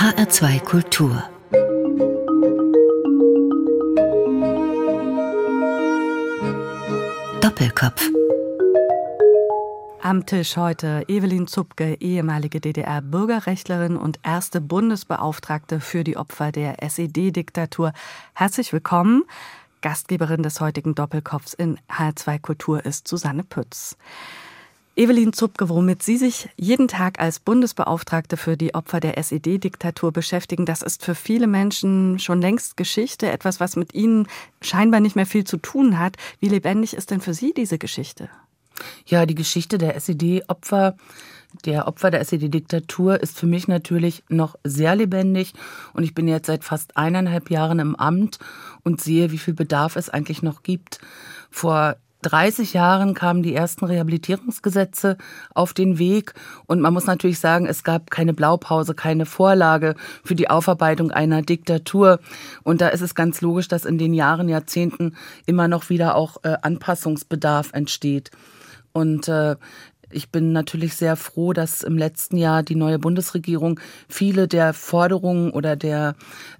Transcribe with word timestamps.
HR2 0.00 0.60
Kultur 0.60 1.22
Doppelkopf 7.42 8.08
am 10.00 10.24
Tisch 10.24 10.56
heute 10.56 11.04
Evelyn 11.08 11.46
Zupke, 11.46 12.00
ehemalige 12.00 12.62
DDR-Bürgerrechtlerin 12.62 13.98
und 13.98 14.20
erste 14.22 14.62
Bundesbeauftragte 14.62 15.80
für 15.80 16.02
die 16.02 16.16
Opfer 16.16 16.50
der 16.50 16.82
SED-Diktatur. 16.82 17.92
Herzlich 18.32 18.72
willkommen. 18.72 19.24
Gastgeberin 19.82 20.42
des 20.42 20.62
heutigen 20.62 20.94
Doppelkopfs 20.94 21.52
in 21.52 21.78
H2 21.90 22.40
Kultur 22.40 22.86
ist 22.86 23.06
Susanne 23.06 23.42
Pütz. 23.42 23.98
Evelyn 25.00 25.32
Zupke, 25.32 25.70
womit 25.70 26.02
Sie 26.02 26.18
sich 26.18 26.50
jeden 26.58 26.86
Tag 26.86 27.20
als 27.20 27.38
Bundesbeauftragte 27.38 28.36
für 28.36 28.58
die 28.58 28.74
Opfer 28.74 29.00
der 29.00 29.16
SED-Diktatur 29.16 30.12
beschäftigen, 30.12 30.66
das 30.66 30.82
ist 30.82 31.02
für 31.02 31.14
viele 31.14 31.46
Menschen 31.46 32.18
schon 32.18 32.42
längst 32.42 32.76
Geschichte, 32.76 33.30
etwas, 33.30 33.60
was 33.60 33.76
mit 33.76 33.94
Ihnen 33.94 34.28
scheinbar 34.60 35.00
nicht 35.00 35.16
mehr 35.16 35.24
viel 35.24 35.44
zu 35.44 35.56
tun 35.56 35.98
hat. 35.98 36.16
Wie 36.38 36.50
lebendig 36.50 36.92
ist 36.92 37.10
denn 37.10 37.22
für 37.22 37.32
Sie 37.32 37.54
diese 37.54 37.78
Geschichte? 37.78 38.28
Ja, 39.06 39.24
die 39.24 39.34
Geschichte 39.34 39.78
der 39.78 39.96
SED-Opfer 39.96 40.96
der 41.64 41.88
Opfer 41.88 42.10
der 42.10 42.20
SED-Diktatur 42.20 43.22
ist 43.22 43.38
für 43.38 43.46
mich 43.46 43.68
natürlich 43.68 44.22
noch 44.28 44.54
sehr 44.64 44.94
lebendig 44.94 45.54
und 45.94 46.04
ich 46.04 46.14
bin 46.14 46.28
jetzt 46.28 46.46
seit 46.46 46.62
fast 46.62 46.98
eineinhalb 46.98 47.50
Jahren 47.50 47.78
im 47.78 47.96
Amt 47.96 48.38
und 48.84 49.00
sehe, 49.00 49.32
wie 49.32 49.38
viel 49.38 49.54
Bedarf 49.54 49.96
es 49.96 50.10
eigentlich 50.10 50.42
noch 50.42 50.62
gibt. 50.62 51.00
Vor 51.50 51.96
30 52.22 52.74
Jahren 52.74 53.14
kamen 53.14 53.42
die 53.42 53.54
ersten 53.54 53.84
Rehabilitierungsgesetze 53.84 55.16
auf 55.54 55.72
den 55.72 55.98
Weg 55.98 56.34
und 56.66 56.80
man 56.80 56.92
muss 56.92 57.06
natürlich 57.06 57.38
sagen, 57.38 57.66
es 57.66 57.84
gab 57.84 58.10
keine 58.10 58.34
Blaupause, 58.34 58.94
keine 58.94 59.26
Vorlage 59.26 59.94
für 60.24 60.34
die 60.34 60.50
Aufarbeitung 60.50 61.10
einer 61.10 61.42
Diktatur 61.42 62.20
und 62.62 62.80
da 62.80 62.88
ist 62.88 63.00
es 63.00 63.14
ganz 63.14 63.40
logisch, 63.40 63.68
dass 63.68 63.84
in 63.84 63.98
den 63.98 64.14
Jahren, 64.14 64.48
Jahrzehnten 64.48 65.16
immer 65.46 65.68
noch 65.68 65.88
wieder 65.88 66.14
auch 66.14 66.38
äh, 66.42 66.56
Anpassungsbedarf 66.62 67.72
entsteht. 67.72 68.30
Und 68.92 69.28
äh, 69.28 69.54
ich 70.10 70.30
bin 70.30 70.52
natürlich 70.52 70.94
sehr 70.94 71.16
froh, 71.16 71.52
dass 71.52 71.82
im 71.82 71.96
letzten 71.96 72.36
Jahr 72.36 72.62
die 72.62 72.74
neue 72.74 72.98
Bundesregierung 72.98 73.80
viele 74.08 74.48
der 74.48 74.74
Forderungen 74.74 75.50
oder 75.50 75.76
der 75.76 76.14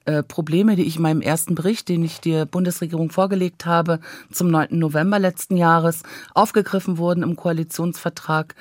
äh, 0.05 0.23
Probleme, 0.23 0.77
die 0.77 0.85
ich 0.85 0.97
in 0.97 1.03
meinem 1.03 1.21
ersten 1.21 1.55
Bericht, 1.55 1.89
den 1.89 2.05
ich 2.05 2.21
der 2.21 2.47
Bundesregierung 2.47 3.11
vorgelegt 3.11 3.67
habe, 3.67 4.01
zum 4.31 4.51
9. 4.51 4.79
November 4.79 5.19
letzten 5.19 5.57
Jahres 5.57 6.03
aufgegriffen 6.35 6.99
wurden 6.99 7.23
im 7.23 7.37
Koalitionsvertrag. 7.37 8.55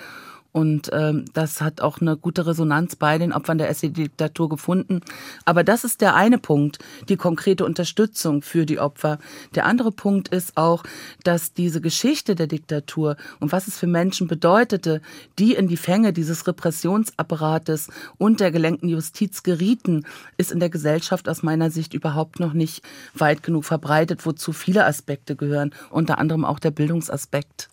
Und 0.51 0.89
ähm, 0.93 1.25
das 1.33 1.61
hat 1.61 1.81
auch 1.81 2.01
eine 2.01 2.17
gute 2.17 2.47
Resonanz 2.47 2.95
bei 2.95 3.17
den 3.19 3.33
Opfern 3.33 3.59
der 3.59 3.69
SED-Diktatur 3.69 4.49
gefunden. 4.49 5.01
Aber 5.45 5.63
das 5.63 5.83
ist 5.83 6.01
der 6.01 6.15
eine 6.15 6.39
Punkt, 6.39 6.79
die 7.07 7.17
konkrete 7.17 7.65
Unterstützung 7.65 8.41
für 8.41 8.65
die 8.65 8.79
Opfer. 8.79 9.19
Der 9.53 9.65
andere 9.65 9.91
Punkt 9.91 10.29
ist 10.29 10.57
auch, 10.57 10.83
dass 11.23 11.53
diese 11.53 11.81
Geschichte 11.81 12.33
der 12.33 12.47
Diktatur 12.47 13.15
und 13.39 13.51
was 13.51 13.67
es 13.67 13.77
für 13.77 13.87
Menschen 13.87 14.27
bedeutete, 14.27 15.01
die 15.37 15.53
in 15.53 15.67
die 15.67 15.77
Fänge 15.77 16.13
dieses 16.13 16.47
Repressionsapparates 16.47 17.89
und 18.17 18.39
der 18.39 18.51
gelenkten 18.51 18.89
Justiz 18.89 19.43
gerieten, 19.43 20.05
ist 20.37 20.51
in 20.51 20.59
der 20.59 20.69
Gesellschaft 20.69 21.29
aus 21.29 21.43
meiner 21.43 21.69
Sicht 21.69 21.93
überhaupt 21.93 22.39
noch 22.39 22.53
nicht 22.53 22.83
weit 23.13 23.43
genug 23.43 23.65
verbreitet, 23.65 24.25
wozu 24.25 24.51
viele 24.51 24.85
Aspekte 24.85 25.35
gehören, 25.35 25.75
unter 25.91 26.17
anderem 26.17 26.43
auch 26.43 26.59
der 26.59 26.71
Bildungsaspekt. 26.71 27.69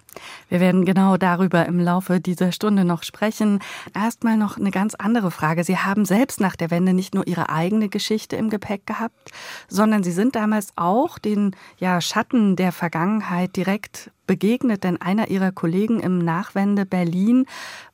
Wir 0.49 0.61
werden 0.61 0.85
genau 0.85 1.17
darüber 1.17 1.67
im 1.67 1.81
Laufe 1.81 2.21
dieser 2.21 2.53
Stunde 2.53 2.85
noch 2.85 3.03
sprechen. 3.03 3.61
Erstmal 3.95 4.37
noch 4.37 4.57
eine 4.57 4.71
ganz 4.71 4.95
andere 4.95 5.31
Frage. 5.31 5.65
Sie 5.65 5.79
haben 5.79 6.05
selbst 6.05 6.41
nach 6.41 6.57
der 6.57 6.71
Wende 6.71 6.93
nicht 6.93 7.15
nur 7.15 7.27
Ihre 7.27 7.49
eigene 7.51 7.89
Geschichte 7.89 8.37
im 8.37 8.51
Gepäck 8.51 8.87
gehabt, 8.87 9.31
sondern 9.69 10.03
Sie 10.03 10.13
sind 10.13 10.37
damals 10.37 10.73
auch 10.77 11.19
den 11.19 11.55
ja, 11.79 12.01
Schatten 12.01 12.57
der 12.57 12.73
Vergangenheit 12.73 13.57
direkt 13.57 14.11
begegnet, 14.27 14.85
denn 14.85 15.01
einer 15.01 15.29
Ihrer 15.29 15.53
Kollegen 15.53 16.01
im 16.01 16.19
Nachwende 16.19 16.85
Berlin 16.85 17.47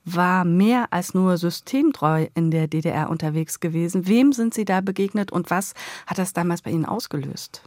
war 0.04 0.44
mehr 0.44 0.87
als 0.91 1.15
nur 1.15 1.37
systemtreu 1.37 2.27
in 2.34 2.50
der 2.50 2.69
DDR 2.69 3.10
unterwegs 3.10 3.60
gewesen. 3.60 4.06
Wem 4.06 4.33
sind 4.33 4.54
Sie 4.54 4.65
da 4.65 4.81
begegnet 4.81 5.31
und 5.31 5.50
was 5.50 5.75
hat 6.06 6.19
das 6.19 6.33
damals 6.33 6.62
bei 6.62 6.71
Ihnen 6.71 6.87
ausgelöst? 6.87 7.62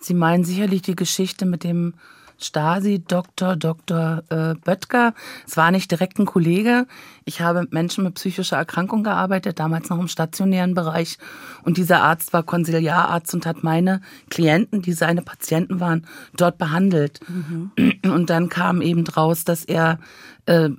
Sie 0.00 0.14
meinen 0.14 0.44
sicherlich 0.44 0.82
die 0.82 0.96
Geschichte 0.96 1.46
mit 1.46 1.64
dem 1.64 1.94
Stasi-Doktor, 2.38 3.56
Dr. 3.56 4.22
Äh, 4.28 4.54
Böttger. 4.54 5.14
Es 5.46 5.56
war 5.56 5.70
nicht 5.70 5.90
direkt 5.90 6.18
ein 6.18 6.26
Kollege. 6.26 6.86
Ich 7.24 7.40
habe 7.40 7.62
mit 7.62 7.72
Menschen 7.72 8.04
mit 8.04 8.14
psychischer 8.14 8.56
Erkrankung 8.56 9.02
gearbeitet, 9.02 9.58
damals 9.58 9.88
noch 9.88 9.98
im 9.98 10.08
stationären 10.08 10.74
Bereich. 10.74 11.18
Und 11.64 11.76
dieser 11.76 12.02
Arzt 12.02 12.32
war 12.32 12.42
Konsiliararzt 12.42 13.34
und 13.34 13.46
hat 13.46 13.62
meine 13.62 14.00
Klienten, 14.30 14.82
die 14.82 14.92
seine 14.92 15.22
Patienten 15.22 15.80
waren, 15.80 16.06
dort 16.36 16.58
behandelt. 16.58 17.20
Mhm. 17.28 17.72
Und 18.04 18.30
dann 18.30 18.48
kam 18.48 18.82
eben 18.82 19.04
draus, 19.04 19.44
dass 19.44 19.64
er 19.64 19.98
äh, 20.46 20.70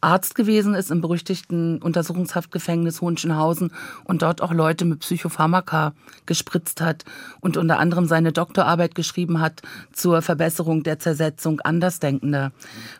Arzt 0.00 0.34
gewesen 0.34 0.74
ist 0.74 0.90
im 0.90 1.00
berüchtigten 1.00 1.82
Untersuchungshaftgefängnis 1.82 3.00
Hohenschönhausen 3.00 3.72
und 4.04 4.22
dort 4.22 4.42
auch 4.42 4.52
Leute 4.52 4.84
mit 4.84 5.00
Psychopharmaka 5.00 5.92
gespritzt 6.26 6.80
hat 6.80 7.04
und 7.40 7.56
unter 7.56 7.78
anderem 7.78 8.06
seine 8.06 8.32
Doktorarbeit 8.32 8.94
geschrieben 8.94 9.40
hat 9.40 9.62
zur 9.92 10.22
Verbesserung 10.22 10.82
der 10.84 10.98
Zersetzung 10.98 11.60
Andersdenkender. 11.60 12.52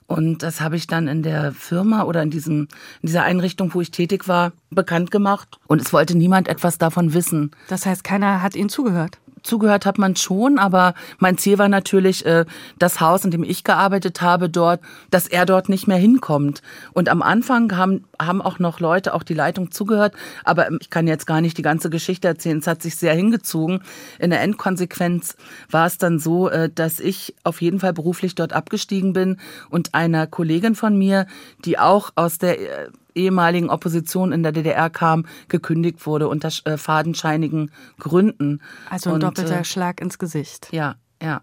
Und 0.07 0.43
das 0.43 0.61
habe 0.61 0.77
ich 0.77 0.87
dann 0.87 1.07
in 1.07 1.23
der 1.23 1.53
Firma 1.53 2.03
oder 2.03 2.23
in 2.23 2.31
diesem, 2.31 2.69
in 3.03 3.07
dieser 3.07 3.23
Einrichtung, 3.23 3.73
wo 3.75 3.81
ich 3.81 3.91
tätig 3.91 4.27
war, 4.27 4.53
bekannt 4.71 5.11
gemacht. 5.11 5.59
Und 5.69 5.81
es 5.81 5.93
wollte 5.93 6.17
niemand 6.17 6.49
etwas 6.49 6.79
davon 6.79 7.15
wissen. 7.15 7.53
Das 7.69 7.87
heißt, 7.87 8.03
keiner 8.03 8.43
hat 8.43 8.57
Ihnen 8.57 8.69
zugehört? 8.69 9.19
Zugehört 9.43 9.87
hat 9.87 9.99
man 9.99 10.17
schon, 10.17 10.59
aber 10.59 10.95
mein 11.19 11.39
Ziel 11.39 11.59
war 11.59 11.69
natürlich, 11.69 12.25
äh, 12.27 12.45
das 12.79 13.01
Haus, 13.01 13.25
in 13.25 13.31
dem 13.31 13.43
ich 13.43 13.65
gearbeitet 13.65 14.21
habe, 14.23 14.49
dort, 14.49 14.81
dass 15.11 15.27
er 15.27 15.47
dort 15.47 15.69
nicht 15.69 15.87
mehr 15.87 15.97
hinkommt. 15.97 16.63
Und 16.93 17.09
am 17.09 17.23
Anfang 17.23 17.77
haben, 17.77 18.05
haben 18.21 18.43
auch 18.43 18.59
noch 18.59 18.81
Leute, 18.81 19.15
auch 19.15 19.23
die 19.23 19.35
Leitung 19.35 19.71
zugehört, 19.71 20.15
aber 20.45 20.69
ich 20.81 20.91
kann 20.91 21.07
jetzt 21.07 21.27
gar 21.27 21.41
nicht 21.41 21.59
die 21.59 21.63
ganze 21.63 21.91
Geschichte 21.91 22.29
erzählen. 22.29 22.59
Es 22.59 22.67
hat 22.67 22.83
sich 22.83 22.97
sehr 22.97 23.15
hingezogen. 23.15 23.83
In 24.19 24.31
der 24.31 24.41
Endkonsequenz 24.41 25.37
war 25.71 25.87
es 25.87 25.99
dann 25.99 26.19
so, 26.19 26.49
äh, 26.49 26.71
dass 26.71 27.01
ich 27.01 27.35
auf 27.45 27.61
jeden 27.61 27.81
Fall 27.81 27.93
beruflich 27.93 28.35
dort 28.35 28.53
abgestiegen 28.53 29.13
bin 29.13 29.39
und 29.71 29.95
einer 29.95 30.27
Kollegin 30.27 30.75
von 30.75 30.97
mir, 30.97 31.27
die 31.65 31.79
auch 31.79 32.11
aus 32.15 32.39
der 32.39 32.61
äh, 32.61 32.89
ehemaligen 33.15 33.69
Opposition 33.69 34.33
in 34.33 34.43
der 34.43 34.53
DDR 34.53 34.91
kam, 34.91 35.27
gekündigt 35.49 36.07
wurde 36.07 36.29
unter 36.29 36.51
äh, 36.65 36.77
fadenscheinigen 36.77 37.71
Gründen. 37.99 38.63
Also 38.89 39.11
ein 39.11 39.15
und, 39.15 39.23
doppelter 39.23 39.61
äh, 39.61 39.65
Schlag 39.65 40.01
ins 40.01 40.19
Gesicht. 40.19 40.69
Ja, 40.73 40.97
ja. 41.21 41.43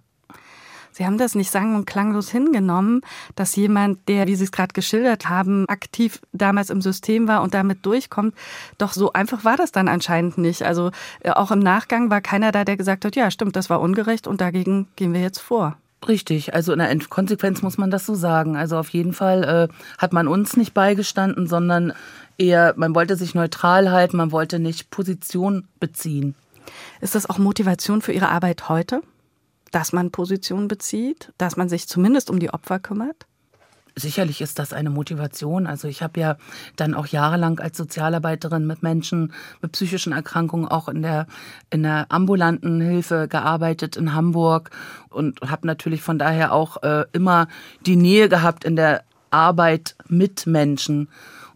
Sie 0.96 1.06
haben 1.06 1.18
das 1.18 1.36
nicht 1.36 1.52
sang- 1.52 1.76
und 1.76 1.86
klanglos 1.86 2.30
hingenommen, 2.30 3.02
dass 3.36 3.58
jemand, 3.58 4.08
der, 4.08 4.28
wie 4.28 4.36
Sie 4.38 4.46
es 4.46 4.54
gerade 4.54 4.72
geschildert 4.72 5.28
haben, 5.28 5.68
aktiv 5.68 6.22
damals 6.32 6.70
im 6.70 6.82
System 6.82 7.28
war 7.28 7.42
und 7.42 7.54
damit 7.54 7.86
durchkommt. 7.86 8.34
Doch 8.78 8.94
so 8.94 9.12
einfach 9.12 9.44
war 9.44 9.58
das 9.58 9.74
dann 9.74 9.90
anscheinend 9.90 10.38
nicht. 10.38 10.64
Also 10.64 10.92
äh, 11.20 11.32
auch 11.32 11.52
im 11.52 11.60
Nachgang 11.60 12.10
war 12.10 12.22
keiner 12.22 12.54
da, 12.54 12.64
der 12.64 12.78
gesagt 12.78 13.04
hat, 13.04 13.18
ja, 13.18 13.30
stimmt, 13.30 13.58
das 13.58 13.70
war 13.70 13.82
ungerecht 13.82 14.26
und 14.26 14.40
dagegen 14.40 14.88
gehen 14.96 15.14
wir 15.14 15.20
jetzt 15.20 15.40
vor. 15.40 15.76
Richtig, 16.08 16.54
also 16.54 16.72
in 16.72 16.80
der 16.80 16.98
Konsequenz 17.10 17.62
muss 17.62 17.78
man 17.78 17.92
das 17.92 18.06
so 18.06 18.16
sagen. 18.16 18.56
Also 18.56 18.78
auf 18.78 18.88
jeden 18.88 19.12
Fall 19.12 19.44
äh, 19.70 19.74
hat 19.98 20.14
man 20.14 20.30
uns 20.30 20.56
nicht 20.56 20.74
beigestanden, 20.74 21.46
sondern 21.46 21.92
eher, 22.38 22.74
man 22.78 22.96
wollte 22.96 23.18
sich 23.18 23.36
neutral 23.36 23.92
halten, 23.92 24.16
man 24.16 24.32
wollte 24.32 24.60
nicht 24.60 24.92
Position 24.92 25.68
beziehen. 25.82 26.36
Ist 27.02 27.16
das 27.16 27.30
auch 27.30 27.38
Motivation 27.38 28.02
für 28.02 28.14
Ihre 28.14 28.30
Arbeit 28.30 28.70
heute, 28.70 29.02
dass 29.76 29.92
man 29.92 30.10
Position 30.10 30.70
bezieht, 30.70 31.34
dass 31.38 31.58
man 31.58 31.68
sich 31.68 31.86
zumindest 31.90 32.30
um 32.30 32.40
die 32.40 32.50
Opfer 32.50 32.80
kümmert? 32.80 33.26
Sicherlich 33.94 34.40
ist 34.40 34.58
das 34.58 34.72
eine 34.72 34.90
Motivation. 34.90 35.68
Also 35.68 35.90
ich 35.90 36.02
habe 36.02 36.18
ja 36.18 36.38
dann 36.78 36.94
auch 36.94 37.08
jahrelang 37.08 37.60
als 37.60 37.76
Sozialarbeiterin 37.76 38.66
mit 38.66 38.84
Menschen 38.84 39.34
mit 39.62 39.74
psychischen 39.74 40.14
Erkrankungen 40.14 40.70
auch 40.70 40.88
in 40.88 41.02
der 41.02 41.28
in 41.72 41.84
der 41.84 42.06
ambulanten 42.08 42.80
Hilfe 42.80 43.28
gearbeitet 43.28 43.98
in 43.98 44.14
Hamburg 44.14 44.70
und 45.10 45.42
habe 45.42 45.68
natürlich 45.68 46.02
von 46.02 46.18
daher 46.20 46.54
auch 46.54 46.82
äh, 46.82 47.04
immer 47.12 47.50
die 47.86 47.98
Nähe 47.98 48.30
gehabt 48.30 48.64
in 48.64 48.78
der 48.78 49.04
Arbeit 49.30 49.98
mit 50.08 50.48
Menschen 50.48 51.10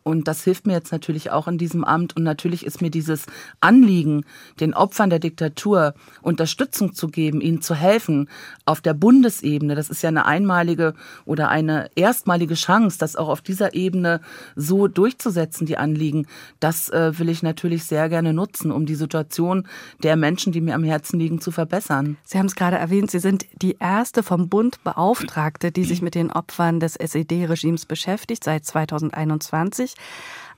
und 0.09 0.27
das 0.27 0.43
hilft 0.43 0.65
mir 0.65 0.73
jetzt 0.73 0.91
natürlich 0.91 1.29
auch 1.29 1.47
in 1.47 1.59
diesem 1.59 1.83
Amt. 1.83 2.15
Und 2.17 2.23
natürlich 2.23 2.65
ist 2.65 2.81
mir 2.81 2.89
dieses 2.89 3.27
Anliegen, 3.61 4.25
den 4.59 4.73
Opfern 4.73 5.11
der 5.11 5.19
Diktatur 5.19 5.93
Unterstützung 6.23 6.93
zu 6.93 7.09
geben, 7.09 7.41
ihnen 7.41 7.61
zu 7.61 7.75
helfen, 7.75 8.27
auf 8.65 8.81
der 8.81 8.95
Bundesebene, 8.95 9.75
das 9.75 9.89
ist 9.89 10.01
ja 10.01 10.09
eine 10.09 10.25
einmalige 10.25 10.95
oder 11.25 11.49
eine 11.49 11.89
erstmalige 11.95 12.55
Chance, 12.55 12.97
das 12.97 13.15
auch 13.15 13.29
auf 13.29 13.41
dieser 13.41 13.75
Ebene 13.75 14.21
so 14.55 14.87
durchzusetzen, 14.87 15.67
die 15.67 15.77
Anliegen. 15.77 16.25
Das 16.59 16.89
äh, 16.89 17.17
will 17.19 17.29
ich 17.29 17.43
natürlich 17.43 17.83
sehr 17.83 18.09
gerne 18.09 18.33
nutzen, 18.33 18.71
um 18.71 18.87
die 18.87 18.95
Situation 18.95 19.67
der 20.01 20.15
Menschen, 20.15 20.51
die 20.51 20.61
mir 20.61 20.73
am 20.73 20.83
Herzen 20.83 21.19
liegen, 21.19 21.39
zu 21.39 21.51
verbessern. 21.51 22.17
Sie 22.23 22.39
haben 22.39 22.47
es 22.47 22.55
gerade 22.55 22.77
erwähnt, 22.77 23.11
Sie 23.11 23.19
sind 23.19 23.45
die 23.61 23.77
erste 23.79 24.23
vom 24.23 24.49
Bund 24.49 24.83
Beauftragte, 24.83 25.71
die 25.71 25.83
sich 25.83 26.01
mit 26.01 26.15
den 26.15 26.31
Opfern 26.31 26.79
des 26.79 26.95
SED-Regimes 26.95 27.85
beschäftigt, 27.85 28.43
seit 28.43 28.65
2021. 28.65 29.93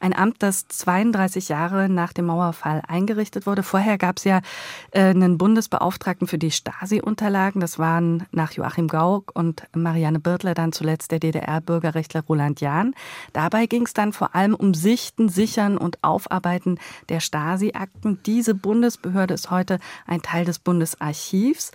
Ein 0.02 0.16
Amt, 0.16 0.42
das 0.42 0.68
32 0.68 1.50
Jahre 1.50 1.88
nach 1.88 2.12
dem 2.12 2.26
Mauerfall 2.26 2.82
eingerichtet 2.88 3.46
wurde. 3.46 3.62
Vorher 3.62 4.00
gab 4.00 4.18
es 4.18 4.24
ja 4.24 4.42
äh, 4.90 5.02
einen 5.02 5.38
Bundesbeauftragten 5.38 6.28
für 6.28 6.40
die 6.40 6.50
Stasi-Unterlagen. 6.50 7.62
Das 7.62 7.78
waren 7.78 8.26
nach 8.32 8.52
Joachim 8.54 8.88
Gauck 8.88 9.32
und 9.36 9.68
Marianne 9.76 10.20
Birtler 10.20 10.56
dann 10.56 10.72
zuletzt 10.72 11.12
der 11.12 11.20
DDR-Bürgerrechtler 11.20 12.24
Roland 12.28 12.62
Jahn. 12.62 12.96
Dabei 13.32 13.68
ging 13.68 13.86
es 13.86 13.94
dann 13.94 14.12
vor 14.12 14.34
allem 14.34 14.56
um 14.56 14.74
Sichten, 14.74 15.30
Sichern 15.30 15.78
und 15.78 16.04
Aufarbeiten 16.04 16.80
der 17.10 17.20
Stasi-Akten. 17.20 18.24
Diese 18.26 18.56
Bundesbehörde 18.56 19.36
ist 19.36 19.52
heute 19.52 19.78
ein 20.08 20.24
Teil 20.24 20.46
des 20.46 20.58
Bundesarchivs. 20.58 21.72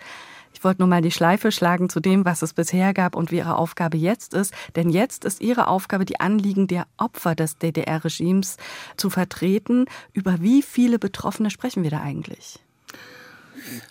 Wollte 0.66 0.82
nur 0.82 0.88
mal 0.88 1.00
die 1.00 1.12
Schleife 1.12 1.52
schlagen 1.52 1.88
zu 1.88 2.00
dem, 2.00 2.24
was 2.24 2.42
es 2.42 2.52
bisher 2.52 2.92
gab 2.92 3.14
und 3.14 3.30
wie 3.30 3.36
Ihre 3.36 3.56
Aufgabe 3.56 3.96
jetzt 3.96 4.34
ist. 4.34 4.52
Denn 4.74 4.90
jetzt 4.90 5.24
ist 5.24 5.40
Ihre 5.40 5.68
Aufgabe, 5.68 6.04
die 6.04 6.18
Anliegen 6.18 6.66
der 6.66 6.88
Opfer 6.96 7.36
des 7.36 7.58
DDR-Regimes 7.58 8.56
zu 8.96 9.08
vertreten. 9.08 9.84
Über 10.12 10.40
wie 10.40 10.62
viele 10.62 10.98
Betroffene 10.98 11.50
sprechen 11.50 11.84
wir 11.84 11.90
da 11.90 12.00
eigentlich? 12.00 12.58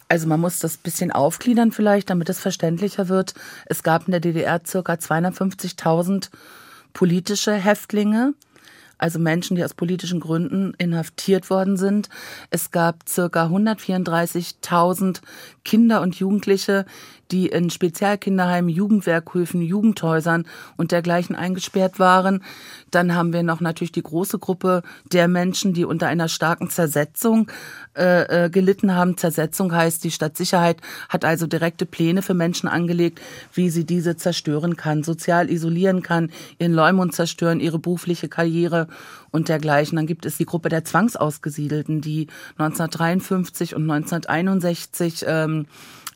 Also 0.10 0.28
man 0.28 0.42
muss 0.42 0.60
das 0.60 0.76
bisschen 0.76 1.14
aufgliedern 1.14 1.72
vielleicht, 1.72 2.10
damit 2.10 2.28
es 2.28 2.42
verständlicher 2.42 3.08
wird. 3.08 3.36
Es 3.68 3.82
gab 3.82 4.08
in 4.08 4.12
der 4.12 4.20
DDR 4.20 4.60
circa 4.66 4.96
250.000 4.96 6.30
politische 6.92 7.54
Häftlinge 7.54 8.34
also 8.98 9.20
Menschen, 9.20 9.56
die 9.56 9.64
aus 9.64 9.74
politischen 9.74 10.20
Gründen 10.20 10.74
inhaftiert 10.78 11.50
worden 11.50 11.78
sind. 11.78 12.10
Es 12.50 12.72
gab 12.72 13.08
circa 13.08 13.48
134.000 13.48 15.22
Kinder 15.64 16.02
und 16.02 16.16
Jugendliche, 16.16 16.86
die 17.32 17.48
in 17.48 17.70
Spezialkinderheimen, 17.70 18.70
Jugendwerkhöfen, 18.70 19.62
Jugendhäusern 19.62 20.46
und 20.78 20.92
dergleichen 20.92 21.36
eingesperrt 21.36 22.00
waren. 22.00 22.44
Dann 22.92 23.16
haben 23.16 23.34
wir 23.34 23.44
noch 23.44 23.62
natürlich 23.62 23.92
die 23.92 24.04
große 24.04 24.40
Gruppe 24.40 24.84
der 25.12 25.28
Menschen, 25.28 25.74
die 25.74 25.86
unter 25.86 26.08
einer 26.08 26.30
starken 26.30 26.70
Zersetzung 26.70 27.50
äh, 27.98 28.46
äh, 28.46 28.50
gelitten 28.50 28.96
haben. 28.96 29.18
Zersetzung 29.18 29.74
heißt, 29.74 30.04
die 30.04 30.12
Stadtsicherheit 30.12 30.82
hat 31.10 31.26
also 31.26 31.48
direkte 31.48 31.86
Pläne 31.86 32.22
für 32.22 32.34
Menschen 32.34 32.68
angelegt, 32.68 33.22
wie 33.54 33.70
sie 33.70 33.86
diese 33.86 34.16
zerstören 34.18 34.76
kann, 34.76 35.04
sozial 35.04 35.50
isolieren 35.50 36.02
kann, 36.02 36.32
ihren 36.60 36.74
Leumund 36.74 37.16
zerstören, 37.16 37.60
ihre 37.60 37.80
berufliche 37.80 38.30
Karriere 38.30 38.88
und 39.32 39.50
dergleichen. 39.50 39.96
Dann 39.96 40.08
gibt 40.08 40.26
es 40.26 40.38
die 40.38 40.46
Gruppe 40.46 40.70
der 40.70 40.86
Zwangsausgesiedelten, 40.86 42.02
die 42.02 42.28
1953 42.58 43.76
und 43.76 43.84
1961 43.84 45.26
ähm, 45.28 45.66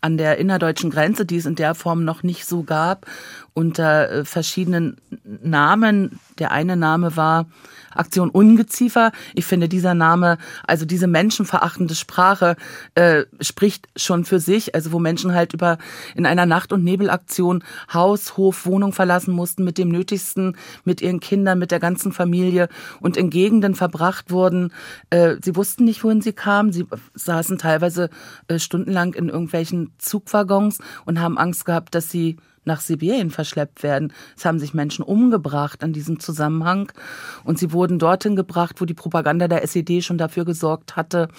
an 0.02 0.18
der 0.18 0.38
innerdeutschen 0.38 0.90
Grenze, 0.90 1.26
die 1.26 1.38
es 1.38 1.46
in 1.46 1.56
der 1.56 1.76
Form 1.76 2.04
noch 2.04 2.24
nicht 2.24 2.46
so 2.46 2.64
gab, 2.64 3.06
unter 3.60 4.10
äh, 4.10 4.26
verschiedenen 4.26 4.96
Namen. 5.44 6.18
Der 6.40 6.52
eine 6.52 6.78
Name 6.78 7.18
war 7.18 7.46
Aktion 7.92 8.30
Ungeziefer. 8.30 9.12
Ich 9.36 9.46
finde, 9.46 9.68
dieser 9.68 9.94
Name, 9.94 10.38
also 10.66 10.86
diese 10.86 11.08
menschenverachtende 11.08 11.94
Sprache, 11.94 12.56
äh, 12.96 13.26
spricht 13.42 13.90
schon 13.98 14.24
für 14.24 14.40
sich. 14.40 14.76
Also 14.76 14.94
wo 14.94 15.00
Menschen 15.00 15.34
halt 15.34 15.54
über 15.54 15.78
in 16.16 16.26
einer 16.26 16.46
Nacht- 16.46 16.72
und 16.72 16.86
Nebelaktion 16.86 17.66
Haus, 17.94 18.38
Hof, 18.38 18.66
Wohnung 18.66 18.94
verlassen 18.94 19.34
mussten 19.34 19.66
mit 19.66 19.78
dem 19.78 19.90
Nötigsten, 19.90 20.56
mit 20.86 21.02
ihren 21.02 21.20
Kindern, 21.20 21.60
mit 21.60 21.72
der 21.72 21.82
ganzen 21.82 22.14
Familie 22.14 22.70
und 23.02 23.18
in 23.18 23.30
Gegenden 23.30 23.76
verbracht 23.76 24.32
wurden. 24.32 24.72
Äh, 25.10 25.36
sie 25.44 25.58
wussten 25.58 25.84
nicht, 25.84 26.06
wohin 26.06 26.22
sie 26.22 26.32
kamen. 26.32 26.72
Sie 26.72 26.86
saßen 27.14 27.58
teilweise 27.58 28.10
äh, 28.48 28.58
stundenlang 28.58 29.16
in 29.16 29.28
irgendwelchen 29.28 29.92
Zugwaggons 29.98 30.80
und 31.04 31.20
haben 31.20 31.38
Angst 31.38 31.66
gehabt, 31.66 31.94
dass 31.94 32.10
sie 32.10 32.38
nach 32.66 32.82
Sibirien 32.82 33.32
verschleppt 33.32 33.84
werden. 33.84 34.14
Es 34.38 34.46
haben 34.46 34.60
sich 34.60 34.74
Menschen 34.74 35.04
umgebracht 35.04 35.84
in 35.84 35.94
diesem 35.94 36.20
Zusammenhang 36.20 36.92
und 37.44 37.58
sie 37.58 37.72
wurden 37.72 38.00
dorthin 38.00 38.36
gebracht, 38.36 38.76
wo 38.80 38.86
die 38.86 38.94
Propaganda 38.94 39.48
der 39.48 39.64
SED 39.64 40.02
schon 40.02 40.18
dafür 40.18 40.46
gesorgt 40.46 40.96
hatte, 40.96 41.30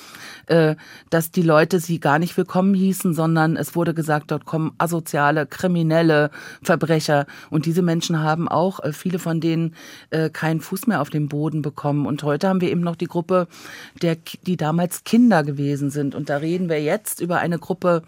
äh, 0.46 0.76
dass 1.10 1.30
die 1.30 1.42
Leute 1.42 1.80
sie 1.80 2.00
gar 2.00 2.18
nicht 2.18 2.36
willkommen 2.36 2.74
hießen, 2.74 3.14
sondern 3.14 3.56
es 3.56 3.74
wurde 3.74 3.94
gesagt, 3.94 4.30
dort 4.30 4.44
kommen 4.44 4.72
asoziale, 4.78 5.46
kriminelle 5.46 6.30
Verbrecher 6.62 7.26
und 7.50 7.66
diese 7.66 7.82
Menschen 7.82 8.20
haben 8.20 8.48
auch, 8.48 8.80
äh, 8.80 8.92
viele 8.92 9.18
von 9.18 9.40
denen, 9.40 9.74
äh, 10.10 10.30
keinen 10.30 10.60
Fuß 10.60 10.86
mehr 10.86 11.00
auf 11.00 11.10
den 11.10 11.28
Boden 11.28 11.62
bekommen 11.62 12.06
und 12.06 12.22
heute 12.22 12.48
haben 12.48 12.60
wir 12.60 12.70
eben 12.70 12.80
noch 12.80 12.96
die 12.96 13.06
Gruppe, 13.06 13.46
der, 14.02 14.16
die 14.46 14.56
damals 14.56 15.04
Kinder 15.04 15.42
gewesen 15.42 15.90
sind 15.90 16.14
und 16.14 16.28
da 16.28 16.38
reden 16.38 16.68
wir 16.68 16.82
jetzt 16.82 17.20
über 17.20 17.38
eine 17.38 17.58
Gruppe 17.58 18.02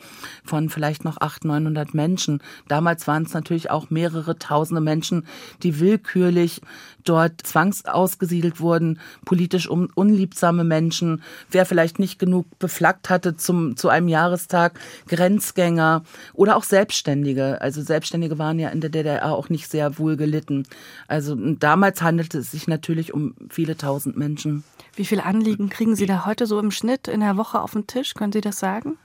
von 0.44 0.68
vielleicht 0.68 1.04
noch 1.04 1.20
800, 1.20 1.52
900 1.52 1.94
Menschen. 1.94 2.42
Damals 2.68 3.01
Damals 3.02 3.06
waren 3.06 3.24
es 3.24 3.34
natürlich 3.34 3.70
auch 3.70 3.90
mehrere 3.90 4.38
tausende 4.38 4.80
Menschen, 4.80 5.26
die 5.62 5.80
willkürlich 5.80 6.60
dort 7.04 7.42
zwangsausgesiedelt 7.42 8.60
wurden, 8.60 9.00
politisch 9.24 9.68
un 9.68 9.88
unliebsame 9.94 10.64
Menschen, 10.64 11.22
wer 11.50 11.66
vielleicht 11.66 11.98
nicht 11.98 12.18
genug 12.18 12.46
beflaggt 12.58 13.10
hatte 13.10 13.36
zum, 13.36 13.76
zu 13.76 13.88
einem 13.88 14.08
Jahrestag, 14.08 14.78
Grenzgänger 15.08 16.04
oder 16.32 16.56
auch 16.56 16.64
Selbstständige. 16.64 17.60
Also 17.60 17.82
Selbstständige 17.82 18.38
waren 18.38 18.58
ja 18.58 18.68
in 18.68 18.80
der 18.80 18.90
DDR 18.90 19.32
auch 19.32 19.48
nicht 19.48 19.68
sehr 19.68 19.98
wohl 19.98 20.16
gelitten. 20.16 20.64
Also 21.08 21.34
damals 21.34 22.02
handelte 22.02 22.38
es 22.38 22.52
sich 22.52 22.68
natürlich 22.68 23.12
um 23.12 23.34
viele 23.50 23.76
tausend 23.76 24.16
Menschen. 24.16 24.62
Wie 24.94 25.04
viele 25.04 25.24
Anliegen 25.24 25.70
kriegen 25.70 25.96
Sie 25.96 26.06
da 26.06 26.26
heute 26.26 26.46
so 26.46 26.58
im 26.58 26.70
Schnitt 26.70 27.08
in 27.08 27.20
der 27.20 27.36
Woche 27.36 27.60
auf 27.60 27.72
den 27.72 27.86
Tisch? 27.86 28.14
Können 28.14 28.32
Sie 28.32 28.42
das 28.42 28.58
sagen? 28.58 28.98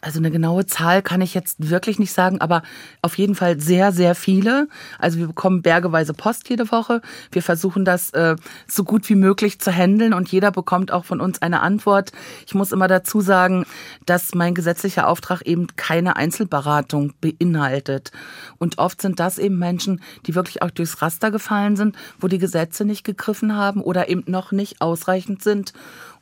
Also 0.00 0.20
eine 0.20 0.30
genaue 0.30 0.64
Zahl 0.64 1.02
kann 1.02 1.20
ich 1.20 1.34
jetzt 1.34 1.70
wirklich 1.70 1.98
nicht 1.98 2.12
sagen, 2.12 2.40
aber 2.40 2.62
auf 3.02 3.18
jeden 3.18 3.34
Fall 3.34 3.58
sehr, 3.58 3.90
sehr 3.90 4.14
viele. 4.14 4.68
Also 5.00 5.18
wir 5.18 5.26
bekommen 5.26 5.60
bergeweise 5.60 6.14
Post 6.14 6.48
jede 6.48 6.70
Woche. 6.70 7.02
Wir 7.32 7.42
versuchen 7.42 7.84
das 7.84 8.10
äh, 8.10 8.36
so 8.68 8.84
gut 8.84 9.08
wie 9.08 9.16
möglich 9.16 9.60
zu 9.60 9.72
handeln 9.72 10.14
und 10.14 10.30
jeder 10.30 10.52
bekommt 10.52 10.92
auch 10.92 11.04
von 11.04 11.20
uns 11.20 11.42
eine 11.42 11.62
Antwort. 11.62 12.12
Ich 12.46 12.54
muss 12.54 12.70
immer 12.70 12.86
dazu 12.86 13.20
sagen, 13.20 13.66
dass 14.06 14.36
mein 14.36 14.54
gesetzlicher 14.54 15.08
Auftrag 15.08 15.42
eben 15.42 15.66
keine 15.74 16.14
Einzelberatung 16.14 17.14
beinhaltet. 17.20 18.12
Und 18.58 18.78
oft 18.78 19.02
sind 19.02 19.18
das 19.18 19.38
eben 19.38 19.58
Menschen, 19.58 20.00
die 20.26 20.36
wirklich 20.36 20.62
auch 20.62 20.70
durchs 20.70 21.02
Raster 21.02 21.32
gefallen 21.32 21.74
sind, 21.74 21.96
wo 22.20 22.28
die 22.28 22.38
Gesetze 22.38 22.84
nicht 22.84 23.02
gegriffen 23.02 23.56
haben 23.56 23.80
oder 23.80 24.08
eben 24.08 24.22
noch 24.26 24.52
nicht 24.52 24.80
ausreichend 24.80 25.42
sind 25.42 25.72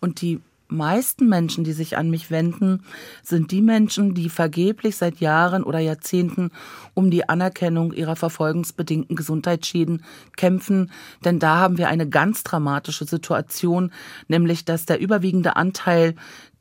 und 0.00 0.22
die 0.22 0.40
meisten 0.68 1.28
Menschen, 1.28 1.64
die 1.64 1.72
sich 1.72 1.96
an 1.96 2.10
mich 2.10 2.30
wenden, 2.30 2.82
sind 3.22 3.50
die 3.50 3.62
Menschen, 3.62 4.14
die 4.14 4.28
vergeblich 4.28 4.96
seit 4.96 5.18
Jahren 5.18 5.62
oder 5.62 5.78
Jahrzehnten 5.78 6.50
um 6.94 7.10
die 7.10 7.28
Anerkennung 7.28 7.92
ihrer 7.92 8.16
verfolgungsbedingten 8.16 9.16
Gesundheitsschäden 9.16 10.02
kämpfen. 10.36 10.90
Denn 11.24 11.38
da 11.38 11.56
haben 11.56 11.78
wir 11.78 11.88
eine 11.88 12.08
ganz 12.08 12.42
dramatische 12.42 13.04
Situation, 13.04 13.92
nämlich 14.28 14.64
dass 14.64 14.86
der 14.86 15.00
überwiegende 15.00 15.56
Anteil 15.56 16.14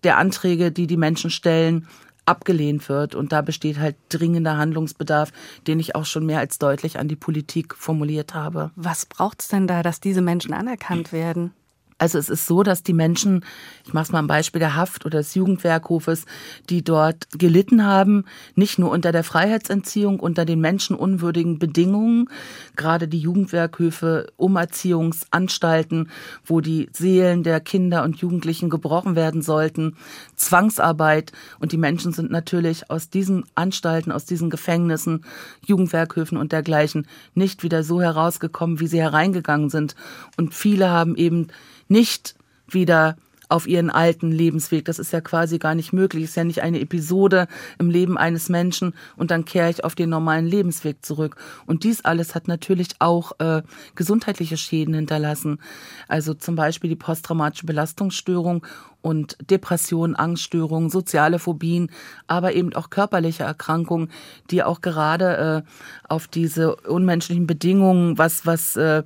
der 0.03 0.17
Anträge, 0.17 0.71
die 0.71 0.87
die 0.87 0.97
Menschen 0.97 1.29
stellen, 1.29 1.87
abgelehnt 2.25 2.89
wird. 2.89 3.15
Und 3.15 3.31
da 3.31 3.41
besteht 3.41 3.79
halt 3.79 3.95
dringender 4.09 4.57
Handlungsbedarf, 4.57 5.31
den 5.67 5.79
ich 5.79 5.95
auch 5.95 6.05
schon 6.05 6.25
mehr 6.25 6.39
als 6.39 6.59
deutlich 6.59 6.99
an 6.99 7.07
die 7.07 7.15
Politik 7.15 7.75
formuliert 7.75 8.33
habe. 8.33 8.71
Was 8.75 9.05
braucht 9.05 9.41
es 9.41 9.47
denn 9.47 9.67
da, 9.67 9.83
dass 9.83 9.99
diese 9.99 10.21
Menschen 10.21 10.53
anerkannt 10.53 11.11
werden? 11.11 11.53
Also 11.97 12.17
es 12.17 12.29
ist 12.29 12.45
so, 12.45 12.61
dass 12.61 12.83
die 12.83 12.93
Menschen, 12.93 13.45
ich 13.85 13.93
mache 13.93 14.03
es 14.03 14.11
mal 14.11 14.19
am 14.19 14.27
Beispiel 14.27 14.59
der 14.59 14.75
Haft 14.75 15.05
oder 15.05 15.19
des 15.19 15.33
Jugendwerkhofes, 15.33 16.25
die 16.69 16.83
dort 16.83 17.29
gelitten 17.31 17.85
haben, 17.85 18.25
nicht 18.53 18.77
nur 18.77 18.91
unter 18.91 19.13
der 19.13 19.23
Freiheitsentziehung, 19.23 20.19
unter 20.19 20.43
den 20.43 20.59
menschenunwürdigen 20.59 21.57
Bedingungen, 21.57 22.29
gerade 22.75 23.07
die 23.07 23.19
Jugendwerkhöfe, 23.19 24.27
Umerziehungsanstalten, 24.35 26.09
wo 26.43 26.59
die 26.59 26.89
Seelen 26.91 27.43
der 27.43 27.61
Kinder 27.61 28.03
und 28.03 28.17
Jugendlichen 28.17 28.69
gebrochen 28.69 29.15
werden 29.15 29.41
sollten, 29.41 29.95
Zwangsarbeit 30.35 31.31
und 31.59 31.71
die 31.71 31.77
Menschen 31.77 32.11
sind 32.11 32.29
natürlich 32.29 32.89
aus 32.89 33.09
diesen 33.09 33.45
Anstalten, 33.55 34.11
aus 34.11 34.25
diesen 34.25 34.49
Gefängnissen, 34.49 35.23
Jugendwerkhöfen 35.65 36.37
und 36.37 36.51
dergleichen 36.51 37.07
nicht 37.35 37.63
wieder 37.63 37.83
so 37.83 38.01
herausgekommen, 38.01 38.81
wie 38.81 38.87
sie 38.87 38.99
hereingegangen 38.99 39.69
sind. 39.69 39.95
Und 40.35 40.53
viele 40.53 40.89
haben 40.89 41.15
eben 41.15 41.47
nicht 41.87 42.35
wieder 42.67 43.15
auf 43.49 43.67
ihren 43.67 43.89
alten 43.89 44.31
Lebensweg. 44.31 44.85
Das 44.85 44.99
ist 44.99 45.13
ja 45.13 45.21
quasi 45.21 45.59
gar 45.59 45.75
nicht 45.75 45.93
möglich. 45.93 46.23
Ist 46.23 46.35
ja 46.35 46.43
nicht 46.43 46.61
eine 46.61 46.79
Episode 46.79 47.47
im 47.79 47.89
Leben 47.89 48.17
eines 48.17 48.49
Menschen 48.49 48.93
und 49.17 49.31
dann 49.31 49.45
kehre 49.45 49.69
ich 49.69 49.83
auf 49.83 49.95
den 49.95 50.09
normalen 50.09 50.47
Lebensweg 50.47 51.05
zurück. 51.05 51.35
Und 51.65 51.83
dies 51.83 52.03
alles 52.03 52.35
hat 52.35 52.47
natürlich 52.47 52.89
auch 52.99 53.33
äh, 53.39 53.61
gesundheitliche 53.95 54.57
Schäden 54.57 54.93
hinterlassen. 54.93 55.59
Also 56.07 56.33
zum 56.33 56.55
Beispiel 56.55 56.89
die 56.89 56.95
posttraumatische 56.95 57.65
Belastungsstörung 57.65 58.65
und 59.01 59.37
Depression, 59.51 60.15
Angststörungen, 60.15 60.89
soziale 60.89 61.37
Phobien, 61.37 61.91
aber 62.25 62.53
eben 62.53 62.73
auch 62.75 62.89
körperliche 62.89 63.43
Erkrankungen, 63.43 64.09
die 64.49 64.63
auch 64.63 64.81
gerade 64.81 65.63
äh, 65.65 66.09
auf 66.09 66.27
diese 66.27 66.75
unmenschlichen 66.75 67.45
Bedingungen, 67.45 68.17
was 68.17 68.45
was 68.45 68.75
äh, 68.75 69.03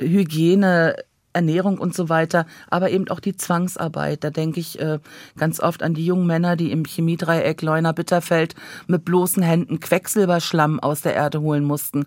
Hygiene 0.00 0.94
Ernährung 1.38 1.78
und 1.78 1.94
so 1.94 2.08
weiter, 2.08 2.46
aber 2.68 2.90
eben 2.90 3.08
auch 3.08 3.20
die 3.20 3.36
Zwangsarbeit. 3.36 4.24
Da 4.24 4.30
denke 4.30 4.58
ich 4.58 4.80
äh, 4.80 4.98
ganz 5.36 5.60
oft 5.60 5.84
an 5.84 5.94
die 5.94 6.04
jungen 6.04 6.26
Männer, 6.26 6.56
die 6.56 6.72
im 6.72 6.84
Chemiedreieck 6.84 7.62
Leuna-Bitterfeld 7.62 8.56
mit 8.88 9.04
bloßen 9.04 9.42
Händen 9.42 9.78
Quecksilberschlamm 9.78 10.80
aus 10.80 11.02
der 11.02 11.14
Erde 11.14 11.40
holen 11.40 11.64
mussten. 11.64 12.06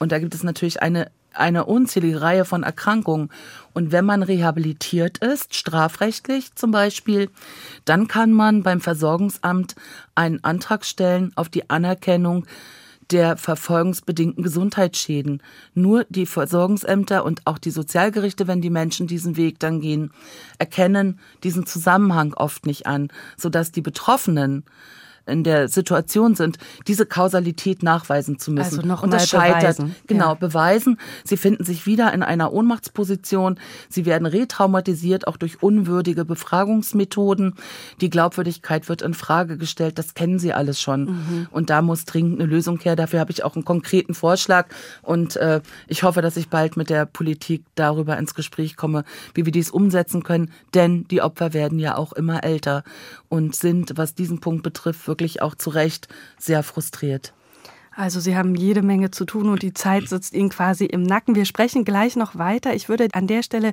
Und 0.00 0.10
da 0.10 0.18
gibt 0.18 0.34
es 0.34 0.42
natürlich 0.42 0.82
eine 0.82 1.10
eine 1.34 1.64
unzählige 1.64 2.20
Reihe 2.20 2.44
von 2.44 2.62
Erkrankungen. 2.62 3.30
Und 3.72 3.90
wenn 3.90 4.04
man 4.04 4.22
rehabilitiert 4.22 5.16
ist, 5.18 5.54
strafrechtlich 5.54 6.54
zum 6.56 6.72
Beispiel, 6.72 7.30
dann 7.86 8.06
kann 8.06 8.32
man 8.32 8.62
beim 8.62 8.82
Versorgungsamt 8.82 9.74
einen 10.14 10.44
Antrag 10.44 10.84
stellen 10.84 11.32
auf 11.34 11.48
die 11.48 11.70
Anerkennung 11.70 12.44
der 13.10 13.36
verfolgungsbedingten 13.36 14.42
Gesundheitsschäden. 14.42 15.42
Nur 15.74 16.04
die 16.08 16.26
Versorgungsämter 16.26 17.24
und 17.24 17.46
auch 17.46 17.58
die 17.58 17.70
Sozialgerichte, 17.70 18.46
wenn 18.46 18.60
die 18.60 18.70
Menschen 18.70 19.06
diesen 19.06 19.36
Weg 19.36 19.58
dann 19.58 19.80
gehen, 19.80 20.10
erkennen 20.58 21.18
diesen 21.42 21.66
Zusammenhang 21.66 22.34
oft 22.34 22.66
nicht 22.66 22.86
an, 22.86 23.08
sodass 23.36 23.72
die 23.72 23.82
Betroffenen 23.82 24.64
in 25.26 25.44
der 25.44 25.68
Situation 25.68 26.34
sind, 26.34 26.58
diese 26.86 27.06
Kausalität 27.06 27.82
nachweisen 27.82 28.38
zu 28.38 28.50
müssen. 28.50 28.78
Also 28.78 28.88
noch 28.88 29.02
und 29.02 29.12
das 29.12 29.28
scheitert. 29.28 29.76
Beweisen. 29.76 29.96
Genau, 30.06 30.28
ja. 30.28 30.34
beweisen. 30.34 30.98
Sie 31.24 31.36
finden 31.36 31.64
sich 31.64 31.86
wieder 31.86 32.12
in 32.12 32.22
einer 32.22 32.52
Ohnmachtsposition. 32.52 33.58
Sie 33.88 34.06
werden 34.06 34.26
retraumatisiert, 34.26 35.26
auch 35.26 35.36
durch 35.36 35.62
unwürdige 35.62 36.24
Befragungsmethoden. 36.24 37.54
Die 38.00 38.10
Glaubwürdigkeit 38.10 38.88
wird 38.88 39.02
in 39.02 39.14
Frage 39.14 39.56
gestellt. 39.56 39.98
Das 39.98 40.14
kennen 40.14 40.38
Sie 40.38 40.52
alles 40.52 40.80
schon. 40.80 41.04
Mhm. 41.04 41.46
Und 41.50 41.70
da 41.70 41.82
muss 41.82 42.04
dringend 42.04 42.40
eine 42.40 42.48
Lösung 42.48 42.78
her. 42.80 42.96
Dafür 42.96 43.20
habe 43.20 43.32
ich 43.32 43.44
auch 43.44 43.54
einen 43.54 43.64
konkreten 43.64 44.14
Vorschlag. 44.14 44.68
Und 45.02 45.36
äh, 45.36 45.60
ich 45.86 46.02
hoffe, 46.02 46.22
dass 46.22 46.36
ich 46.36 46.48
bald 46.48 46.76
mit 46.76 46.90
der 46.90 47.06
Politik 47.06 47.64
darüber 47.74 48.18
ins 48.18 48.34
Gespräch 48.34 48.76
komme, 48.76 49.04
wie 49.34 49.44
wir 49.44 49.52
dies 49.52 49.70
umsetzen 49.70 50.22
können. 50.22 50.50
Denn 50.74 51.04
die 51.04 51.22
Opfer 51.22 51.52
werden 51.52 51.78
ja 51.78 51.96
auch 51.96 52.12
immer 52.12 52.44
älter 52.44 52.84
und 53.28 53.54
sind, 53.54 53.96
was 53.96 54.14
diesen 54.14 54.40
Punkt 54.40 54.62
betrifft, 54.62 55.08
wirklich 55.12 55.42
auch 55.42 55.54
zu 55.54 55.68
Recht 55.68 56.08
sehr 56.38 56.62
frustriert. 56.62 57.34
Also 57.94 58.20
Sie 58.20 58.36
haben 58.36 58.54
jede 58.54 58.80
Menge 58.80 59.10
zu 59.10 59.26
tun 59.26 59.50
und 59.50 59.60
die 59.60 59.74
Zeit 59.74 60.08
sitzt 60.08 60.32
Ihnen 60.32 60.48
quasi 60.48 60.86
im 60.86 61.02
Nacken. 61.02 61.34
Wir 61.34 61.44
sprechen 61.44 61.84
gleich 61.84 62.16
noch 62.16 62.38
weiter. 62.38 62.74
Ich 62.74 62.88
würde 62.88 63.08
an 63.12 63.26
der 63.26 63.42
Stelle 63.42 63.72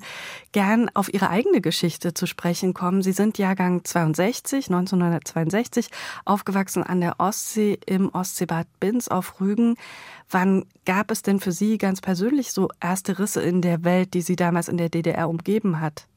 gern 0.51 0.91
auf 0.93 1.13
Ihre 1.13 1.29
eigene 1.29 1.61
Geschichte 1.61 2.13
zu 2.13 2.25
sprechen 2.25 2.73
kommen. 2.73 3.01
Sie 3.01 3.13
sind 3.13 3.37
Jahrgang 3.37 3.85
62, 3.85 4.65
1962, 4.65 5.89
aufgewachsen 6.25 6.83
an 6.83 6.99
der 6.99 7.21
Ostsee 7.21 7.79
im 7.85 8.09
Ostseebad 8.09 8.67
Binz 8.81 9.07
auf 9.07 9.39
Rügen. 9.39 9.75
Wann 10.29 10.65
gab 10.85 11.11
es 11.11 11.21
denn 11.21 11.39
für 11.39 11.53
Sie 11.53 11.77
ganz 11.77 12.01
persönlich 12.01 12.51
so 12.51 12.67
erste 12.81 13.19
Risse 13.19 13.41
in 13.41 13.61
der 13.61 13.85
Welt, 13.85 14.13
die 14.13 14.21
Sie 14.21 14.35
damals 14.35 14.67
in 14.67 14.77
der 14.77 14.89
DDR 14.89 15.29
umgeben 15.29 15.79
hat? 15.79 16.07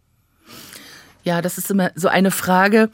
Ja, 1.25 1.41
das 1.41 1.57
ist 1.57 1.71
immer 1.71 1.93
so 1.95 2.09
eine 2.09 2.33
Frage. 2.33 2.91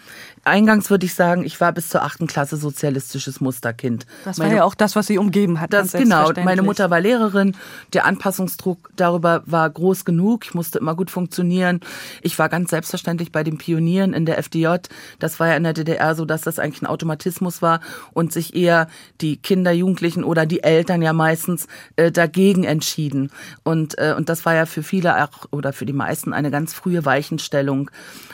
Eingangs 0.49 0.91
würde 0.91 1.07
ich 1.07 1.15
sagen, 1.15 1.45
ich 1.45 1.61
war 1.61 1.73
bis 1.73 1.89
zur 1.89 2.03
achten 2.03 2.27
Klasse 2.27 2.57
sozialistisches 2.57 3.41
Musterkind. 3.41 4.07
Das 4.25 4.39
war 4.39 4.47
meine, 4.47 4.59
ja 4.59 4.65
auch 4.65 4.75
das, 4.75 4.97
was 4.97 5.07
sie 5.07 5.19
umgeben 5.19 5.61
hat. 5.61 5.73
Das 5.73 5.93
genau. 5.93 6.33
Meine 6.45 6.63
Mutter 6.63 6.91
war 6.91 7.01
Lehrerin. 7.01 7.57
Der 7.93 8.05
Anpassungsdruck 8.05 8.91
darüber 8.97 9.43
war 9.47 9.69
groß 9.69 10.05
genug. 10.05 10.45
Ich 10.45 10.55
musste 10.55 10.79
immer 10.79 10.95
gut 10.95 11.11
funktionieren. 11.11 11.81
Ich 12.23 12.39
war 12.39 12.49
ganz 12.49 12.71
selbstverständlich 12.71 13.33
bei 13.33 13.45
den 13.45 13.59
Pionieren 13.59 14.13
in 14.13 14.27
der 14.27 14.39
FDJ. 14.39 14.77
Das 15.19 15.41
war 15.41 15.49
ja 15.49 15.57
in 15.57 15.65
der 15.65 15.73
DDR 15.73 16.15
so, 16.15 16.25
dass 16.25 16.43
das 16.43 16.59
eigentlich 16.59 16.83
ein 16.83 16.87
Automatismus 16.87 17.63
war 17.63 17.81
und 18.13 18.33
sich 18.33 18.55
eher 18.55 18.89
die 19.21 19.37
Kinder, 19.37 19.73
Jugendlichen 19.73 20.25
oder 20.25 20.47
die 20.47 20.63
Eltern 20.63 21.03
ja 21.03 21.13
meistens 21.13 21.67
äh, 21.97 22.11
dagegen 22.11 22.65
entschieden. 22.65 23.31
Und 23.63 23.99
äh, 23.99 24.15
und 24.17 24.29
das 24.29 24.45
war 24.45 24.55
ja 24.55 24.67
für 24.67 24.83
viele 24.83 25.23
auch 25.25 25.47
oder 25.51 25.73
für 25.73 25.87
die 25.87 25.93
meisten 25.93 26.33
eine 26.33 26.51
ganz 26.51 26.75
frühe 26.75 27.05
Weichenstellung. 27.05 27.91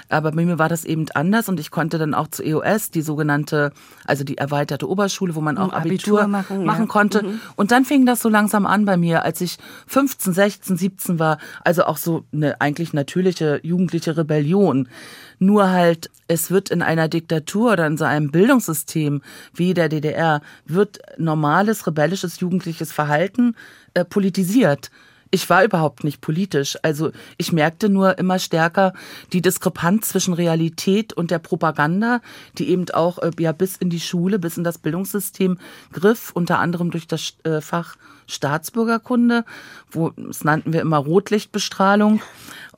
Aber 0.08 0.32
bei 0.32 0.44
mir 0.44 0.58
war 0.58 0.68
das 0.68 0.84
eben 0.84 1.06
anders 1.14 1.48
und 1.48 1.60
ich 1.60 1.70
konnte 1.70 1.98
dann 2.04 2.14
auch 2.14 2.28
zur 2.28 2.44
EOS, 2.44 2.90
die 2.90 3.02
sogenannte, 3.02 3.72
also 4.04 4.24
die 4.24 4.38
erweiterte 4.38 4.88
Oberschule, 4.88 5.34
wo 5.34 5.40
man 5.40 5.58
auch 5.58 5.72
Abitur, 5.72 6.20
Abitur 6.20 6.26
machen, 6.26 6.64
machen 6.64 6.84
ja. 6.84 6.88
konnte. 6.88 7.22
Mhm. 7.22 7.40
Und 7.56 7.70
dann 7.70 7.84
fing 7.84 8.06
das 8.06 8.20
so 8.20 8.28
langsam 8.28 8.66
an 8.66 8.84
bei 8.84 8.96
mir, 8.96 9.24
als 9.24 9.40
ich 9.40 9.58
15, 9.86 10.32
16, 10.32 10.76
17 10.76 11.18
war, 11.18 11.38
also 11.62 11.84
auch 11.84 11.96
so 11.96 12.24
eine 12.32 12.60
eigentlich 12.60 12.92
natürliche 12.92 13.60
jugendliche 13.62 14.16
Rebellion. 14.16 14.88
Nur 15.38 15.70
halt, 15.70 16.10
es 16.28 16.50
wird 16.50 16.70
in 16.70 16.82
einer 16.82 17.08
Diktatur 17.08 17.72
oder 17.72 17.86
in 17.86 17.96
so 17.96 18.04
einem 18.04 18.30
Bildungssystem 18.30 19.22
wie 19.52 19.74
der 19.74 19.88
DDR, 19.88 20.40
wird 20.66 21.00
normales 21.18 21.86
rebellisches 21.86 22.40
jugendliches 22.40 22.92
Verhalten 22.92 23.56
äh, 23.94 24.04
politisiert 24.04 24.90
ich 25.34 25.50
war 25.50 25.64
überhaupt 25.64 26.04
nicht 26.04 26.20
politisch. 26.20 26.78
Also 26.82 27.10
ich 27.38 27.50
merkte 27.50 27.88
nur 27.88 28.18
immer 28.18 28.38
stärker 28.38 28.92
die 29.32 29.42
Diskrepanz 29.42 30.10
zwischen 30.10 30.32
Realität 30.32 31.12
und 31.12 31.32
der 31.32 31.40
Propaganda, 31.40 32.20
die 32.56 32.68
eben 32.68 32.88
auch 32.90 33.18
äh, 33.18 33.32
ja 33.40 33.50
bis 33.50 33.76
in 33.76 33.90
die 33.90 33.98
Schule, 33.98 34.38
bis 34.38 34.56
in 34.56 34.62
das 34.62 34.78
Bildungssystem 34.78 35.58
griff, 35.92 36.30
unter 36.32 36.60
anderem 36.60 36.92
durch 36.92 37.08
das 37.08 37.34
äh, 37.42 37.60
Fach 37.60 37.96
Staatsbürgerkunde, 38.28 39.44
wo 39.90 40.10
das 40.10 40.44
nannten 40.44 40.72
wir 40.72 40.80
immer 40.80 40.98
Rotlichtbestrahlung 40.98 42.22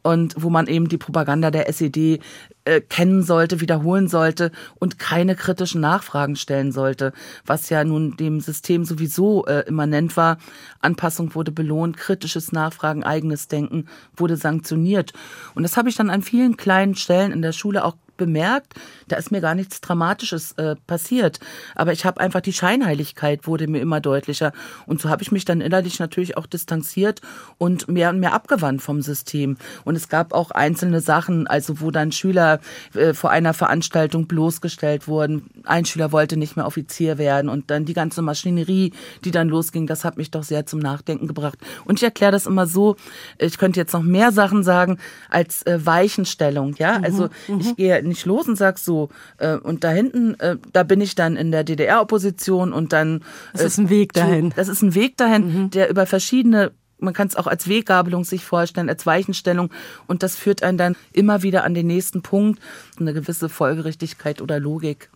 und 0.06 0.34
wo 0.38 0.50
man 0.50 0.68
eben 0.68 0.88
die 0.88 0.98
Propaganda 0.98 1.50
der 1.50 1.68
SED 1.68 2.20
äh, 2.64 2.80
kennen 2.80 3.24
sollte, 3.24 3.60
wiederholen 3.60 4.06
sollte 4.06 4.52
und 4.76 5.00
keine 5.00 5.34
kritischen 5.34 5.80
Nachfragen 5.80 6.36
stellen 6.36 6.70
sollte, 6.70 7.12
was 7.44 7.70
ja 7.70 7.82
nun 7.82 8.16
dem 8.16 8.40
System 8.40 8.84
sowieso 8.84 9.46
äh, 9.46 9.64
immanent 9.66 10.16
war. 10.16 10.38
Anpassung 10.80 11.34
wurde 11.34 11.50
belohnt, 11.50 11.96
kritisches 11.96 12.52
Nachfragen, 12.52 13.02
eigenes 13.02 13.48
Denken 13.48 13.86
wurde 14.16 14.36
sanktioniert. 14.36 15.12
Und 15.56 15.64
das 15.64 15.76
habe 15.76 15.88
ich 15.88 15.96
dann 15.96 16.10
an 16.10 16.22
vielen 16.22 16.56
kleinen 16.56 16.94
Stellen 16.94 17.32
in 17.32 17.42
der 17.42 17.52
Schule 17.52 17.84
auch 17.84 17.96
bemerkt, 18.16 18.74
da 19.08 19.16
ist 19.16 19.30
mir 19.30 19.40
gar 19.40 19.54
nichts 19.54 19.80
Dramatisches 19.80 20.52
äh, 20.52 20.76
passiert. 20.86 21.40
Aber 21.74 21.92
ich 21.92 22.04
habe 22.04 22.20
einfach 22.20 22.40
die 22.40 22.52
Scheinheiligkeit 22.52 23.46
wurde 23.46 23.66
mir 23.66 23.80
immer 23.80 24.00
deutlicher. 24.00 24.52
Und 24.86 25.00
so 25.00 25.08
habe 25.08 25.22
ich 25.22 25.32
mich 25.32 25.44
dann 25.44 25.60
innerlich 25.60 25.98
natürlich 25.98 26.36
auch 26.36 26.46
distanziert 26.46 27.20
und 27.58 27.88
mehr 27.88 28.10
und 28.10 28.20
mehr 28.20 28.32
abgewandt 28.32 28.82
vom 28.82 29.02
System. 29.02 29.56
Und 29.84 29.96
es 29.96 30.08
gab 30.08 30.32
auch 30.32 30.50
einzelne 30.50 31.00
Sachen, 31.00 31.46
also 31.46 31.80
wo 31.80 31.90
dann 31.90 32.12
Schüler 32.12 32.60
äh, 32.94 33.14
vor 33.14 33.30
einer 33.30 33.54
Veranstaltung 33.54 34.26
bloßgestellt 34.26 35.08
wurden. 35.08 35.50
Ein 35.64 35.84
Schüler 35.84 36.12
wollte 36.12 36.36
nicht 36.36 36.56
mehr 36.56 36.66
Offizier 36.66 37.18
werden 37.18 37.48
und 37.48 37.70
dann 37.70 37.84
die 37.84 37.94
ganze 37.94 38.22
Maschinerie, 38.22 38.92
die 39.24 39.30
dann 39.30 39.48
losging, 39.48 39.86
das 39.86 40.04
hat 40.04 40.16
mich 40.16 40.30
doch 40.30 40.42
sehr 40.42 40.66
zum 40.66 40.80
Nachdenken 40.80 41.26
gebracht. 41.26 41.58
Und 41.84 41.98
ich 41.98 42.02
erkläre 42.02 42.32
das 42.32 42.46
immer 42.46 42.66
so, 42.66 42.96
ich 43.38 43.58
könnte 43.58 43.80
jetzt 43.80 43.92
noch 43.92 44.02
mehr 44.02 44.32
Sachen 44.32 44.62
sagen 44.62 44.98
als 45.28 45.64
äh, 45.66 45.84
Weichenstellung. 45.84 46.74
Ja, 46.78 47.00
also 47.02 47.28
mhm, 47.48 47.60
ich 47.60 47.76
gehe 47.76 48.02
nicht 48.06 48.26
los 48.26 48.48
und 48.48 48.56
sag 48.56 48.78
so, 48.78 49.08
äh, 49.38 49.56
und 49.56 49.84
da 49.84 49.90
hinten, 49.90 50.38
äh, 50.40 50.56
da 50.72 50.82
bin 50.82 51.00
ich 51.00 51.14
dann 51.14 51.36
in 51.36 51.50
der 51.50 51.64
DDR-Opposition 51.64 52.72
und 52.72 52.92
dann. 52.92 53.22
Das 53.52 53.62
ist 53.62 53.78
ein 53.78 53.90
Weg 53.90 54.12
dahin. 54.12 54.52
das 54.56 54.68
ist 54.68 54.82
ein 54.82 54.94
Weg 54.94 55.16
dahin, 55.16 55.64
mhm. 55.64 55.70
der 55.70 55.90
über 55.90 56.06
verschiedene 56.06 56.72
man 56.98 57.12
kann 57.12 57.28
es 57.28 57.36
auch 57.36 57.46
als 57.46 57.68
Weggabelung 57.68 58.24
sich 58.24 58.44
vorstellen, 58.44 58.88
als 58.88 59.04
Weichenstellung. 59.04 59.70
Und 60.06 60.22
das 60.22 60.36
führt 60.36 60.62
einen 60.62 60.78
dann 60.78 60.96
immer 61.12 61.42
wieder 61.42 61.64
an 61.64 61.74
den 61.74 61.86
nächsten 61.86 62.22
Punkt, 62.22 62.60
eine 62.98 63.12
gewisse 63.12 63.48
Folgerichtigkeit 63.48 64.40
oder 64.40 64.58
Logik. 64.58 65.10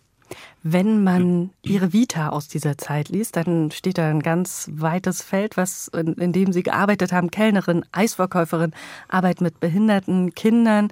Wenn 0.63 1.03
man 1.03 1.49
Ihre 1.63 1.91
Vita 1.91 2.29
aus 2.29 2.47
dieser 2.47 2.77
Zeit 2.77 3.09
liest, 3.09 3.35
dann 3.35 3.71
steht 3.71 3.97
da 3.97 4.07
ein 4.07 4.21
ganz 4.21 4.69
weites 4.71 5.23
Feld, 5.23 5.57
was, 5.57 5.87
in, 5.87 6.13
in 6.13 6.33
dem 6.33 6.53
Sie 6.53 6.61
gearbeitet 6.61 7.11
haben. 7.11 7.31
Kellnerin, 7.31 7.83
Eisverkäuferin, 7.91 8.71
Arbeit 9.07 9.41
mit 9.41 9.59
behinderten 9.59 10.35
Kindern. 10.35 10.89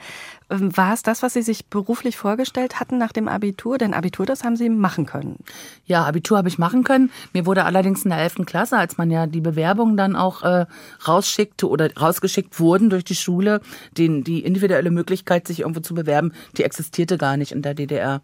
Ähm, 0.50 0.76
war 0.76 0.94
es 0.94 1.04
das, 1.04 1.22
was 1.22 1.34
Sie 1.34 1.44
sich 1.44 1.68
beruflich 1.68 2.18
vorgestellt 2.18 2.80
hatten 2.80 2.98
nach 2.98 3.12
dem 3.12 3.28
Abitur? 3.28 3.78
Denn 3.78 3.94
Abitur, 3.94 4.26
das 4.26 4.44
haben 4.44 4.56
Sie 4.56 4.70
machen 4.70 5.06
können. 5.06 5.38
Ja, 5.86 6.04
Abitur 6.04 6.40
habe 6.40 6.48
ich 6.48 6.58
machen 6.58 6.84
können. 6.84 7.12
Mir 7.34 7.46
wurde 7.46 7.66
allerdings 7.66 8.04
in 8.04 8.10
der 8.10 8.20
11. 8.20 8.46
Klasse, 8.48 8.78
als 8.78 8.98
man 8.98 9.12
ja 9.12 9.28
die 9.28 9.42
Bewerbung 9.42 9.98
dann 9.98 10.16
auch 10.16 10.42
äh, 10.42 10.66
rausschickte 11.08 11.70
oder 11.70 11.96
rausgeschickt 11.96 12.60
wurden 12.60 12.90
durch 12.90 13.04
die 13.04 13.16
Schule, 13.16 13.62
den, 13.98 14.24
die 14.24 14.40
individuelle 14.44 14.90
Möglichkeit, 14.90 15.48
sich 15.48 15.60
irgendwo 15.60 15.82
zu 15.82 15.94
bewerben, 15.94 16.34
die 16.58 16.64
existierte 16.64 17.20
gar 17.20 17.38
nicht 17.38 17.52
in 17.52 17.62
der 17.62 17.76
DDR. 17.76 18.22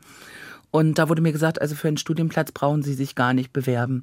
Und 0.71 0.97
da 0.97 1.09
wurde 1.09 1.21
mir 1.21 1.31
gesagt, 1.31 1.61
also 1.61 1.75
für 1.75 1.87
einen 1.87 1.97
Studienplatz 1.97 2.51
brauchen 2.51 2.83
Sie 2.83 2.93
sich 2.93 3.15
gar 3.15 3.33
nicht 3.33 3.53
bewerben. 3.53 4.01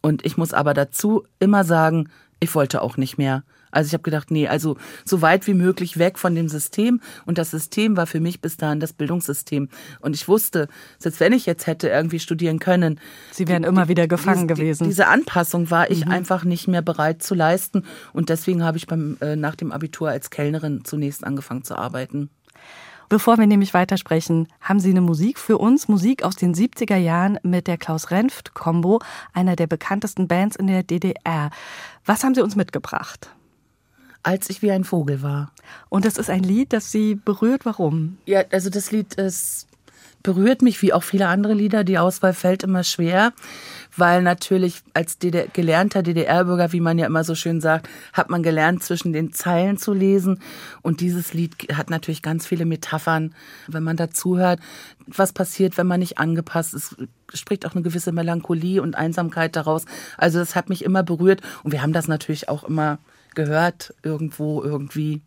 Und 0.00 0.24
ich 0.24 0.36
muss 0.36 0.52
aber 0.52 0.74
dazu 0.74 1.24
immer 1.38 1.64
sagen, 1.64 2.08
ich 2.40 2.54
wollte 2.54 2.82
auch 2.82 2.96
nicht 2.96 3.18
mehr. 3.18 3.42
Also 3.70 3.88
ich 3.88 3.92
habe 3.92 4.02
gedacht, 4.02 4.30
nee, 4.30 4.48
also 4.48 4.76
so 5.04 5.20
weit 5.22 5.46
wie 5.46 5.54
möglich 5.54 5.98
weg 5.98 6.18
von 6.18 6.34
dem 6.34 6.48
System. 6.48 7.00
Und 7.26 7.38
das 7.38 7.50
System 7.50 7.96
war 7.96 8.06
für 8.06 8.20
mich 8.20 8.40
bis 8.40 8.56
dahin 8.56 8.80
das 8.80 8.92
Bildungssystem. 8.92 9.68
Und 10.00 10.14
ich 10.14 10.28
wusste, 10.28 10.68
selbst 10.98 11.20
wenn 11.20 11.32
ich 11.32 11.46
jetzt 11.46 11.66
hätte 11.66 11.88
irgendwie 11.88 12.20
studieren 12.20 12.58
können. 12.58 13.00
Sie 13.32 13.46
wären 13.48 13.62
die, 13.62 13.68
immer 13.68 13.88
wieder 13.88 14.08
gefangen 14.08 14.48
die, 14.48 14.54
gewesen. 14.54 14.84
diese 14.84 15.08
Anpassung 15.08 15.70
war 15.70 15.90
ich 15.90 16.06
mhm. 16.06 16.12
einfach 16.12 16.44
nicht 16.44 16.68
mehr 16.68 16.82
bereit 16.82 17.22
zu 17.22 17.34
leisten. 17.34 17.84
Und 18.12 18.30
deswegen 18.30 18.64
habe 18.64 18.78
ich 18.78 18.86
beim, 18.86 19.18
äh, 19.20 19.36
nach 19.36 19.56
dem 19.56 19.72
Abitur 19.72 20.08
als 20.08 20.30
Kellnerin 20.30 20.84
zunächst 20.84 21.24
angefangen 21.24 21.64
zu 21.64 21.76
arbeiten. 21.76 22.30
Bevor 23.08 23.38
wir 23.38 23.46
nämlich 23.46 23.72
weitersprechen, 23.72 24.48
haben 24.60 24.80
Sie 24.80 24.90
eine 24.90 25.00
Musik 25.00 25.38
für 25.38 25.56
uns, 25.56 25.88
Musik 25.88 26.24
aus 26.24 26.36
den 26.36 26.54
70er 26.54 26.96
Jahren 26.96 27.38
mit 27.42 27.66
der 27.66 27.78
Klaus-Renft-Kombo, 27.78 29.00
einer 29.32 29.56
der 29.56 29.66
bekanntesten 29.66 30.28
Bands 30.28 30.56
in 30.56 30.66
der 30.66 30.82
DDR. 30.82 31.50
Was 32.04 32.22
haben 32.22 32.34
Sie 32.34 32.42
uns 32.42 32.54
mitgebracht? 32.54 33.30
Als 34.22 34.50
ich 34.50 34.60
wie 34.60 34.72
ein 34.72 34.84
Vogel 34.84 35.22
war. 35.22 35.52
Und 35.88 36.04
das 36.04 36.18
ist 36.18 36.28
ein 36.28 36.42
Lied, 36.42 36.74
das 36.74 36.92
Sie 36.92 37.14
berührt. 37.14 37.64
Warum? 37.64 38.18
Ja, 38.26 38.42
also 38.50 38.68
das 38.68 38.90
Lied 38.90 39.14
ist 39.14 39.68
berührt 40.22 40.62
mich 40.62 40.82
wie 40.82 40.92
auch 40.92 41.02
viele 41.02 41.28
andere 41.28 41.54
Lieder. 41.54 41.84
Die 41.84 41.98
Auswahl 41.98 42.34
fällt 42.34 42.62
immer 42.62 42.84
schwer, 42.84 43.32
weil 43.98 44.22
natürlich 44.22 44.82
als 44.94 45.18
DDR, 45.18 45.48
gelernter 45.48 46.02
DDR-Bürger, 46.02 46.72
wie 46.72 46.80
man 46.80 46.98
ja 46.98 47.06
immer 47.06 47.24
so 47.24 47.34
schön 47.34 47.60
sagt, 47.60 47.88
hat 48.12 48.30
man 48.30 48.42
gelernt, 48.42 48.82
zwischen 48.82 49.12
den 49.12 49.32
Zeilen 49.32 49.76
zu 49.76 49.92
lesen. 49.92 50.40
Und 50.82 51.00
dieses 51.00 51.34
Lied 51.34 51.54
hat 51.74 51.90
natürlich 51.90 52.22
ganz 52.22 52.46
viele 52.46 52.64
Metaphern, 52.64 53.34
wenn 53.66 53.82
man 53.82 53.96
dazuhört, 53.96 54.60
was 55.06 55.32
passiert, 55.32 55.78
wenn 55.78 55.86
man 55.86 56.00
nicht 56.00 56.18
angepasst 56.18 56.74
ist. 56.74 56.96
Spricht 57.34 57.66
auch 57.66 57.74
eine 57.74 57.82
gewisse 57.82 58.12
Melancholie 58.12 58.80
und 58.80 58.96
Einsamkeit 58.96 59.56
daraus. 59.56 59.84
Also 60.16 60.38
das 60.38 60.54
hat 60.54 60.68
mich 60.68 60.84
immer 60.84 61.02
berührt. 61.02 61.42
Und 61.62 61.72
wir 61.72 61.82
haben 61.82 61.92
das 61.92 62.08
natürlich 62.08 62.48
auch 62.48 62.64
immer 62.64 62.98
gehört, 63.34 63.94
irgendwo, 64.02 64.62
irgendwie. 64.62 65.22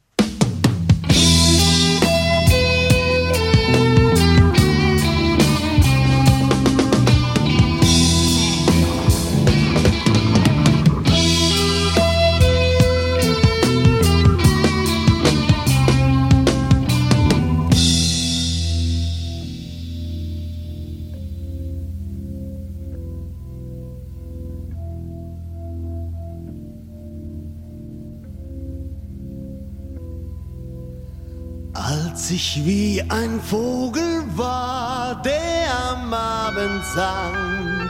Ich 32.32 32.66
wie 32.66 33.04
ein 33.10 33.40
Vogel 33.42 34.24
war, 34.36 35.22
der 35.24 35.92
am 35.92 36.14
Abend 36.14 36.84
sang, 36.94 37.90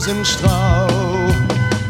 Überm 0.05 0.19
Rosenstrauch, 0.19 1.35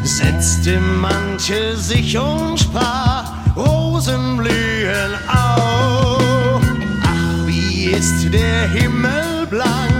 setzte 0.03 0.79
manche 0.79 1.75
sich 1.75 2.17
und 2.17 2.59
sprach, 2.59 3.31
Rosen 3.55 4.37
blühen 4.37 5.15
auch. 5.27 6.61
Ach, 7.03 7.47
wie 7.47 7.85
ist 7.85 8.33
der 8.33 8.67
Himmel 8.69 9.47
blank, 9.49 9.94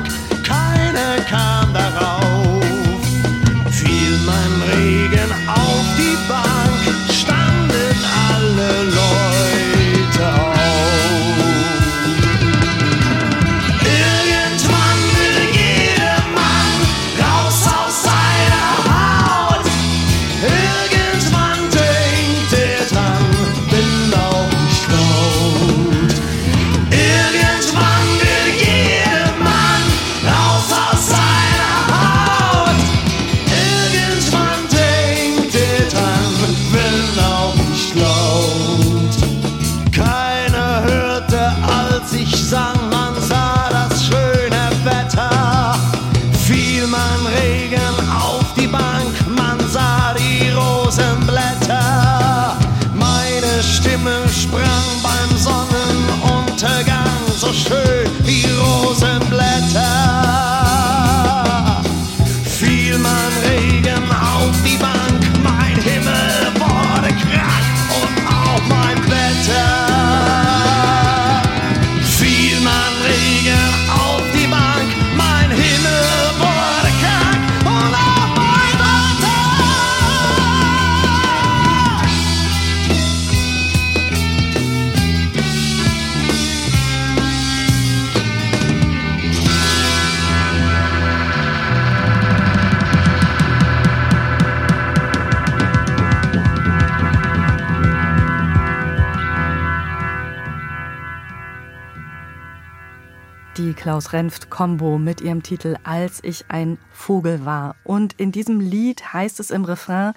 Klaus 103.85 104.13
Renft 104.13 104.49
Combo 104.49 104.97
mit 104.97 105.21
ihrem 105.21 105.43
Titel 105.43 105.75
Als 105.83 106.19
ich 106.23 106.45
ein 106.49 106.79
Vogel 106.91 107.45
war. 107.45 107.75
Und 107.83 108.13
in 108.13 108.31
diesem 108.31 108.59
Lied 108.59 109.13
heißt 109.13 109.39
es 109.39 109.51
im 109.51 109.63
Refrain, 109.63 110.13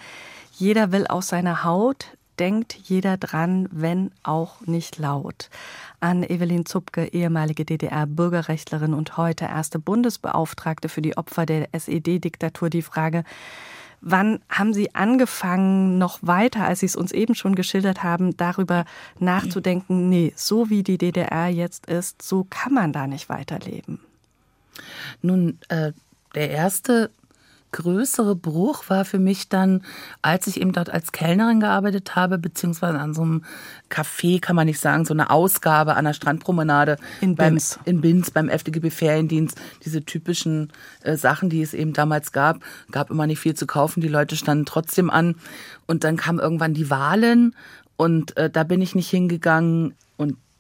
jeder 0.53 0.91
will 0.91 1.07
aus 1.07 1.29
seiner 1.29 1.65
Haut, 1.65 2.17
denkt 2.39 2.73
jeder 2.73 3.19
dran, 3.19 3.69
wenn 3.71 4.11
auch 4.23 4.63
nicht 4.63 4.97
laut. 4.97 5.51
An 6.01 6.23
Evelyn 6.23 6.65
Zupke, 6.65 7.09
ehemalige 7.09 7.67
DDR-Bürgerrechtlerin 7.67 8.95
und 8.95 9.19
heute 9.19 9.45
erste 9.45 9.79
Bundesbeauftragte 9.79 10.89
für 10.89 11.03
die 11.03 11.19
Opfer 11.19 11.45
der 11.45 11.69
SED-Diktatur, 11.73 12.71
die 12.71 12.81
Frage, 12.81 13.23
Wann 14.01 14.41
haben 14.49 14.73
Sie 14.75 14.95
angefangen, 14.95 15.99
noch 15.99 16.19
weiter, 16.23 16.65
als 16.65 16.81
Sie 16.81 16.87
es 16.87 16.97
uns 16.97 17.13
eben 17.13 17.35
schon 17.35 17.55
geschildert 17.55 18.03
haben, 18.03 18.37
darüber 18.37 18.85
nachzudenken, 19.19 20.09
nee, 20.09 20.33
so 20.37 20.71
wie 20.71 20.83
die 20.83 20.99
DDR 20.99 21.49
jetzt 21.49 21.87
ist, 21.87 22.23
so 22.23 22.47
kann 22.49 22.73
man 22.73 22.93
da 22.93 23.07
nicht 23.07 23.29
weiterleben? 23.29 24.01
Nun, 25.23 25.59
äh, 25.69 25.93
der 26.35 26.51
erste 26.51 27.11
größere 27.73 28.35
Bruch 28.35 28.85
war 28.89 29.05
für 29.05 29.19
mich 29.19 29.49
dann, 29.49 29.83
als 30.23 30.47
ich 30.47 30.61
eben 30.61 30.73
dort 30.73 30.91
als 30.91 31.13
Kellnerin 31.13 31.61
gearbeitet 31.61 32.17
habe, 32.17 32.39
beziehungsweise 32.39 32.99
an 32.99 33.15
so 33.15 33.23
einem 33.23 33.45
Café, 33.91 34.41
kann 34.41 34.57
man 34.57 34.67
nicht 34.67 34.81
sagen, 34.81 35.05
so 35.05 35.15
eine 35.15 35.31
Ausgabe 35.31 35.95
an 35.95 36.05
der 36.05 36.13
Strandpromenade. 36.13 36.97
In 37.21 37.35
beim, 37.35 37.55
Binz. 37.55 37.79
In 37.85 38.01
Binz, 38.01 38.31
beim 38.31 38.49
FDGB 38.49 38.91
Feriendienst. 38.91 39.61
Diese 39.85 40.05
typischen 40.05 40.73
äh, 41.03 41.17
Sachen, 41.17 41.51
die 41.51 41.63
es 41.63 41.75
eben 41.75 41.93
damals 41.93 42.33
gab. 42.33 42.61
Gab 42.91 43.11
immer 43.11 43.27
nicht 43.27 43.41
viel 43.41 43.55
zu 43.55 43.67
kaufen, 43.67 44.01
die 44.01 44.09
Leute 44.09 44.37
standen 44.37 44.67
trotzdem 44.67 45.11
an. 45.11 45.37
Und 45.87 46.05
dann 46.05 46.17
kamen 46.17 46.39
irgendwann 46.39 46.75
die 46.75 46.91
Wahlen 46.91 47.55
Und 47.97 48.37
äh, 48.37 48.49
da 48.51 48.65
bin 48.65 48.81
ich 48.81 48.95
nicht 48.95 49.11
hingegangen 49.11 49.95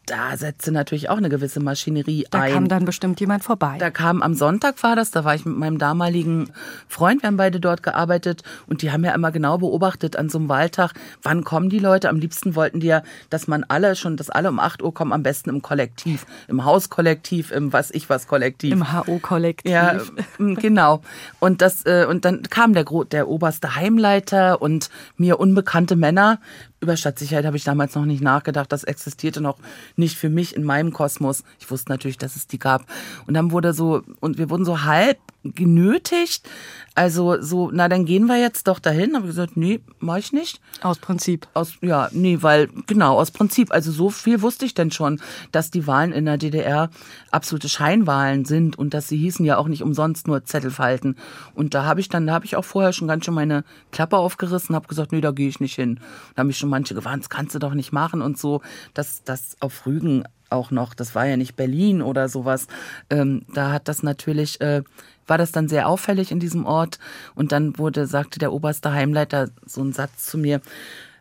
da 0.09 0.37
setzte 0.37 0.73
natürlich 0.73 1.09
auch 1.11 1.16
eine 1.16 1.29
gewisse 1.29 1.61
Maschinerie 1.61 2.27
Da 2.31 2.40
ein. 2.40 2.53
kam 2.53 2.68
dann 2.68 2.85
bestimmt 2.85 3.21
jemand 3.21 3.44
vorbei. 3.44 3.77
Da 3.79 3.90
kam 3.90 4.23
am 4.23 4.35
Sonntag 4.35 4.83
war 4.83 4.97
das, 4.97 5.11
da 5.11 5.25
war 5.25 5.35
ich 5.35 5.44
mit 5.44 5.57
meinem 5.57 5.79
damaligen 5.79 6.51
Freund, 6.88 7.23
wir 7.23 7.29
haben 7.29 7.37
beide 7.37 7.61
dort 7.61 7.83
gearbeitet 7.83 8.42
und 8.66 8.83
die 8.83 8.90
haben 8.90 9.05
ja 9.05 9.14
immer 9.14 9.31
genau 9.31 9.59
beobachtet 9.59 10.16
an 10.16 10.29
so 10.29 10.38
einem 10.38 10.49
Wahltag, 10.49 10.92
wann 11.23 11.44
kommen 11.44 11.68
die 11.71 11.79
Leute. 11.79 12.09
Am 12.09 12.16
liebsten 12.16 12.55
wollten 12.55 12.81
die 12.81 12.88
ja, 12.88 13.03
dass 13.31 13.47
man 13.49 13.64
alle 13.64 13.97
schon, 13.97 14.16
dass 14.16 14.31
alle 14.31 14.49
um 14.49 14.59
8 14.59 14.83
Uhr 14.83 14.94
kommen, 14.94 15.12
am 15.12 15.23
besten 15.23 15.51
im 15.51 15.62
Kollektiv, 15.62 16.27
im 16.49 16.64
Hauskollektiv, 16.64 17.51
im 17.51 17.73
was 17.73 17.90
ich 17.90 18.09
was 18.09 18.27
Kollektiv. 18.27 18.73
Im 18.73 18.92
HO-Kollektiv. 18.92 19.71
Ja, 19.71 19.99
genau. 20.38 21.03
Und 21.38 21.62
das 21.62 21.85
äh, 21.85 22.07
und 22.09 22.25
dann 22.25 22.42
kam 22.42 22.73
der 22.73 22.85
der 22.85 23.29
oberste 23.29 23.75
Heimleiter 23.75 24.62
und 24.62 24.90
mir 25.16 25.38
unbekannte 25.38 25.97
Männer. 25.97 26.40
Über 26.81 26.97
Stadtsicherheit 26.97 27.45
habe 27.45 27.57
ich 27.57 27.64
damals 27.64 27.95
noch 27.95 28.05
nicht 28.05 28.23
nachgedacht. 28.23 28.71
Das 28.71 28.85
existierte 28.85 29.41
noch 29.41 29.59
nicht 29.97 30.17
für 30.17 30.29
mich 30.31 30.55
in 30.55 30.62
meinem 30.62 30.93
Kosmos. 30.93 31.43
Ich 31.59 31.71
wusste 31.71 31.91
natürlich, 31.91 32.19
dass 32.19 32.37
es 32.37 32.47
die 32.47 32.59
gab. 32.59 32.87
Und 33.27 33.35
dann 33.35 33.51
wurde 33.51 33.73
so 33.73 34.03
und 34.21 34.38
wir 34.38 34.49
wurden 34.51 34.64
so 34.64 34.83
halb 34.83 35.19
genötigt. 35.44 36.48
Also 36.94 37.40
so, 37.40 37.70
na 37.72 37.88
dann 37.88 38.05
gehen 38.05 38.27
wir 38.27 38.38
jetzt 38.38 38.66
doch 38.66 38.81
dahin. 38.81 39.14
Habe 39.14 39.27
ich 39.27 39.31
gesagt, 39.31 39.57
nee, 39.57 39.81
mach 40.01 40.16
ich 40.16 40.33
nicht. 40.33 40.61
Aus 40.83 40.98
Prinzip. 40.98 41.46
Aus, 41.55 41.74
ja, 41.81 42.09
nee, 42.12 42.38
weil, 42.40 42.68
genau, 42.87 43.18
aus 43.18 43.31
Prinzip. 43.31 43.72
Also 43.72 43.92
so 43.92 44.11
viel 44.11 44.42
wusste 44.42 44.64
ich 44.64 44.74
denn 44.74 44.90
schon, 44.90 45.20
dass 45.53 45.70
die 45.70 45.87
Wahlen 45.87 46.12
in 46.12 46.24
der 46.24 46.38
DDR 46.38 46.90
absolute 47.31 47.68
Scheinwahlen 47.68 48.44
sind 48.44 48.77
und 48.77 48.94
dass 48.94 49.09
sie 49.09 49.16
hießen 49.16 49.44
ja 49.44 49.59
auch 49.59 49.68
nicht 49.68 49.83
umsonst 49.83 50.27
nur 50.27 50.44
Zettel 50.44 50.72
falten. 50.72 51.16
Und 51.55 51.74
da 51.74 51.85
habe 51.85 52.01
ich 52.01 52.09
dann, 52.09 52.27
da 52.27 52.35
habe 52.35 52.44
ich 52.44 52.57
auch 52.57 52.64
vorher 52.64 52.92
schon 52.92 53.07
ganz 53.09 53.24
schön 53.24 53.35
meine 53.35 53.64
Klappe 53.92 54.16
aufgerissen, 54.16 54.74
habe 54.74 54.88
gesagt, 54.88 55.12
nee, 55.12 55.20
da 55.20 55.31
gehe 55.31 55.48
ich 55.48 55.61
nicht 55.61 55.77
hin. 55.77 56.01
Da 56.35 56.40
haben 56.40 56.48
mich 56.48 56.59
schon 56.59 56.70
manche 56.70 56.94
gewarnt, 56.94 57.22
das 57.22 57.31
kannst 57.31 57.55
du 57.55 57.61
doch 57.61 57.74
nicht 57.74 57.92
machen 57.92 58.22
und 58.22 58.38
so. 58.38 58.61
Das, 58.94 59.22
das 59.24 59.57
auf 59.61 59.87
Rügen 59.87 60.24
auch 60.51 60.70
noch, 60.70 60.94
das 60.94 61.14
war 61.14 61.27
ja 61.27 61.37
nicht 61.37 61.57
Berlin 61.57 62.03
oder 62.03 62.29
sowas. 62.29 62.66
Ähm, 63.11 63.42
da 63.55 63.72
hat 63.72 63.88
das 63.88 64.03
natürlich, 64.03 64.61
äh, 64.61 64.83
war 65.29 65.38
das 65.38 65.53
dann 65.53 65.69
sehr 65.69 65.88
auffällig 65.88 66.33
in 66.33 66.41
diesem 66.41 66.67
Ort. 66.67 66.99
Und 67.35 67.53
dann 67.53 67.79
wurde, 67.79 68.07
sagte 68.07 68.38
der 68.38 68.53
oberste 68.53 68.93
Heimleiter 68.93 69.49
so 69.64 69.81
einen 69.81 69.93
Satz 69.93 70.27
zu 70.27 70.38
mir, 70.38 70.61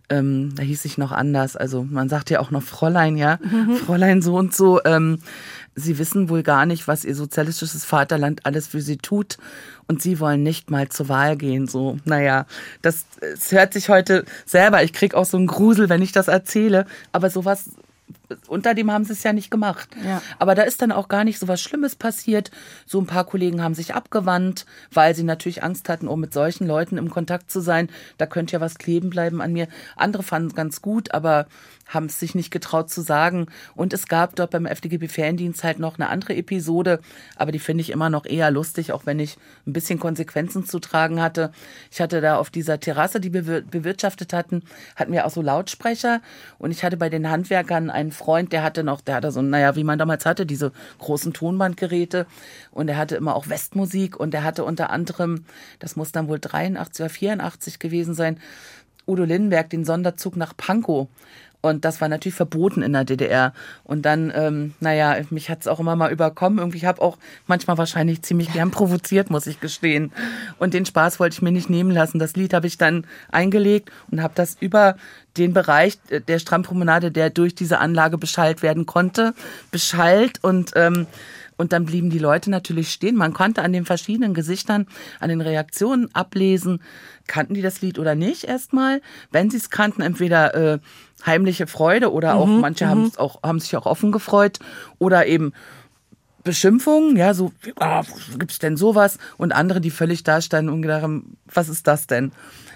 ähm, 0.10 0.56
da 0.56 0.64
hieß 0.64 0.86
ich 0.86 0.98
noch 0.98 1.12
anders. 1.12 1.56
Also 1.56 1.84
man 1.84 2.10
sagt 2.10 2.30
ja 2.30 2.40
auch 2.40 2.52
noch 2.52 2.64
Fräulein, 2.64 3.18
ja, 3.18 3.40
Fräulein 3.86 4.22
so 4.22 4.36
und 4.36 4.56
so. 4.56 4.82
Ähm, 4.86 5.20
sie 5.76 6.00
wissen 6.00 6.30
wohl 6.30 6.44
gar 6.44 6.66
nicht, 6.66 6.88
was 6.88 7.04
ihr 7.04 7.16
sozialistisches 7.16 7.84
Vaterland 7.84 8.46
alles 8.46 8.68
für 8.68 8.82
sie 8.82 8.98
tut. 8.98 9.38
Und 9.88 10.02
sie 10.02 10.20
wollen 10.20 10.44
nicht 10.44 10.70
mal 10.70 10.90
zur 10.90 11.10
Wahl 11.10 11.38
gehen. 11.38 11.68
So, 11.68 11.98
naja, 12.06 12.46
das, 12.82 13.06
es 13.22 13.52
hört 13.52 13.74
sich 13.74 13.90
heute 13.90 14.26
selber. 14.46 14.84
Ich 14.84 14.94
krieg 14.94 15.14
auch 15.14 15.26
so 15.26 15.38
einen 15.38 15.48
Grusel, 15.48 15.90
wenn 15.90 16.02
ich 16.02 16.12
das 16.12 16.28
erzähle. 16.28 16.86
Aber 17.12 17.30
sowas 17.30 17.70
unter 18.48 18.74
dem 18.74 18.92
haben 18.92 19.06
sie 19.06 19.14
es 19.14 19.24
ja 19.24 19.34
nicht 19.34 19.52
gemacht. 19.52 19.90
Ja. 20.04 20.22
Aber 20.40 20.56
da 20.56 20.64
ist 20.64 20.82
dann 20.82 20.92
auch 20.92 21.08
gar 21.08 21.24
nicht 21.24 21.40
so 21.40 21.48
was 21.48 21.62
Schlimmes 21.62 21.96
passiert. 21.96 22.52
So 22.86 23.00
ein 23.00 23.08
paar 23.08 23.26
Kollegen 23.26 23.64
haben 23.64 23.74
sich 23.74 23.96
abgewandt, 23.96 24.66
weil 24.92 25.16
sie 25.16 25.24
natürlich 25.24 25.64
Angst 25.64 25.90
hatten, 25.90 26.08
um 26.08 26.20
mit 26.20 26.34
solchen 26.34 26.68
Leuten 26.68 26.98
im 26.98 27.10
Kontakt 27.10 27.50
zu 27.52 27.62
sein. 27.62 27.90
Da 28.18 28.26
könnte 28.26 28.54
ja 28.54 28.62
was 28.62 28.78
kleben 28.78 29.10
bleiben 29.10 29.42
an 29.42 29.54
mir. 29.54 29.68
Andere 29.96 30.24
fanden 30.24 30.50
es 30.50 30.56
ganz 30.56 30.82
gut, 30.82 31.14
aber 31.14 31.48
haben 31.88 32.08
es 32.08 32.20
sich 32.20 32.36
nicht 32.36 32.52
getraut 32.52 32.90
zu 32.90 33.02
sagen. 33.02 33.48
Und 33.76 33.94
es 33.94 34.08
gab 34.08 34.36
dort 34.36 34.52
beim 34.52 34.66
FDGB-Ferndienst 34.66 35.64
halt 35.64 35.80
noch 35.80 35.98
eine 35.98 36.10
andere 36.10 36.36
Episode, 36.36 37.00
aber 37.36 37.52
die 37.52 37.60
finde 37.60 37.82
ich 37.82 37.92
immer 37.92 38.10
noch 38.10 38.26
eher 38.26 38.52
lustig, 38.52 38.92
auch 38.92 39.06
wenn 39.06 39.20
ich 39.20 39.38
ein 39.66 39.74
bisschen 39.74 40.00
Konsequenzen 40.00 40.66
zu 40.66 40.80
tragen 40.80 41.22
hatte. 41.22 41.52
Ich 41.90 42.02
hatte 42.02 42.20
da 42.20 42.38
auf 42.38 42.50
dieser 42.50 42.80
Terrasse, 42.80 43.20
die 43.20 43.34
wir 43.34 43.44
bewir- 43.44 43.62
bewirtschaftet 43.62 44.34
hatten, 44.34 44.64
hatten 44.96 45.14
wir 45.14 45.26
auch 45.26 45.30
so 45.30 45.42
Lautsprecher 45.42 46.22
und 46.58 46.72
ich 46.72 46.84
hatte 46.84 46.98
bei 46.98 47.10
den 47.10 47.30
Handwerkern 47.30 47.90
einen 47.90 48.12
Freund, 48.18 48.52
der 48.52 48.64
hatte 48.64 48.84
noch, 48.84 49.02
der 49.02 49.16
hatte 49.16 49.32
so, 49.32 49.42
naja, 49.42 49.76
wie 49.76 49.84
man 49.84 50.00
damals 50.00 50.26
hatte, 50.26 50.46
diese 50.46 50.72
großen 51.00 51.34
Tonbandgeräte 51.34 52.26
und 52.72 52.90
er 52.90 52.98
hatte 52.98 53.16
immer 53.16 53.36
auch 53.36 53.48
Westmusik 53.48 54.20
und 54.20 54.34
er 54.34 54.44
hatte 54.44 54.66
unter 54.66 54.90
anderem, 54.90 55.46
das 55.80 55.96
muss 55.96 56.12
dann 56.12 56.28
wohl 56.28 56.40
83 56.40 57.04
oder 57.04 57.10
84 57.10 57.80
gewesen 57.80 58.14
sein, 58.14 58.40
Udo 59.08 59.24
Lindenberg 59.24 59.70
den 59.70 59.86
Sonderzug 59.86 60.36
nach 60.36 60.56
Pankow. 60.58 61.08
Und 61.62 61.86
das 61.86 62.02
war 62.02 62.08
natürlich 62.08 62.36
verboten 62.36 62.82
in 62.82 62.94
der 62.94 63.04
DDR. 63.04 63.54
Und 63.84 64.04
dann, 64.04 64.32
ähm, 64.36 64.74
naja, 64.80 65.18
mich 65.32 65.50
hat's 65.50 65.68
auch 65.68 65.80
immer 65.80 65.96
mal 65.96 66.12
überkommen. 66.12 66.60
Irgendwie 66.60 66.86
habe 66.86 67.02
auch 67.02 67.18
manchmal 67.48 67.78
wahrscheinlich 67.78 68.22
ziemlich 68.22 68.54
gern 68.54 68.72
provoziert, 68.72 69.30
muss 69.30 69.48
ich 69.48 69.60
gestehen. 69.60 70.12
Und 70.60 70.74
den 70.74 70.86
Spaß 70.86 71.20
wollte 71.20 71.34
ich 71.34 71.42
mir 71.42 71.52
nicht 71.52 71.70
nehmen 71.70 71.92
lassen. 71.92 72.20
Das 72.20 72.36
Lied 72.36 72.54
habe 72.54 72.68
ich 72.68 72.78
dann 72.78 73.06
eingelegt 73.32 73.92
und 74.12 74.22
habe 74.22 74.34
das 74.36 74.56
über 74.60 74.98
den 75.38 75.54
Bereich 75.54 75.98
der 76.28 76.40
Strandpromenade, 76.40 77.12
der 77.12 77.30
durch 77.30 77.56
diese 77.56 77.80
Anlage 77.80 78.18
beschallt 78.18 78.62
werden 78.62 78.86
konnte, 78.86 79.34
beschallt 79.72 80.44
und 80.44 80.72
ähm, 80.76 81.08
und 81.58 81.74
dann 81.74 81.86
blieben 81.86 82.10
die 82.10 82.20
Leute 82.20 82.52
natürlich 82.52 82.92
stehen. 82.92 83.16
Man 83.16 83.34
konnte 83.34 83.64
an 83.64 83.74
den 83.74 83.84
verschiedenen 83.84 84.34
Gesichtern, 84.34 84.86
an 85.20 85.30
den 85.30 85.42
Reaktionen 85.42 86.14
ablesen, 86.14 86.82
kannten 87.26 87.56
die 87.56 87.64
das 87.64 87.82
Lied 87.82 88.00
oder 88.00 88.16
nicht 88.16 88.44
erstmal. 88.44 89.02
Wenn 89.32 89.50
sie 89.50 89.58
es 89.58 89.70
kannten, 89.70 90.02
entweder 90.02 90.54
äh, 90.54 90.80
heimliche 91.26 91.68
Freude 91.68 92.12
oder 92.12 92.36
auch 92.36 92.46
manche 92.46 92.88
haben 92.88 93.06
es 93.06 93.18
auch 93.18 93.42
haben 93.44 93.60
sich 93.60 93.76
auch 93.76 93.86
offen 93.86 94.12
gefreut 94.12 94.60
oder 95.00 95.26
eben 95.26 95.54
Beschimpfungen, 96.48 97.18
ja, 97.18 97.34
so, 97.34 97.52
ah, 97.78 98.04
gibt's 98.40 98.58
denn 98.58 98.78
sowas? 98.78 99.18
Und 99.36 99.52
andere, 99.52 99.82
die 99.82 99.92
völlig 99.92 100.24
da 100.24 100.40
standen 100.40 100.72
und 100.72 100.82
gedacht 100.82 101.02
haben, 101.02 101.36
was 101.54 101.68
ist 101.68 101.88
das 101.88 102.08
denn? 102.08 102.32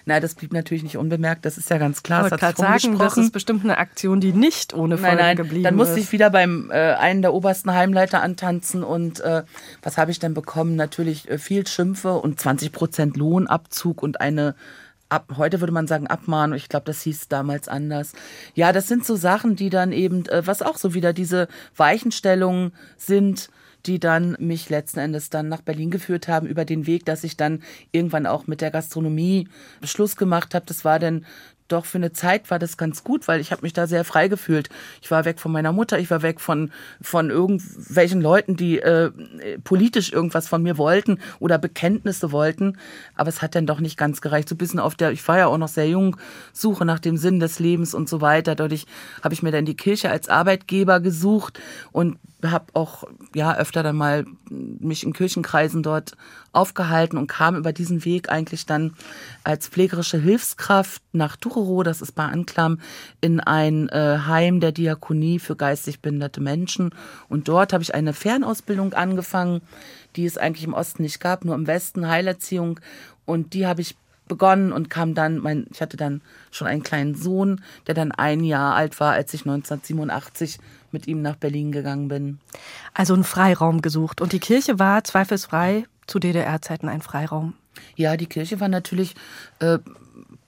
Na, 0.05 0.19
das 0.19 0.35
blieb 0.35 0.51
natürlich 0.51 0.83
nicht 0.83 0.97
unbemerkt, 0.97 1.45
das 1.45 1.57
ist 1.57 1.69
ja 1.69 1.77
ganz 1.77 2.03
klar. 2.03 2.25
Ich 2.25 2.33
es 2.33 2.41
wollte 2.41 2.57
sagen, 2.57 2.97
das 2.97 3.17
ist 3.17 3.31
bestimmt 3.31 3.63
eine 3.63 3.77
Aktion, 3.77 4.19
die 4.19 4.33
nicht 4.33 4.73
ohne 4.73 4.97
Folgen 4.97 5.15
Nein, 5.15 5.25
nein, 5.25 5.37
geblieben 5.37 5.63
dann 5.63 5.75
musste 5.75 5.99
ist. 5.99 6.07
ich 6.07 6.11
wieder 6.11 6.29
beim 6.29 6.69
äh, 6.69 6.93
einen 6.95 7.21
der 7.21 7.33
obersten 7.33 7.71
Heimleiter 7.71 8.21
antanzen 8.21 8.83
und 8.83 9.21
äh, 9.21 9.43
was 9.81 9.97
habe 9.97 10.11
ich 10.11 10.19
denn 10.19 10.33
bekommen? 10.33 10.75
Natürlich 10.75 11.29
äh, 11.29 11.37
viel 11.37 11.65
Schimpfe 11.65 12.15
und 12.15 12.41
20 12.41 12.73
Prozent 12.73 13.15
Lohnabzug 13.15 14.03
und 14.03 14.19
eine 14.19 14.55
Ab, 15.11 15.33
heute 15.35 15.59
würde 15.59 15.73
man 15.73 15.87
sagen 15.87 16.07
Abmahnung. 16.07 16.55
Ich 16.55 16.69
glaube, 16.69 16.85
das 16.85 17.01
hieß 17.01 17.27
damals 17.27 17.67
anders. 17.67 18.13
Ja, 18.55 18.71
das 18.71 18.87
sind 18.87 19.05
so 19.05 19.17
Sachen, 19.17 19.57
die 19.57 19.69
dann 19.69 19.91
eben, 19.91 20.25
äh, 20.27 20.47
was 20.47 20.61
auch 20.61 20.77
so 20.77 20.93
wieder 20.93 21.11
diese 21.11 21.49
Weichenstellungen 21.75 22.71
sind, 22.95 23.49
die 23.85 23.99
dann 23.99 24.37
mich 24.39 24.69
letzten 24.69 24.99
Endes 24.99 25.29
dann 25.29 25.49
nach 25.49 25.59
Berlin 25.59 25.91
geführt 25.91 26.29
haben 26.29 26.47
über 26.47 26.63
den 26.63 26.87
Weg, 26.87 27.05
dass 27.05 27.25
ich 27.25 27.35
dann 27.35 27.61
irgendwann 27.91 28.25
auch 28.25 28.47
mit 28.47 28.61
der 28.61 28.71
Gastronomie 28.71 29.49
Schluss 29.83 30.15
gemacht 30.15 30.55
habe. 30.55 30.65
Das 30.65 30.85
war 30.85 30.97
dann 30.97 31.25
doch 31.71 31.85
für 31.85 31.97
eine 31.97 32.11
Zeit 32.13 32.49
war 32.51 32.59
das 32.59 32.77
ganz 32.77 33.03
gut, 33.03 33.27
weil 33.27 33.39
ich 33.39 33.51
habe 33.51 33.61
mich 33.63 33.73
da 33.73 33.87
sehr 33.87 34.03
frei 34.03 34.27
gefühlt. 34.27 34.69
Ich 35.01 35.11
war 35.11 35.25
weg 35.25 35.39
von 35.39 35.51
meiner 35.51 35.71
Mutter, 35.71 35.99
ich 35.99 36.09
war 36.11 36.21
weg 36.21 36.39
von 36.39 36.71
von 37.01 37.29
irgendwelchen 37.29 38.21
Leuten, 38.21 38.55
die 38.55 38.79
äh, 38.79 39.11
politisch 39.63 40.11
irgendwas 40.11 40.47
von 40.47 40.63
mir 40.63 40.77
wollten 40.77 41.19
oder 41.39 41.57
Bekenntnisse 41.57 42.31
wollten, 42.31 42.77
aber 43.15 43.29
es 43.29 43.41
hat 43.41 43.55
dann 43.55 43.65
doch 43.65 43.79
nicht 43.79 43.97
ganz 43.97 44.21
gereicht. 44.21 44.49
So 44.49 44.55
ein 44.55 44.57
bisschen 44.57 44.79
auf 44.79 44.95
der, 44.95 45.11
ich 45.11 45.27
war 45.27 45.37
ja 45.37 45.47
auch 45.47 45.57
noch 45.57 45.67
sehr 45.67 45.87
jung, 45.87 46.17
Suche 46.53 46.85
nach 46.85 46.99
dem 46.99 47.17
Sinn 47.17 47.39
des 47.39 47.59
Lebens 47.59 47.93
und 47.93 48.09
so 48.09 48.21
weiter. 48.21 48.55
Dadurch 48.55 48.85
habe 49.23 49.33
ich 49.33 49.43
mir 49.43 49.51
dann 49.51 49.65
die 49.65 49.75
Kirche 49.75 50.09
als 50.09 50.29
Arbeitgeber 50.29 50.99
gesucht 50.99 51.59
und 51.91 52.17
habe 52.43 52.65
auch 52.73 53.03
ja 53.35 53.55
öfter 53.55 53.83
dann 53.83 53.95
mal 53.95 54.25
mich 54.49 55.03
in 55.03 55.13
Kirchenkreisen 55.13 55.83
dort 55.83 56.17
aufgehalten 56.53 57.17
und 57.17 57.27
kam 57.27 57.55
über 57.55 57.73
diesen 57.73 58.03
Weg 58.03 58.29
eigentlich 58.29 58.65
dann 58.65 58.93
als 59.43 59.67
pflegerische 59.67 60.17
Hilfskraft 60.17 61.01
nach 61.11 61.35
Ducherow, 61.35 61.83
das 61.83 62.01
ist 62.01 62.13
bei 62.13 62.25
Anklam, 62.25 62.79
in 63.21 63.39
ein 63.39 63.89
äh, 63.89 64.19
Heim 64.25 64.59
der 64.59 64.71
Diakonie 64.71 65.39
für 65.39 65.55
geistig 65.55 66.01
behinderte 66.01 66.41
Menschen. 66.41 66.91
Und 67.29 67.47
dort 67.47 67.73
habe 67.73 67.83
ich 67.83 67.93
eine 67.93 68.13
Fernausbildung 68.13 68.93
angefangen, 68.93 69.61
die 70.15 70.25
es 70.25 70.37
eigentlich 70.37 70.65
im 70.65 70.73
Osten 70.73 71.03
nicht 71.03 71.19
gab, 71.19 71.45
nur 71.45 71.55
im 71.55 71.67
Westen 71.67 72.07
Heilerziehung. 72.07 72.79
Und 73.25 73.53
die 73.53 73.67
habe 73.67 73.81
ich 73.81 73.95
begonnen 74.31 74.71
und 74.71 74.89
kam 74.89 75.13
dann, 75.13 75.39
mein, 75.39 75.67
ich 75.71 75.81
hatte 75.81 75.97
dann 75.97 76.21
schon 76.51 76.67
einen 76.67 76.83
kleinen 76.83 77.15
Sohn, 77.15 77.61
der 77.87 77.95
dann 77.95 78.13
ein 78.13 78.45
Jahr 78.45 78.75
alt 78.75 78.97
war, 79.01 79.11
als 79.11 79.33
ich 79.33 79.41
1987 79.41 80.57
mit 80.93 81.07
ihm 81.07 81.21
nach 81.21 81.35
Berlin 81.35 81.71
gegangen 81.71 82.07
bin. 82.07 82.39
Also 82.93 83.13
einen 83.13 83.23
Freiraum 83.23 83.81
gesucht. 83.81 84.21
Und 84.21 84.33
die 84.33 84.39
Kirche 84.39 84.79
war 84.79 85.03
zweifelsfrei 85.03 85.85
zu 86.07 86.19
DDR-Zeiten 86.19 86.89
ein 86.89 87.01
Freiraum. 87.01 87.53
Ja, 87.95 88.17
die 88.17 88.25
Kirche 88.25 88.59
war 88.59 88.67
natürlich, 88.67 89.15
äh, 89.59 89.79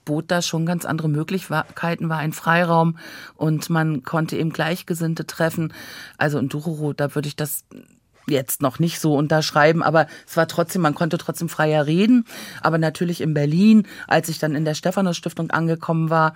bot 0.06 0.26
da 0.30 0.42
schon 0.42 0.66
ganz 0.66 0.86
andere 0.86 1.08
Möglichkeiten, 1.08 2.10
war 2.10 2.18
ein 2.18 2.34
Freiraum 2.34 2.98
und 3.36 3.70
man 3.70 4.04
konnte 4.04 4.36
eben 4.36 4.52
Gleichgesinnte 4.52 5.26
treffen. 5.26 5.74
Also 6.18 6.40
in 6.40 6.50
Ducherow, 6.50 6.94
da 6.94 7.16
würde 7.16 7.30
ich 7.30 7.36
das 7.36 7.64
jetzt 8.28 8.62
noch 8.62 8.80
nicht 8.80 9.00
so 9.00 9.16
unterschreiben, 9.16 9.84
aber 9.84 10.08
es 10.28 10.38
war 10.38 10.48
trotzdem, 10.48 10.82
man 10.82 10.96
konnte 10.96 11.18
trotzdem 11.18 11.50
freier 11.50 11.86
reden. 11.86 12.26
Aber 12.62 12.78
natürlich 12.78 13.22
in 13.22 13.34
Berlin, 13.34 13.88
als 14.08 14.30
ich 14.30 14.40
dann 14.40 14.56
in 14.56 14.66
der 14.66 14.74
Stephanus 14.74 15.18
Stiftung 15.18 15.52
angekommen 15.52 16.10
war, 16.10 16.34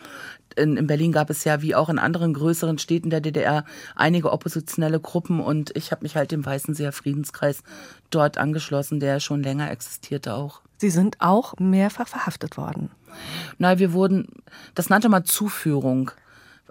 in, 0.56 0.76
in 0.76 0.88
Berlin 0.88 1.12
gab 1.12 1.30
es 1.30 1.44
ja 1.44 1.62
wie 1.62 1.76
auch 1.76 1.90
in 1.90 2.00
anderen 2.00 2.34
größeren 2.34 2.80
Städten 2.80 3.10
der 3.10 3.22
DDR 3.22 3.64
einige 3.96 4.32
oppositionelle 4.32 5.00
Gruppen 5.00 5.40
und 5.40 5.76
ich 5.76 5.92
habe 5.92 6.04
mich 6.04 6.16
halt 6.16 6.32
dem 6.32 6.46
Weißenseer 6.46 6.92
Friedenskreis 6.92 7.64
dort 8.10 8.38
angeschlossen, 8.38 9.00
der 9.00 9.20
schon 9.20 9.44
länger 9.44 9.70
existierte 9.72 10.34
auch. 10.34 10.62
Sie 10.78 10.90
sind 10.90 11.18
auch 11.20 11.56
mehrfach 11.60 12.08
verhaftet 12.08 12.58
worden. 12.58 12.92
Nein, 13.58 13.80
wir 13.80 13.94
wurden, 13.94 14.28
das 14.76 14.90
nannte 14.90 15.10
man 15.10 15.26
Zuführung. 15.26 16.12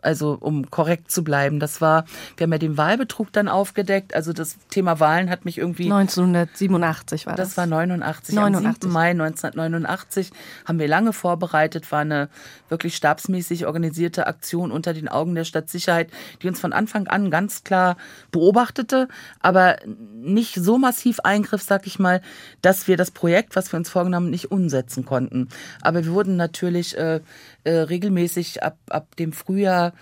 Also 0.06 0.38
um 0.38 0.70
korrekt 0.70 1.10
zu 1.10 1.24
bleiben. 1.24 1.58
Das 1.58 1.80
war, 1.80 2.04
wir 2.36 2.44
haben 2.44 2.52
ja 2.52 2.58
den 2.58 2.76
Wahlbetrug 2.76 3.32
dann 3.32 3.48
aufgedeckt. 3.48 4.14
Also 4.14 4.32
das 4.32 4.56
Thema 4.70 5.00
Wahlen 5.00 5.28
hat 5.28 5.44
mich 5.44 5.58
irgendwie. 5.58 5.92
1987 5.92 7.26
war 7.26 7.34
das. 7.34 7.48
Das 7.48 7.56
war 7.56 7.66
89. 7.66 8.36
89. 8.36 8.66
Am 8.66 8.74
7. 8.74 8.92
Mai 8.92 9.10
1989 9.10 10.30
haben 10.64 10.78
wir 10.78 10.86
lange 10.86 11.12
vorbereitet, 11.12 11.90
war 11.90 12.00
eine 12.00 12.28
wirklich 12.68 12.94
stabsmäßig 12.94 13.66
organisierte 13.66 14.28
Aktion 14.28 14.70
unter 14.70 14.94
den 14.94 15.08
Augen 15.08 15.34
der 15.34 15.44
Stadtsicherheit, 15.44 16.10
die 16.40 16.46
uns 16.48 16.60
von 16.60 16.72
Anfang 16.72 17.08
an 17.08 17.32
ganz 17.32 17.64
klar 17.64 17.96
beobachtete, 18.30 19.08
aber 19.40 19.78
nicht 19.86 20.54
so 20.54 20.78
massiv 20.78 21.18
eingriff, 21.20 21.62
sag 21.62 21.86
ich 21.88 21.98
mal, 21.98 22.22
dass 22.62 22.86
wir 22.86 22.96
das 22.96 23.10
Projekt, 23.10 23.56
was 23.56 23.72
wir 23.72 23.78
uns 23.78 23.90
vorgenommen, 23.90 24.30
nicht 24.30 24.52
umsetzen 24.52 25.04
konnten. 25.04 25.48
Aber 25.82 26.04
wir 26.04 26.12
wurden 26.12 26.36
natürlich 26.36 26.96
äh, 26.96 27.20
äh, 27.66 27.80
regelmäßig 27.80 28.62
ab, 28.62 28.78
ab 28.88 29.16
dem 29.16 29.32
Frühjahr 29.32 29.92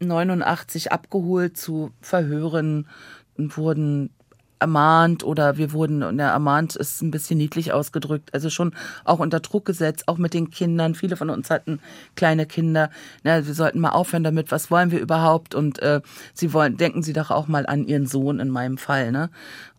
89 0.00 0.92
abgeholt 0.92 1.56
zu 1.56 1.90
Verhören 2.00 2.88
und 3.36 3.56
wurden 3.56 4.10
ermahnt 4.58 5.22
oder 5.22 5.58
wir 5.58 5.72
wurden, 5.72 5.98
na, 5.98 6.30
ermahnt 6.30 6.76
ist 6.76 7.02
ein 7.02 7.10
bisschen 7.10 7.38
niedlich 7.38 7.72
ausgedrückt, 7.72 8.32
also 8.32 8.48
schon 8.48 8.74
auch 9.04 9.18
unter 9.18 9.40
Druck 9.40 9.64
gesetzt, 9.66 10.08
auch 10.08 10.16
mit 10.16 10.32
den 10.32 10.50
Kindern. 10.50 10.94
Viele 10.94 11.16
von 11.16 11.28
uns 11.28 11.50
hatten 11.50 11.80
kleine 12.14 12.46
Kinder. 12.46 12.90
Na, 13.22 13.46
wir 13.46 13.54
sollten 13.54 13.80
mal 13.80 13.90
aufhören 13.90 14.24
damit, 14.24 14.50
was 14.52 14.70
wollen 14.70 14.90
wir 14.90 15.00
überhaupt? 15.00 15.54
Und 15.54 15.80
äh, 15.80 16.00
sie 16.32 16.52
wollen, 16.52 16.76
denken 16.76 17.02
Sie 17.02 17.12
doch 17.12 17.30
auch 17.30 17.48
mal 17.48 17.66
an 17.66 17.84
Ihren 17.84 18.06
Sohn 18.06 18.40
in 18.40 18.48
meinem 18.48 18.78
Fall. 18.78 19.12
Ne? 19.12 19.30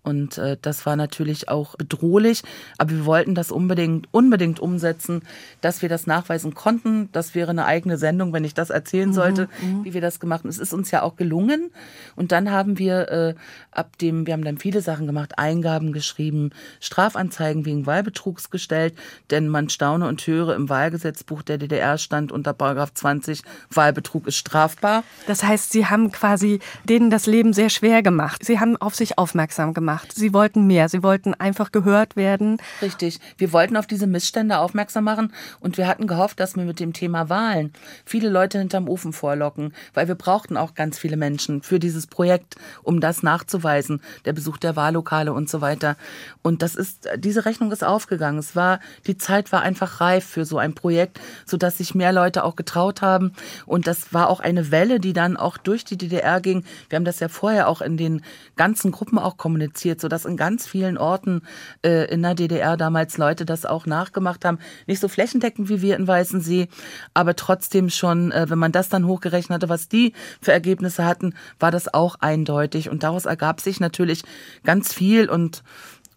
Und 0.08 0.38
äh, 0.38 0.56
das 0.62 0.86
war 0.86 0.96
natürlich 0.96 1.50
auch 1.50 1.76
bedrohlich, 1.76 2.42
aber 2.78 2.92
wir 2.92 3.06
wollten 3.06 3.36
das 3.36 3.52
unbedingt, 3.52 4.08
unbedingt 4.12 4.62
umsetzen, 4.62 5.22
dass 5.60 5.82
wir 5.82 5.90
das 5.90 6.08
nachweisen 6.08 6.54
konnten. 6.54 7.10
Das 7.12 7.36
wäre 7.36 7.50
eine 7.50 7.66
eigene 7.66 7.98
Sendung, 7.98 8.32
wenn 8.32 8.46
ich 8.46 8.54
das 8.54 8.70
erzählen 8.70 9.12
sollte, 9.12 9.50
mhm, 9.62 9.84
wie 9.84 9.94
wir 9.94 10.00
das 10.00 10.22
gemacht 10.22 10.44
haben. 10.44 10.50
Es 10.50 10.60
ist 10.60 10.72
uns 10.72 10.92
ja 10.92 11.02
auch 11.02 11.18
gelungen. 11.18 11.72
Und 12.16 12.32
dann 12.32 12.52
haben 12.52 12.80
wir 12.80 13.10
äh, 13.12 13.36
ab 13.72 13.98
dem, 13.98 14.26
wir 14.26 14.32
haben 14.32 14.46
dann 14.46 14.58
viele 14.58 14.80
Sachen 14.80 15.08
gemacht, 15.08 15.38
Eingaben 15.38 15.92
geschrieben, 15.92 16.52
Strafanzeigen 16.80 17.66
wegen 17.66 17.86
Wahlbetrugs 17.86 18.50
gestellt, 18.50 18.94
denn 19.30 19.50
man 19.50 19.68
staune 19.68 20.08
und 20.08 20.26
höre, 20.26 20.56
im 20.56 20.70
Wahlgesetzbuch 20.70 21.42
der 21.42 21.58
DDR 21.58 21.98
stand 21.98 22.32
unter 22.32 22.54
Paragraph 22.54 22.94
20, 22.94 23.42
Wahlbetrug 23.72 24.26
ist 24.26 24.38
strafbar. 24.38 25.04
Das 25.28 25.44
heißt, 25.44 25.74
Sie 25.74 25.88
haben 25.88 26.14
quasi 26.14 26.60
denen 26.86 27.10
das 27.10 27.26
Leben 27.26 27.52
sehr 27.52 27.70
schwer 27.70 28.02
gemacht. 28.02 28.46
Sie 28.46 28.62
haben 28.62 28.78
auf 28.78 28.96
sich 28.96 29.18
aufmerksam 29.18 29.74
gemacht 29.74 29.97
gemacht. 29.98 30.14
Sie 30.16 30.34
wollten 30.34 30.68
mehr. 30.68 30.90
Sie 30.90 31.04
wollten 31.04 31.34
einfach 31.34 31.72
gehört 31.72 32.16
werden. 32.16 32.58
Richtig. 32.82 33.20
Wir 33.38 33.52
wollten 33.54 33.78
auf 33.78 33.88
diese 33.88 34.08
Missstände 34.08 34.60
aufmerksam 34.60 35.04
machen 35.04 35.34
und 35.60 35.78
wir 35.78 35.88
hatten 35.88 36.08
gehofft, 36.08 36.40
dass 36.40 36.56
wir 36.56 36.64
mit 36.64 36.80
dem 36.80 36.94
Thema 36.94 37.30
Wahlen 37.30 37.74
viele 38.06 38.30
Leute 38.30 38.60
hinterm 38.60 38.88
Ofen 38.88 39.14
vorlocken, 39.14 39.74
weil 39.94 40.08
wir 40.08 40.16
brauchten 40.16 40.58
auch 40.58 40.76
ganz 40.76 41.00
viele 41.00 41.18
Menschen 41.18 41.62
für 41.62 41.80
dieses 41.80 42.08
Projekt, 42.08 42.56
um 42.84 43.00
das 43.00 43.24
nachzuweisen, 43.24 44.02
der 44.26 44.34
Besuch 44.34 44.58
der 44.58 44.76
Wahllokale 44.76 45.34
und 45.34 45.50
so 45.50 45.62
weiter. 45.62 45.98
Und 46.42 46.62
das 46.62 46.76
ist, 46.76 47.08
diese 47.18 47.46
Rechnung 47.46 47.72
ist 47.72 47.84
aufgegangen. 47.84 48.40
Es 48.40 48.56
war, 48.56 48.80
die 49.06 49.18
Zeit 49.18 49.52
war 49.52 49.62
einfach 49.62 50.02
reif 50.02 50.26
für 50.26 50.46
so 50.46 50.58
ein 50.58 50.74
Projekt, 50.74 51.20
sodass 51.46 51.78
sich 51.78 51.96
mehr 51.96 52.12
Leute 52.12 52.44
auch 52.44 52.56
getraut 52.56 53.02
haben. 53.02 53.34
Und 53.66 53.88
das 53.88 54.14
war 54.14 54.30
auch 54.30 54.40
eine 54.40 54.72
Welle, 54.72 55.00
die 55.00 55.14
dann 55.14 55.38
auch 55.38 55.58
durch 55.58 55.84
die 55.84 55.98
DDR 55.98 56.42
ging. 56.42 56.64
Wir 56.90 56.98
haben 56.98 57.06
das 57.06 57.20
ja 57.20 57.30
vorher 57.30 57.68
auch 57.68 57.82
in 57.82 57.98
den 57.98 58.22
ganzen 58.56 58.92
Gruppen 58.92 59.18
auch 59.18 59.38
kommuniziert 59.38 59.87
produziert, 59.88 60.02
sodass 60.02 60.26
in 60.26 60.38
ganz 60.38 60.68
vielen 60.68 60.98
Orten 60.98 61.42
äh, 61.84 62.12
in 62.12 62.22
der 62.22 62.36
DDR 62.36 62.78
damals 62.78 63.18
Leute 63.18 63.46
das 63.46 63.66
auch 63.66 63.86
nachgemacht 63.86 64.46
haben. 64.46 64.60
Nicht 64.86 65.00
so 65.00 65.08
flächendeckend 65.08 65.70
wie 65.70 65.82
wir 65.82 65.96
in 65.96 66.08
Weißensee, 66.08 66.68
aber 67.14 67.36
trotzdem 67.36 67.90
schon, 67.90 68.32
äh, 68.32 68.50
wenn 68.50 68.60
man 68.60 68.72
das 68.72 68.90
dann 68.90 69.08
hochgerechnet 69.08 69.56
hatte, 69.56 69.70
was 69.70 69.88
die 69.88 70.14
für 70.42 70.52
Ergebnisse 70.52 71.06
hatten, 71.06 71.34
war 71.60 71.72
das 71.72 71.94
auch 71.94 72.16
eindeutig. 72.20 72.90
Und 72.90 73.04
daraus 73.04 73.26
ergab 73.26 73.62
sich 73.62 73.80
natürlich 73.80 74.24
ganz 74.64 74.94
viel 74.94 75.30
und 75.30 75.64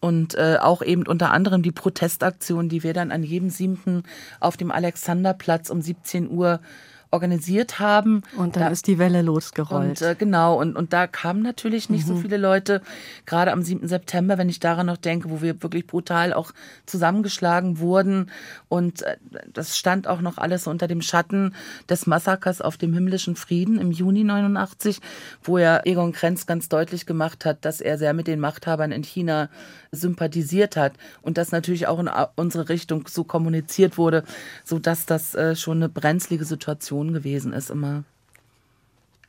und 0.02 0.34
äh, 0.34 0.56
auch 0.58 0.80
eben 0.80 1.06
unter 1.06 1.30
anderem 1.30 1.62
die 1.62 1.72
Protestaktion, 1.72 2.70
die 2.70 2.82
wir 2.82 2.94
dann 2.94 3.10
an 3.12 3.22
jedem 3.22 3.50
siebten 3.50 4.04
auf 4.40 4.56
dem 4.56 4.70
Alexanderplatz 4.70 5.68
um 5.68 5.82
17 5.82 6.30
Uhr 6.30 6.60
organisiert 7.10 7.78
haben. 7.78 8.22
Und 8.36 8.56
dann 8.56 8.64
da, 8.64 8.68
ist 8.68 8.86
die 8.86 8.98
Welle 8.98 9.22
losgerollt. 9.22 10.00
Und, 10.00 10.02
äh, 10.02 10.14
genau, 10.16 10.60
und, 10.60 10.76
und 10.76 10.92
da 10.92 11.06
kamen 11.06 11.42
natürlich 11.42 11.90
nicht 11.90 12.06
mhm. 12.06 12.14
so 12.14 12.16
viele 12.16 12.36
Leute, 12.36 12.82
gerade 13.26 13.52
am 13.52 13.62
7. 13.62 13.88
September, 13.88 14.38
wenn 14.38 14.48
ich 14.48 14.60
daran 14.60 14.86
noch 14.86 14.96
denke, 14.96 15.30
wo 15.30 15.42
wir 15.42 15.62
wirklich 15.62 15.86
brutal 15.86 16.32
auch 16.32 16.52
zusammengeschlagen 16.86 17.78
wurden. 17.78 18.30
Und 18.68 19.02
äh, 19.02 19.16
das 19.52 19.76
stand 19.76 20.06
auch 20.06 20.20
noch 20.20 20.38
alles 20.38 20.66
unter 20.66 20.86
dem 20.86 21.02
Schatten 21.02 21.54
des 21.88 22.06
Massakers 22.06 22.60
auf 22.60 22.76
dem 22.76 22.94
himmlischen 22.94 23.36
Frieden 23.36 23.78
im 23.78 23.90
Juni 23.90 24.22
89, 24.22 25.00
wo 25.42 25.58
ja 25.58 25.80
Egon 25.84 26.12
Krenz 26.12 26.46
ganz 26.46 26.68
deutlich 26.68 27.06
gemacht 27.06 27.44
hat, 27.44 27.64
dass 27.64 27.80
er 27.80 27.98
sehr 27.98 28.14
mit 28.14 28.26
den 28.26 28.40
Machthabern 28.40 28.92
in 28.92 29.02
China 29.02 29.48
sympathisiert 29.92 30.76
hat 30.76 30.92
und 31.22 31.36
das 31.36 31.50
natürlich 31.50 31.88
auch 31.88 31.98
in 31.98 32.08
unsere 32.36 32.68
Richtung 32.68 33.08
so 33.08 33.24
kommuniziert 33.24 33.98
wurde, 33.98 34.22
so 34.64 34.78
dass 34.78 35.06
das 35.06 35.34
äh, 35.34 35.56
schon 35.56 35.78
eine 35.78 35.88
brenzlige 35.88 36.44
Situation 36.44 36.99
gewesen 37.08 37.52
ist 37.52 37.70
immer. 37.70 38.04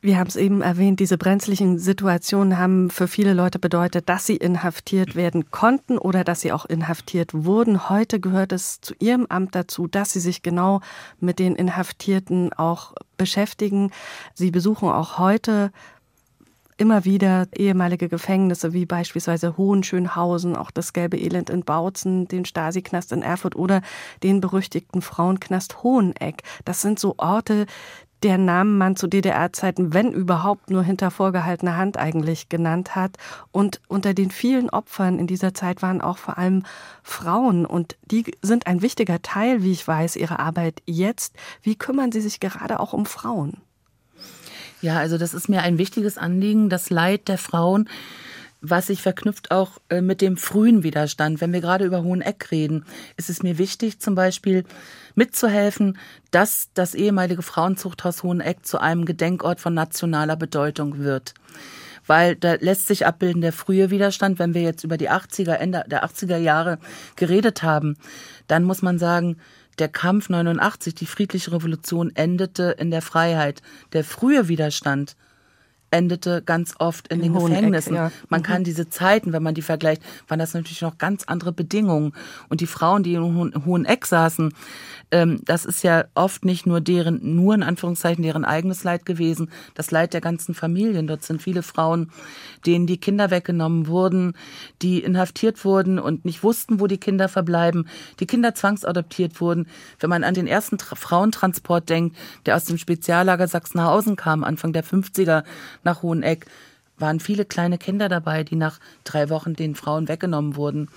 Wir 0.04 0.18
haben 0.18 0.26
es 0.26 0.34
eben 0.34 0.62
erwähnt, 0.62 0.98
diese 0.98 1.16
brenzlichen 1.16 1.78
Situationen 1.78 2.58
haben 2.58 2.90
für 2.90 3.06
viele 3.06 3.34
Leute 3.34 3.60
bedeutet, 3.60 4.08
dass 4.08 4.26
sie 4.26 4.36
inhaftiert 4.36 5.14
werden 5.14 5.52
konnten 5.52 5.96
oder 5.96 6.24
dass 6.24 6.40
sie 6.40 6.50
auch 6.50 6.64
inhaftiert 6.64 7.30
wurden. 7.32 7.88
Heute 7.88 8.18
gehört 8.18 8.50
es 8.50 8.80
zu 8.80 8.94
ihrem 8.98 9.26
Amt 9.26 9.54
dazu, 9.54 9.86
dass 9.86 10.12
sie 10.12 10.18
sich 10.18 10.42
genau 10.42 10.80
mit 11.20 11.38
den 11.38 11.54
Inhaftierten 11.54 12.52
auch 12.52 12.94
beschäftigen. 13.16 13.92
Sie 14.34 14.50
besuchen 14.50 14.88
auch 14.88 15.18
heute 15.18 15.70
immer 16.82 17.04
wieder 17.04 17.46
ehemalige 17.54 18.08
Gefängnisse 18.08 18.72
wie 18.72 18.86
beispielsweise 18.86 19.56
Hohenschönhausen, 19.56 20.56
auch 20.56 20.72
das 20.72 20.92
Gelbe 20.92 21.16
Elend 21.16 21.48
in 21.48 21.64
Bautzen, 21.64 22.26
den 22.26 22.44
Stasi-Knast 22.44 23.12
in 23.12 23.22
Erfurt 23.22 23.54
oder 23.54 23.82
den 24.24 24.40
berüchtigten 24.40 25.00
Frauenknast 25.00 25.84
Hoheneck. 25.84 26.42
Das 26.64 26.82
sind 26.82 26.98
so 26.98 27.14
Orte, 27.18 27.66
deren 28.24 28.44
Namen 28.44 28.78
man 28.78 28.96
zu 28.96 29.06
DDR-Zeiten, 29.06 29.94
wenn 29.94 30.10
überhaupt, 30.10 30.70
nur 30.70 30.82
hinter 30.82 31.12
vorgehaltener 31.12 31.76
Hand 31.76 31.98
eigentlich 31.98 32.48
genannt 32.48 32.96
hat. 32.96 33.16
Und 33.52 33.80
unter 33.86 34.12
den 34.12 34.32
vielen 34.32 34.68
Opfern 34.68 35.20
in 35.20 35.28
dieser 35.28 35.54
Zeit 35.54 35.82
waren 35.82 36.00
auch 36.00 36.18
vor 36.18 36.36
allem 36.36 36.64
Frauen. 37.04 37.64
Und 37.64 37.96
die 38.10 38.24
sind 38.42 38.66
ein 38.66 38.82
wichtiger 38.82 39.22
Teil, 39.22 39.62
wie 39.62 39.72
ich 39.72 39.86
weiß, 39.86 40.16
ihrer 40.16 40.40
Arbeit 40.40 40.82
jetzt. 40.84 41.36
Wie 41.62 41.76
kümmern 41.76 42.10
Sie 42.10 42.20
sich 42.20 42.40
gerade 42.40 42.80
auch 42.80 42.92
um 42.92 43.06
Frauen? 43.06 43.60
Ja, 44.82 44.98
also 44.98 45.16
das 45.16 45.32
ist 45.32 45.48
mir 45.48 45.62
ein 45.62 45.78
wichtiges 45.78 46.18
Anliegen, 46.18 46.68
das 46.68 46.90
Leid 46.90 47.28
der 47.28 47.38
Frauen, 47.38 47.88
was 48.60 48.88
sich 48.88 49.00
verknüpft 49.00 49.52
auch 49.52 49.78
äh, 49.88 50.00
mit 50.00 50.20
dem 50.20 50.36
frühen 50.36 50.82
Widerstand. 50.82 51.40
Wenn 51.40 51.52
wir 51.52 51.60
gerade 51.60 51.84
über 51.84 52.02
Hoheneck 52.02 52.50
reden, 52.50 52.84
ist 53.16 53.30
es 53.30 53.42
mir 53.44 53.58
wichtig, 53.58 54.00
zum 54.00 54.16
Beispiel 54.16 54.64
mitzuhelfen, 55.14 55.98
dass 56.32 56.68
das 56.74 56.94
ehemalige 56.94 57.42
Frauenzuchthaus 57.42 58.24
Hoheneck 58.24 58.66
zu 58.66 58.78
einem 58.78 59.04
Gedenkort 59.04 59.60
von 59.60 59.72
nationaler 59.72 60.36
Bedeutung 60.36 60.98
wird 60.98 61.34
weil 62.06 62.36
da 62.36 62.54
lässt 62.54 62.88
sich 62.88 63.06
abbilden 63.06 63.42
der 63.42 63.52
frühe 63.52 63.90
Widerstand. 63.90 64.38
Wenn 64.38 64.54
wir 64.54 64.62
jetzt 64.62 64.84
über 64.84 64.96
die 64.96 65.10
80er, 65.10 65.52
Ende 65.52 65.84
der 65.86 66.04
80er 66.04 66.36
Jahre 66.36 66.78
geredet 67.16 67.62
haben, 67.62 67.96
dann 68.48 68.64
muss 68.64 68.82
man 68.82 68.98
sagen, 68.98 69.36
der 69.78 69.88
Kampf 69.88 70.28
89, 70.28 70.94
die 70.94 71.06
friedliche 71.06 71.52
Revolution 71.52 72.10
endete 72.14 72.76
in 72.78 72.90
der 72.90 73.02
Freiheit. 73.02 73.62
Der 73.92 74.04
frühe 74.04 74.48
Widerstand 74.48 75.16
endete 75.92 76.42
ganz 76.42 76.74
oft 76.78 77.08
in, 77.08 77.20
in 77.20 77.32
den 77.32 77.44
Gefängnissen. 77.44 77.94
Ja. 77.94 78.10
Man 78.28 78.40
mhm. 78.40 78.44
kann 78.44 78.64
diese 78.64 78.88
Zeiten, 78.88 79.32
wenn 79.32 79.42
man 79.42 79.54
die 79.54 79.62
vergleicht, 79.62 80.02
waren 80.26 80.38
das 80.38 80.54
natürlich 80.54 80.82
noch 80.82 80.98
ganz 80.98 81.24
andere 81.24 81.52
Bedingungen. 81.52 82.12
Und 82.48 82.60
die 82.60 82.66
Frauen, 82.66 83.02
die 83.02 83.14
in 83.14 83.64
hohen 83.64 83.84
Eck 83.84 84.06
saßen, 84.06 84.54
ähm, 85.12 85.40
das 85.44 85.64
ist 85.64 85.84
ja 85.84 86.06
oft 86.14 86.44
nicht 86.44 86.66
nur 86.66 86.80
deren, 86.80 87.20
nur 87.36 87.54
in 87.54 87.62
Anführungszeichen 87.62 88.22
deren 88.22 88.44
eigenes 88.44 88.82
Leid 88.82 89.06
gewesen, 89.06 89.50
das 89.74 89.90
Leid 89.90 90.14
der 90.14 90.20
ganzen 90.20 90.54
Familien. 90.54 91.06
Dort 91.06 91.22
sind 91.22 91.40
viele 91.40 91.62
Frauen, 91.62 92.10
denen 92.66 92.86
die 92.86 92.96
Kinder 92.96 93.30
weggenommen 93.30 93.86
wurden, 93.86 94.34
die 94.80 95.02
inhaftiert 95.02 95.64
wurden 95.64 95.98
und 95.98 96.24
nicht 96.24 96.42
wussten, 96.42 96.80
wo 96.80 96.86
die 96.86 96.98
Kinder 96.98 97.28
verbleiben, 97.28 97.86
die 98.18 98.26
Kinder 98.26 98.54
zwangsadoptiert 98.54 99.40
wurden. 99.40 99.68
Wenn 100.00 100.10
man 100.10 100.24
an 100.24 100.34
den 100.34 100.46
ersten 100.46 100.78
Frauentransport 100.78 101.88
denkt, 101.88 102.16
der 102.46 102.56
aus 102.56 102.64
dem 102.64 102.78
Speziallager 102.78 103.46
Sachsenhausen 103.46 104.16
kam, 104.16 104.42
Anfang 104.42 104.72
der 104.72 104.84
50er, 104.84 105.44
nach 105.84 106.02
Hoheneck 106.02 106.46
waren 106.98 107.20
viele 107.20 107.44
kleine 107.44 107.76
Kinder 107.76 108.08
dabei, 108.08 108.44
die 108.44 108.56
nach 108.56 108.78
drei 109.04 109.28
Wochen 109.28 109.54
den 109.54 109.74
Frauen 109.74 110.08
weggenommen 110.08 110.56
wurden. 110.56 110.88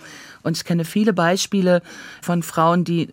Und 0.44 0.56
ich 0.56 0.64
kenne 0.64 0.86
viele 0.86 1.14
Beispiele 1.14 1.82
von 2.22 2.44
Frauen, 2.44 2.84
die, 2.84 3.10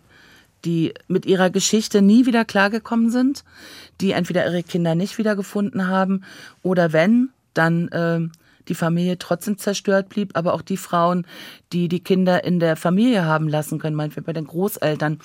die 0.65 0.93
mit 1.07 1.25
ihrer 1.25 1.49
Geschichte 1.49 2.01
nie 2.01 2.25
wieder 2.25 2.45
klargekommen 2.45 3.09
sind, 3.09 3.43
die 4.01 4.11
entweder 4.11 4.45
ihre 4.45 4.63
Kinder 4.63 4.95
nicht 4.95 5.17
wiedergefunden 5.17 5.87
haben 5.87 6.23
oder 6.61 6.93
wenn, 6.93 7.29
dann 7.53 7.87
äh, 7.89 8.27
die 8.67 8.75
Familie 8.75 9.17
trotzdem 9.17 9.57
zerstört 9.57 10.09
blieb, 10.09 10.31
aber 10.35 10.53
auch 10.53 10.61
die 10.61 10.77
Frauen, 10.77 11.27
die 11.71 11.87
die 11.87 11.99
Kinder 11.99 12.43
in 12.43 12.59
der 12.59 12.75
Familie 12.75 13.25
haben 13.25 13.47
lassen 13.47 13.79
können, 13.79 13.95
meinetwegen 13.95 14.25
bei 14.25 14.33
den 14.33 14.47
Großeltern. 14.47 15.19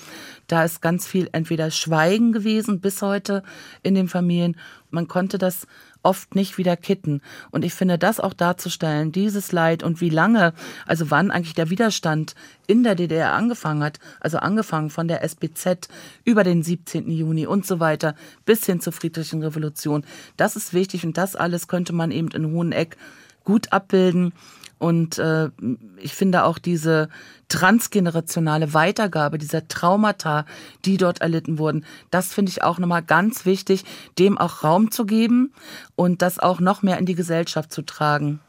Da 0.47 0.63
ist 0.65 0.81
ganz 0.81 1.07
viel 1.07 1.29
entweder 1.31 1.71
Schweigen 1.71 2.31
gewesen 2.31 2.81
bis 2.81 3.01
heute 3.01 3.43
in 3.81 3.95
den 3.95 4.07
Familien. 4.07 4.57
Man 4.89 5.07
konnte 5.07 5.37
das 5.37 5.67
oft 6.03 6.35
nicht 6.35 6.57
wieder 6.57 6.77
kitten. 6.77 7.21
Und 7.51 7.65
ich 7.65 7.73
finde, 7.73 7.97
das 7.97 8.19
auch 8.19 8.33
darzustellen, 8.33 9.11
dieses 9.11 9.51
Leid 9.51 9.83
und 9.83 10.01
wie 10.01 10.09
lange, 10.09 10.53
also 10.85 11.11
wann 11.11 11.31
eigentlich 11.31 11.53
der 11.53 11.69
Widerstand 11.69 12.35
in 12.67 12.83
der 12.83 12.95
DDR 12.95 13.33
angefangen 13.33 13.83
hat, 13.83 13.99
also 14.19 14.37
angefangen 14.37 14.89
von 14.89 15.07
der 15.07 15.23
SBZ 15.23 15.89
über 16.23 16.43
den 16.43 16.63
17. 16.63 17.09
Juni 17.09 17.45
und 17.45 17.65
so 17.65 17.79
weiter 17.79 18.15
bis 18.45 18.65
hin 18.65 18.79
zur 18.79 18.93
friedlichen 18.93 19.43
Revolution, 19.43 20.05
das 20.37 20.55
ist 20.55 20.73
wichtig 20.73 21.05
und 21.05 21.17
das 21.17 21.35
alles 21.35 21.67
könnte 21.67 21.93
man 21.93 22.11
eben 22.11 22.29
in 22.29 22.51
Hoheneck 22.51 22.97
gut 23.43 23.73
abbilden. 23.73 24.33
Und 24.79 25.19
äh, 25.19 25.49
ich 25.97 26.15
finde 26.15 26.45
auch 26.45 26.57
diese 26.57 27.09
transgenerationale 27.49 28.73
Weitergabe 28.73 29.37
dieser 29.37 29.67
Traumata, 29.67 30.45
die 30.85 30.97
dort 30.97 31.21
erlitten 31.21 31.57
wurden, 31.57 31.85
das 32.11 32.33
finde 32.33 32.51
ich 32.51 32.63
auch 32.63 32.79
nochmal 32.79 33.03
ganz 33.03 33.45
wichtig, 33.45 33.83
dem 34.17 34.37
auch 34.37 34.63
Raum 34.63 34.91
zu 34.91 35.05
geben 35.05 35.53
und 35.95 36.21
das 36.21 36.39
auch 36.39 36.59
noch 36.59 36.81
mehr 36.81 36.97
in 36.97 37.05
die 37.05 37.15
Gesellschaft 37.15 37.71
zu 37.71 37.81
tragen. 37.81 38.39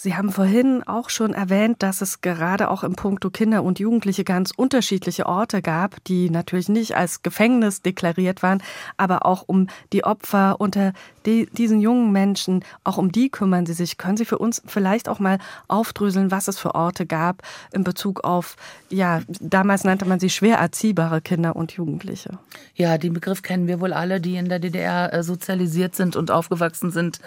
Sie 0.00 0.14
haben 0.14 0.30
vorhin 0.30 0.84
auch 0.86 1.10
schon 1.10 1.34
erwähnt, 1.34 1.82
dass 1.82 2.02
es 2.02 2.20
gerade 2.20 2.70
auch 2.70 2.84
im 2.84 2.94
Punkto 2.94 3.30
Kinder 3.30 3.64
und 3.64 3.80
Jugendliche 3.80 4.22
ganz 4.22 4.52
unterschiedliche 4.52 5.26
Orte 5.26 5.60
gab, 5.60 6.04
die 6.04 6.30
natürlich 6.30 6.68
nicht 6.68 6.94
als 6.94 7.24
Gefängnis 7.24 7.82
deklariert 7.82 8.44
waren, 8.44 8.62
aber 8.96 9.26
auch 9.26 9.42
um 9.48 9.66
die 9.92 10.04
Opfer 10.04 10.60
unter 10.60 10.92
die, 11.26 11.46
diesen 11.46 11.80
jungen 11.80 12.12
Menschen, 12.12 12.64
auch 12.84 12.96
um 12.96 13.10
die 13.10 13.28
kümmern 13.28 13.66
Sie 13.66 13.72
sich. 13.72 13.98
Können 13.98 14.16
Sie 14.16 14.24
für 14.24 14.38
uns 14.38 14.62
vielleicht 14.66 15.08
auch 15.08 15.18
mal 15.18 15.40
aufdröseln, 15.66 16.30
was 16.30 16.46
es 16.46 16.60
für 16.60 16.76
Orte 16.76 17.04
gab 17.04 17.42
in 17.72 17.82
Bezug 17.82 18.22
auf, 18.22 18.54
ja, 18.90 19.22
damals 19.40 19.82
nannte 19.82 20.04
man 20.04 20.20
sie 20.20 20.30
schwer 20.30 20.58
erziehbare 20.58 21.20
Kinder 21.20 21.56
und 21.56 21.72
Jugendliche? 21.72 22.38
Ja, 22.76 22.98
den 22.98 23.14
Begriff 23.14 23.42
kennen 23.42 23.66
wir 23.66 23.80
wohl 23.80 23.92
alle, 23.92 24.20
die 24.20 24.36
in 24.36 24.48
der 24.48 24.60
DDR 24.60 25.12
äh, 25.12 25.24
sozialisiert 25.24 25.96
sind 25.96 26.14
und 26.14 26.30
aufgewachsen 26.30 26.92
sind. 26.92 27.18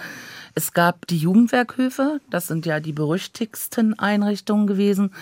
Es 0.54 0.74
gab 0.74 1.08
die 1.08 1.18
Jugendwerkhöfe, 1.18 2.20
das 2.30 2.48
sind 2.48 2.66
ja 2.66 2.80
die 2.80 2.92
berüchtigsten 2.92 3.98
Einrichtungen 3.98 4.68
gewesen. 4.68 5.14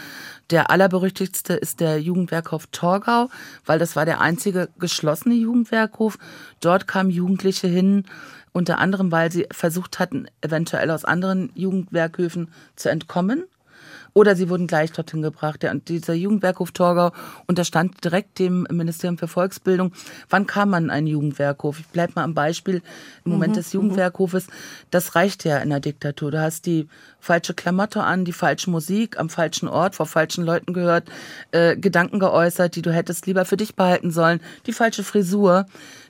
Der 0.50 0.72
allerberüchtigste 0.72 1.54
ist 1.54 1.80
der 1.80 2.02
Jugendwerkhof 2.02 2.68
Torgau, 2.72 3.30
weil 3.66 3.78
das 3.78 3.96
war 3.96 4.06
der 4.06 4.22
einzige 4.22 4.70
geschlossene 4.80 5.36
Jugendwerkhof. 5.36 6.18
Dort 6.62 6.88
kamen 6.88 7.12
Jugendliche 7.12 7.68
hin, 7.68 8.06
unter 8.54 8.80
anderem, 8.80 9.12
weil 9.12 9.32
sie 9.32 9.46
versucht 9.52 10.00
hatten, 10.00 10.26
eventuell 10.42 10.90
aus 10.90 11.06
anderen 11.06 11.52
Jugendwerkhöfen 11.54 12.50
zu 12.76 12.90
entkommen 12.90 13.44
oder 14.14 14.36
sie 14.36 14.50
wurden 14.50 14.68
gleich 14.68 14.92
dorthin 14.92 15.22
gebracht. 15.22 15.64
Der, 15.64 15.74
dieser 15.76 16.14
Jugendwerkhof 16.14 16.72
Torgau 16.72 17.12
unterstand 17.48 18.04
direkt 18.04 18.40
dem 18.40 18.68
Ministerium 18.72 19.18
für 19.18 19.28
Volksbildung. 19.28 19.92
Wann 20.30 20.48
kam 20.48 20.70
man 20.70 20.86
in 20.86 20.90
einen 20.90 21.08
Jugendwerkhof? 21.08 21.80
Ich 21.80 21.88
bleibe 21.88 22.14
mal 22.16 22.24
am 22.24 22.34
Beispiel 22.34 22.82
im 23.26 23.32
Moment 23.32 23.54
mhm. 23.54 23.58
des 23.58 23.74
mhm. 23.74 23.82
Jugendwerkhofes. 23.82 24.48
Das 24.92 25.16
reicht 25.16 25.46
ja 25.46 25.58
in 25.58 25.70
der 25.70 25.80
Diktatur. 25.80 26.32
Du 26.32 26.42
hast 26.42 26.66
die 26.66 26.88
falsche 27.20 27.54
Klamotte 27.54 28.04
an, 28.04 28.26
die 28.26 28.34
falsche 28.34 28.70
Musik 28.70 29.20
am 29.20 29.30
falschen 29.30 29.68
Ort, 29.68 29.96
vor 29.96 30.06
falschen 30.06 30.44
Leuten 30.44 30.74
gehört, 30.74 31.10
äh, 31.52 31.76
Gedanken 31.76 32.20
geäußert, 32.20 32.76
die 32.76 32.82
du 32.82 32.94
hättest 32.94 33.26
lieber 33.28 33.46
für 33.46 33.58
dich 33.58 33.76
behalten 33.76 34.12
sollen, 34.12 34.40
die 34.66 34.74
falsche 34.74 35.04
Frisur. 35.04 35.66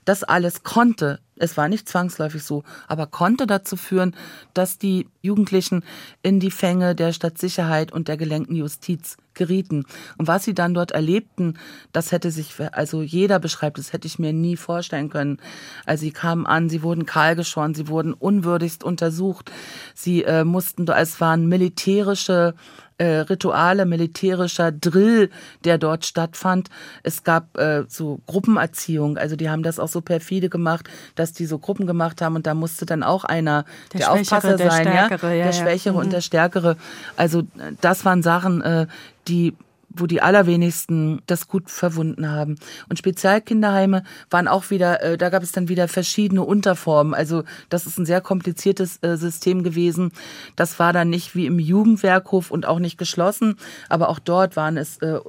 Das 0.10 0.24
alles 0.24 0.64
konnte 0.64 1.20
es 1.40 1.58
war 1.58 1.70
nicht 1.70 1.90
zwangsläufig 1.90 2.44
so, 2.44 2.64
aber 2.88 3.08
konnte 3.08 3.48
dazu 3.48 3.78
führen, 3.78 4.16
dass 4.54 4.78
die 4.78 5.08
Jugendlichen 5.22 5.84
in 6.22 6.40
die 6.40 6.52
Fänge 6.52 6.96
der 6.96 7.14
Stadtsicherheit 7.14 7.92
und 7.92 8.08
der 8.08 8.18
gelenkten 8.18 8.56
Justiz 8.56 9.18
gerieten. 9.34 9.86
Und 10.18 10.28
was 10.28 10.44
sie 10.44 10.54
dann 10.54 10.74
dort 10.74 10.92
erlebten, 10.92 11.58
das 11.94 12.12
hätte 12.12 12.30
sich, 12.30 12.56
also 12.74 13.02
jeder 13.02 13.40
beschreibt, 13.40 13.78
das 13.78 13.94
hätte 13.94 14.08
ich 14.08 14.20
mir 14.20 14.34
nie 14.34 14.58
vorstellen 14.58 15.10
können. 15.10 15.38
Also 15.86 16.02
sie 16.02 16.12
kamen 16.12 16.46
an, 16.46 16.70
sie 16.70 16.84
wurden 16.84 17.06
kahlgeschoren, 17.06 17.74
sie 17.74 17.88
wurden 17.88 18.14
unwürdigst 18.14 18.84
untersucht, 18.84 19.50
sie 19.96 20.24
äh, 20.24 20.44
mussten, 20.44 20.88
es 20.90 21.22
waren 21.22 21.48
militärische 21.48 22.54
äh, 23.00 23.22
Rituale, 23.22 23.86
militärischer 23.86 24.72
Drill, 24.72 25.30
der 25.64 25.78
dort 25.78 26.06
stattfand. 26.06 26.70
Es 27.02 27.24
gab 27.24 27.58
äh, 27.58 27.86
so 27.88 28.20
Gruppenerziehung, 28.28 29.18
also 29.18 29.36
die 29.36 29.50
haben 29.50 29.64
das 29.64 29.80
auch 29.80 29.88
so 29.88 30.02
perfide 30.02 30.50
gemacht, 30.50 30.88
dass 31.16 31.34
die 31.34 31.46
so 31.46 31.58
Gruppen 31.58 31.88
gemacht 31.88 32.22
haben 32.22 32.36
und 32.36 32.46
da 32.46 32.54
musste 32.54 32.86
dann 32.86 33.02
auch 33.02 33.24
einer 33.24 33.66
der, 33.94 34.00
der 34.02 34.12
Aufpasser 34.12 34.58
der 34.58 34.70
sein, 34.70 34.86
ja, 34.86 35.08
der 35.08 35.36
ja, 35.36 35.54
Schwächere 35.54 35.96
ja. 35.96 36.00
und 36.00 36.08
mhm. 36.08 36.12
der 36.12 36.22
Stärkere. 36.22 36.78
Also 37.16 37.44
das 37.82 38.06
waren 38.06 38.22
Sachen, 38.22 38.62
äh, 38.62 38.88
die 39.28 39.56
wo 39.90 40.06
die 40.06 40.22
allerwenigsten 40.22 41.22
das 41.28 41.48
gut 41.48 41.70
verwunden 41.70 42.30
haben. 42.30 42.56
Und 42.90 42.98
Spezialkinderheime 42.98 44.04
waren 44.30 44.48
auch 44.48 44.70
wieder, 44.70 45.02
äh, 45.02 45.18
da 45.18 45.30
gab 45.30 45.44
es 45.44 45.52
dann 45.52 45.68
wieder 45.68 45.88
verschiedene 45.88 46.44
Unterformen. 46.44 47.14
Also 47.14 47.44
das 47.70 47.86
ist 47.86 47.98
ein 47.98 48.06
sehr 48.06 48.22
kompliziertes 48.22 48.98
äh, 49.02 49.18
System 49.18 49.64
gewesen. 49.64 50.12
Das 50.56 50.80
war 50.80 50.94
dann 50.94 51.10
nicht 51.10 51.36
wie 51.36 51.46
im 51.46 51.60
Jugendwerkhof 51.60 52.52
und 52.52 52.66
auch 52.66 52.80
nicht 52.80 52.98
geschlossen, 52.98 53.56
aber 53.90 54.10
auch 54.10 54.20
dort 54.20 54.56
waren 54.56 54.78
es 54.78 54.98
äh, 54.98 55.20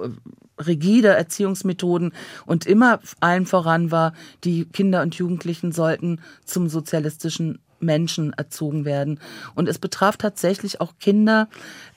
rigide 0.59 1.09
Erziehungsmethoden 1.09 2.13
und 2.47 2.67
immer 2.67 3.01
allen 3.21 3.47
voran 3.47 3.91
war, 3.91 4.13
die 4.45 4.67
Kinder 4.67 5.03
und 5.03 5.15
Jugendlichen 5.15 5.73
sollten 5.73 6.21
zum 6.45 6.69
sozialistischen 6.69 7.61
Menschen 7.81 8.33
erzogen 8.33 8.85
werden. 8.85 9.21
Und 9.55 9.69
es 9.69 9.79
betraf 9.79 10.17
tatsächlich 10.17 10.81
auch 10.81 10.95
Kinder, 11.01 11.49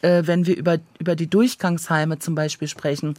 äh, 0.02 0.24
wenn 0.26 0.46
wir 0.46 0.58
über, 0.58 0.78
über 1.00 1.16
die 1.16 1.30
Durchgangsheime 1.30 2.20
zum 2.20 2.36
Beispiel 2.36 2.68
sprechen. 2.68 3.16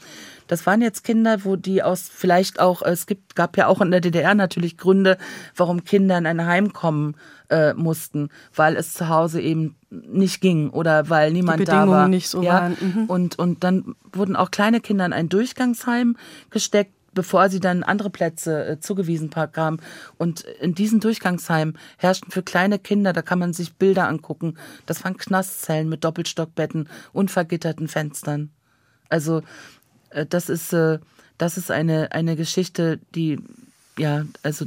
Das 0.46 0.66
waren 0.66 0.82
jetzt 0.82 1.04
Kinder, 1.04 1.44
wo 1.44 1.56
die 1.56 1.82
aus 1.82 2.10
vielleicht 2.12 2.60
auch, 2.60 2.82
es 2.82 3.06
gibt, 3.06 3.36
gab 3.36 3.56
ja 3.56 3.66
auch 3.66 3.80
in 3.80 3.90
der 3.90 4.00
DDR 4.00 4.34
natürlich 4.34 4.76
Gründe, 4.76 5.18
warum 5.56 5.84
Kinder 5.84 6.18
in 6.18 6.26
ein 6.26 6.44
Heim 6.44 6.72
kommen 6.72 7.16
äh, 7.50 7.74
mussten, 7.74 8.30
weil 8.54 8.76
es 8.76 8.94
zu 8.94 9.08
Hause 9.08 9.40
eben 9.40 9.76
nicht 9.90 10.40
ging 10.40 10.70
oder 10.70 11.08
weil 11.08 11.32
niemand 11.32 11.60
die 11.60 11.64
Bedingungen 11.64 11.90
da 11.90 11.96
war. 11.96 12.08
nicht 12.08 12.28
so 12.28 12.42
ja? 12.42 12.54
waren. 12.54 12.76
Mhm. 12.80 13.04
Und, 13.04 13.38
und 13.38 13.64
dann 13.64 13.94
wurden 14.12 14.36
auch 14.36 14.50
kleine 14.50 14.80
Kinder 14.80 15.06
in 15.06 15.12
ein 15.12 15.28
Durchgangsheim 15.28 16.16
gesteckt, 16.50 16.92
bevor 17.14 17.48
sie 17.48 17.60
dann 17.60 17.82
andere 17.82 18.10
Plätze 18.10 18.66
äh, 18.66 18.80
zugewiesen 18.80 19.30
kamen. 19.30 19.80
Und 20.18 20.40
in 20.40 20.74
diesen 20.74 21.00
Durchgangsheimen 21.00 21.78
herrschten 21.98 22.30
für 22.30 22.42
kleine 22.42 22.78
Kinder, 22.78 23.12
da 23.12 23.22
kann 23.22 23.38
man 23.38 23.52
sich 23.52 23.74
Bilder 23.74 24.08
angucken. 24.08 24.56
Das 24.86 25.04
waren 25.04 25.16
Knastzellen 25.16 25.88
mit 25.88 26.04
Doppelstockbetten, 26.04 26.88
unvergitterten 27.12 27.88
Fenstern. 27.88 28.50
Also 29.08 29.42
äh, 30.10 30.26
das 30.26 30.48
ist, 30.48 30.72
äh, 30.72 30.98
das 31.38 31.56
ist 31.56 31.70
eine, 31.70 32.12
eine 32.12 32.36
Geschichte, 32.36 33.00
die, 33.14 33.40
ja, 33.98 34.24
also 34.42 34.66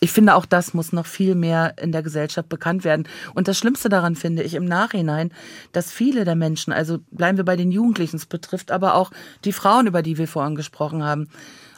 ich 0.00 0.12
finde, 0.12 0.34
auch 0.34 0.44
das 0.44 0.74
muss 0.74 0.92
noch 0.92 1.06
viel 1.06 1.34
mehr 1.34 1.74
in 1.80 1.90
der 1.90 2.02
Gesellschaft 2.02 2.48
bekannt 2.48 2.84
werden. 2.84 3.08
Und 3.34 3.48
das 3.48 3.58
Schlimmste 3.58 3.88
daran 3.88 4.14
finde 4.14 4.42
ich 4.42 4.54
im 4.54 4.64
Nachhinein, 4.64 5.32
dass 5.72 5.90
viele 5.90 6.24
der 6.24 6.36
Menschen, 6.36 6.72
also 6.72 6.98
bleiben 7.10 7.38
wir 7.38 7.44
bei 7.44 7.56
den 7.56 7.70
Jugendlichen, 7.70 8.16
es 8.16 8.26
betrifft 8.26 8.70
aber 8.70 8.94
auch 8.94 9.10
die 9.44 9.52
Frauen, 9.52 9.86
über 9.86 10.02
die 10.02 10.18
wir 10.18 10.28
vorhin 10.28 10.54
gesprochen 10.54 11.02
haben, 11.02 11.28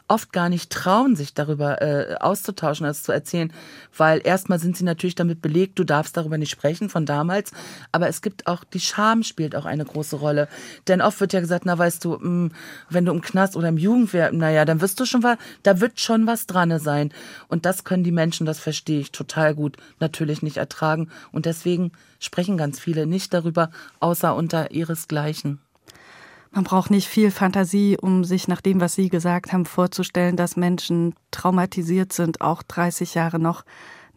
oft 0.09 0.33
gar 0.33 0.49
nicht 0.49 0.71
trauen, 0.71 1.17
sich 1.17 1.35
darüber 1.35 1.83
äh, 1.83 2.17
auszutauschen, 2.19 2.87
das 2.87 3.03
zu 3.03 3.13
erzählen, 3.13 3.53
weil 3.97 4.21
erstmal 4.25 4.59
sind 4.59 4.77
sie 4.77 4.85
natürlich 4.85 5.15
damit 5.15 5.43
belegt, 5.43 5.79
du 5.79 5.85
darfst 5.85 6.17
darüber 6.17 6.39
nicht 6.39 6.51
sprechen 6.51 6.89
von 6.89 7.07
damals, 7.07 7.53
aber 7.93 8.09
es 8.09 8.23
gibt 8.23 8.47
auch, 8.47 8.65
die 8.65 8.81
Scham 8.81 9.23
spielt 9.23 9.55
auch 9.55 9.67
eine 9.67 9.85
große 9.85 10.17
Rolle. 10.17 10.49
Denn 10.89 11.03
oft 11.03 11.21
wird 11.21 11.33
ja 11.33 11.41
gesagt, 11.41 11.67
na 11.67 11.77
weißt 11.77 12.05
du, 12.05 12.13
mh, 12.13 12.21
hm, 12.21 12.53
wenn 12.89 13.05
du 13.05 13.13
im 13.13 13.21
Knast 13.21 13.57
oder 13.57 13.69
im 13.69 13.79
Jugendwehr, 13.79 14.33
naja, 14.33 14.65
dann 14.65 14.81
wirst 14.81 14.99
du 14.99 15.05
schon 15.05 15.23
was, 15.23 15.39
da 15.63 15.81
wird 15.81 16.01
schon 16.01 16.27
was 16.27 16.47
dran 16.47 16.79
sein. 16.79 17.13
Und 17.49 17.67
das 17.67 17.85
können 17.85 18.05
die 18.05 18.13
Menschen, 18.13 18.47
das 18.47 18.59
verstehe 18.59 19.01
ich 19.01 19.13
total 19.13 19.55
gut, 19.55 19.77
natürlich 20.01 20.43
nicht 20.43 20.57
ertragen. 20.57 21.11
Und 21.33 21.47
deswegen 21.47 21.93
sprechen 22.19 22.57
ganz 22.57 22.81
viele 22.81 23.07
nicht 23.07 23.33
darüber, 23.35 23.71
außer 24.01 24.35
unter 24.35 24.71
ihresgleichen. 24.71 25.61
Man 26.51 26.65
braucht 26.65 26.91
nicht 26.91 27.09
viel 27.09 27.31
Fantasie, 27.31 27.97
um 28.01 28.25
sich 28.25 28.49
nach 28.49 28.61
dem, 28.61 28.81
was 28.81 28.95
Sie 28.95 29.09
gesagt 29.09 29.53
haben, 29.53 29.67
vorzustellen, 29.67 30.37
dass 30.37 30.57
Menschen 30.57 31.15
traumatisiert 31.31 32.13
sind, 32.13 32.41
auch 32.41 32.63
30 32.63 33.15
Jahre 33.15 33.39
noch 33.39 33.65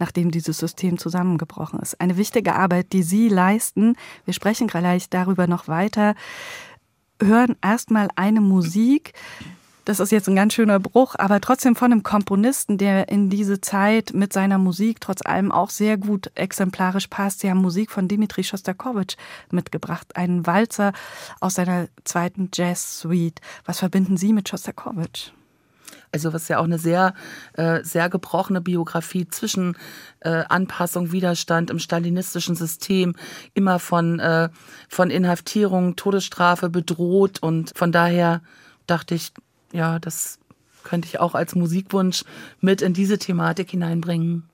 nachdem 0.01 0.31
dieses 0.31 0.57
System 0.57 0.97
zusammengebrochen 0.97 1.79
ist. 1.79 2.01
Eine 2.01 2.17
wichtige 2.17 2.55
Arbeit, 2.55 2.91
die 2.91 3.03
Sie 3.03 3.29
leisten. 3.29 3.95
Wir 4.25 4.33
sprechen 4.33 4.67
gleich 4.67 5.09
darüber 5.11 5.45
noch 5.45 5.67
weiter. 5.67 6.15
Hören 7.21 7.55
erstmal 7.61 8.09
eine 8.15 8.41
Musik, 8.41 9.13
das 9.85 9.99
ist 9.99 10.11
jetzt 10.11 10.27
ein 10.27 10.35
ganz 10.35 10.53
schöner 10.53 10.79
Bruch, 10.79 11.15
aber 11.17 11.41
trotzdem 11.41 11.75
von 11.75 11.91
einem 11.91 12.03
Komponisten, 12.03 12.77
der 12.77 13.09
in 13.09 13.29
diese 13.29 13.61
Zeit 13.61 14.13
mit 14.13 14.31
seiner 14.31 14.57
Musik 14.57 15.01
trotz 15.01 15.25
allem 15.25 15.51
auch 15.51 15.69
sehr 15.69 15.97
gut 15.97 16.31
exemplarisch 16.35 17.07
passt. 17.07 17.39
Sie 17.39 17.49
haben 17.49 17.61
Musik 17.61 17.91
von 17.91 18.07
Dimitri 18.07 18.43
Shostakovich 18.43 19.17
mitgebracht, 19.49 20.15
einen 20.15 20.45
Walzer 20.45 20.93
aus 21.39 21.55
seiner 21.55 21.87
zweiten 22.03 22.49
Jazz-Suite. 22.53 23.41
Was 23.65 23.79
verbinden 23.79 24.17
Sie 24.17 24.33
mit 24.33 24.49
Shostakovich? 24.49 25.33
Also 26.13 26.33
was 26.33 26.47
ja 26.47 26.59
auch 26.59 26.65
eine 26.65 26.77
sehr, 26.77 27.13
äh, 27.53 27.83
sehr 27.83 28.09
gebrochene 28.09 28.61
Biografie 28.61 29.27
zwischen 29.29 29.77
äh, 30.19 30.43
Anpassung, 30.49 31.11
Widerstand 31.11 31.69
im 31.69 31.79
stalinistischen 31.79 32.55
System, 32.55 33.15
immer 33.53 33.79
von, 33.79 34.19
äh, 34.19 34.49
von 34.89 35.09
Inhaftierung, 35.09 35.95
Todesstrafe 35.95 36.69
bedroht. 36.69 37.39
Und 37.41 37.71
von 37.75 37.91
daher 37.91 38.41
dachte 38.87 39.15
ich, 39.15 39.31
ja, 39.73 39.99
das 39.99 40.39
könnte 40.83 41.07
ich 41.07 41.19
auch 41.19 41.35
als 41.35 41.55
Musikwunsch 41.55 42.23
mit 42.59 42.81
in 42.81 42.93
diese 42.93 43.17
Thematik 43.17 43.71
hineinbringen. 43.71 44.49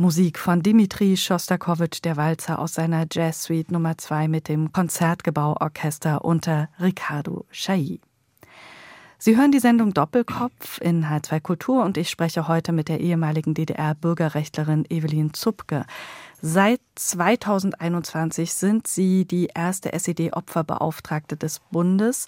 Musik 0.00 0.38
von 0.38 0.62
Dimitri 0.62 1.14
Schostakowitsch, 1.14 2.00
der 2.02 2.16
Walzer 2.16 2.58
aus 2.58 2.72
seiner 2.72 3.04
Jazz 3.12 3.42
Suite 3.42 3.70
Nummer 3.70 3.98
2 3.98 4.28
mit 4.28 4.48
dem 4.48 4.72
Konzertgebauorchester 4.72 6.24
unter 6.24 6.70
Ricardo 6.80 7.44
Chailly. 7.52 8.00
Sie 9.18 9.36
hören 9.36 9.52
die 9.52 9.58
Sendung 9.58 9.92
Doppelkopf 9.92 10.80
in 10.80 11.04
H2 11.04 11.40
Kultur 11.42 11.84
und 11.84 11.98
ich 11.98 12.08
spreche 12.08 12.48
heute 12.48 12.72
mit 12.72 12.88
der 12.88 13.00
ehemaligen 13.00 13.52
DDR-Bürgerrechtlerin 13.52 14.86
Evelyn 14.88 15.34
Zupke. 15.34 15.84
Seit 16.40 16.80
2021 16.94 18.54
sind 18.54 18.88
Sie 18.88 19.26
die 19.26 19.50
erste 19.54 19.92
SED-Opferbeauftragte 19.92 21.36
des 21.36 21.60
Bundes. 21.70 22.26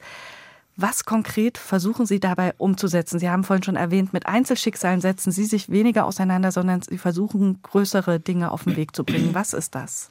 Was 0.76 1.04
konkret 1.04 1.58
versuchen 1.58 2.06
Sie 2.06 2.18
dabei 2.18 2.54
umzusetzen? 2.56 3.18
Sie 3.18 3.28
haben 3.28 3.44
vorhin 3.44 3.62
schon 3.62 3.76
erwähnt, 3.76 4.12
mit 4.12 4.26
Einzelschicksalen 4.26 5.02
setzen 5.02 5.30
Sie 5.30 5.44
sich 5.44 5.68
weniger 5.68 6.06
auseinander, 6.06 6.50
sondern 6.50 6.80
Sie 6.80 6.98
versuchen, 6.98 7.60
größere 7.62 8.20
Dinge 8.20 8.50
auf 8.50 8.64
den 8.64 8.76
Weg 8.76 8.96
zu 8.96 9.04
bringen. 9.04 9.34
Was 9.34 9.52
ist 9.52 9.74
das? 9.74 10.10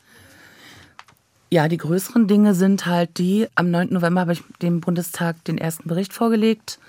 Ja, 1.49 1.68
die 1.68 1.78
größeren 1.78 2.28
Dinge 2.28 2.53
sind 2.53 2.86
halt 2.86 3.18
die, 3.18 3.47
am 3.55 3.72
9. 3.72 3.89
November 3.89 4.22
habe 4.22 4.34
ich 4.34 4.43
dem 4.62 4.80
Bundestag 4.82 5.43
den 5.45 5.57
ersten 5.57 5.89
Bericht 5.89 6.14
vorgelegt 6.14 6.80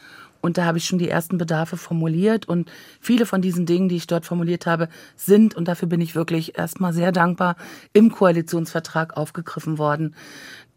und 0.43 0.59
da 0.59 0.65
habe 0.65 0.77
ich 0.77 0.85
schon 0.85 0.99
die 0.99 1.09
ersten 1.09 1.39
Bedarfe 1.39 1.77
formuliert 1.77 2.47
und 2.47 2.71
viele 3.01 3.27
von 3.27 3.41
diesen 3.41 3.65
Dingen, 3.65 3.89
die 3.89 3.97
ich 3.97 4.09
dort 4.09 4.27
formuliert 4.27 4.67
habe, 4.67 4.89
sind, 5.17 5.55
und 5.55 5.69
dafür 5.69 5.89
bin 5.89 6.01
ich 6.01 6.15
wirklich 6.15 6.59
erstmal 6.59 6.93
sehr 6.93 7.13
dankbar, 7.13 7.57
im 7.93 8.11
Koalitionsvertrag 8.11 9.17
aufgegriffen 9.17 9.79
worden. 9.79 10.15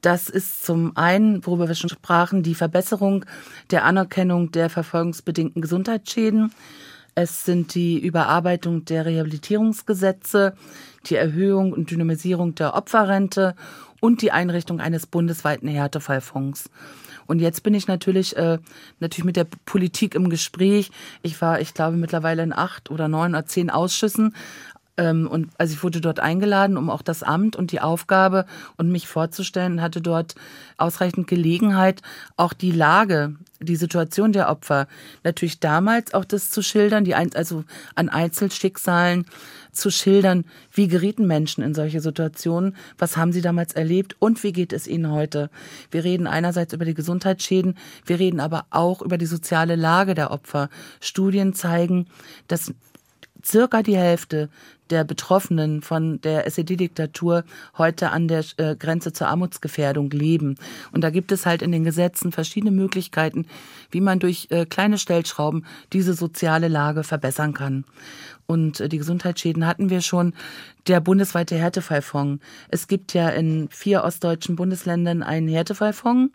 Das 0.05 0.29
ist 0.29 0.63
zum 0.63 0.95
einen, 0.95 1.43
worüber 1.47 1.67
wir 1.67 1.73
schon 1.73 1.89
sprachen, 1.89 2.43
die 2.43 2.53
Verbesserung 2.53 3.25
der 3.71 3.85
Anerkennung 3.85 4.51
der 4.51 4.69
verfolgungsbedingten 4.69 5.63
Gesundheitsschäden. 5.63 6.53
Es 7.15 7.43
sind 7.43 7.73
die 7.73 7.97
Überarbeitung 7.97 8.85
der 8.85 9.07
Rehabilitierungsgesetze, 9.07 10.53
die 11.07 11.15
Erhöhung 11.15 11.73
und 11.73 11.89
Dynamisierung 11.89 12.53
der 12.53 12.75
Opferrente 12.75 13.55
und 13.99 14.21
die 14.21 14.31
Einrichtung 14.31 14.79
eines 14.79 15.07
bundesweiten 15.07 15.67
Härtefallfonds. 15.67 16.69
Und 17.25 17.39
jetzt 17.39 17.63
bin 17.63 17.73
ich 17.73 17.87
natürlich, 17.87 18.37
äh, 18.37 18.59
natürlich 18.99 19.25
mit 19.25 19.37
der 19.37 19.47
Politik 19.65 20.13
im 20.13 20.29
Gespräch. 20.29 20.91
Ich 21.23 21.41
war, 21.41 21.59
ich 21.61 21.73
glaube, 21.73 21.97
mittlerweile 21.97 22.43
in 22.43 22.53
acht 22.53 22.91
oder 22.91 23.07
neun 23.07 23.31
oder 23.31 23.47
zehn 23.47 23.71
Ausschüssen. 23.71 24.35
Ähm, 24.97 25.27
und 25.27 25.49
also 25.57 25.73
ich 25.73 25.83
wurde 25.83 26.01
dort 26.01 26.19
eingeladen, 26.19 26.77
um 26.77 26.89
auch 26.89 27.01
das 27.01 27.23
Amt 27.23 27.55
und 27.55 27.71
die 27.71 27.81
Aufgabe 27.81 28.45
und 28.77 28.91
mich 28.91 29.07
vorzustellen, 29.07 29.81
hatte 29.81 30.01
dort 30.01 30.35
ausreichend 30.77 31.27
Gelegenheit, 31.27 32.01
auch 32.37 32.53
die 32.53 32.71
Lage, 32.71 33.35
die 33.59 33.75
Situation 33.75 34.31
der 34.31 34.49
Opfer, 34.49 34.87
natürlich 35.23 35.59
damals 35.59 36.13
auch 36.13 36.25
das 36.25 36.49
zu 36.49 36.61
schildern, 36.61 37.03
die 37.03 37.15
also 37.15 37.63
an 37.95 38.09
Einzelschicksalen 38.09 39.25
zu 39.71 39.91
schildern, 39.91 40.45
wie 40.71 40.87
gerieten 40.87 41.27
Menschen 41.27 41.63
in 41.63 41.73
solche 41.73 41.99
Situationen, 41.99 42.75
was 42.97 43.17
haben 43.17 43.33
sie 43.33 43.41
damals 43.41 43.73
erlebt 43.73 44.15
und 44.19 44.43
wie 44.43 44.53
geht 44.53 44.71
es 44.71 44.87
ihnen 44.87 45.11
heute. 45.11 45.49
Wir 45.91 46.03
reden 46.03 46.27
einerseits 46.27 46.73
über 46.73 46.85
die 46.85 46.93
Gesundheitsschäden, 46.93 47.77
wir 48.05 48.19
reden 48.19 48.39
aber 48.39 48.65
auch 48.69 49.01
über 49.01 49.17
die 49.17 49.25
soziale 49.25 49.75
Lage 49.75 50.15
der 50.15 50.31
Opfer. 50.31 50.69
Studien 51.01 51.53
zeigen, 51.53 52.07
dass 52.47 52.73
circa 53.45 53.83
die 53.83 53.97
Hälfte 53.97 54.49
der 54.89 55.03
Betroffenen 55.03 55.81
von 55.81 56.21
der 56.21 56.45
SED-Diktatur 56.47 57.43
heute 57.77 58.11
an 58.11 58.27
der 58.27 58.43
äh, 58.57 58.75
Grenze 58.75 59.13
zur 59.13 59.27
Armutsgefährdung 59.27 60.09
leben. 60.11 60.55
Und 60.91 61.03
da 61.03 61.09
gibt 61.09 61.31
es 61.31 61.45
halt 61.45 61.61
in 61.61 61.71
den 61.71 61.83
Gesetzen 61.83 62.31
verschiedene 62.31 62.71
Möglichkeiten, 62.71 63.45
wie 63.91 64.01
man 64.01 64.19
durch 64.19 64.47
äh, 64.49 64.65
kleine 64.65 64.97
Stellschrauben 64.97 65.65
diese 65.93 66.13
soziale 66.13 66.67
Lage 66.67 67.03
verbessern 67.03 67.53
kann 67.53 67.85
und 68.47 68.79
äh, 68.79 68.89
die 68.89 68.97
Gesundheitsschäden 68.97 69.65
hatten 69.65 69.89
wir 69.89 70.01
schon. 70.01 70.33
Der 70.87 70.99
bundesweite 70.99 71.55
Härtefallfonds. 71.55 72.43
Es 72.69 72.87
gibt 72.87 73.15
ja 73.15 73.29
in 73.29 73.69
vier 73.71 74.03
ostdeutschen 74.03 74.55
Bundesländern 74.55 75.23
einen 75.23 75.47
Härtefallfonds, 75.47 76.31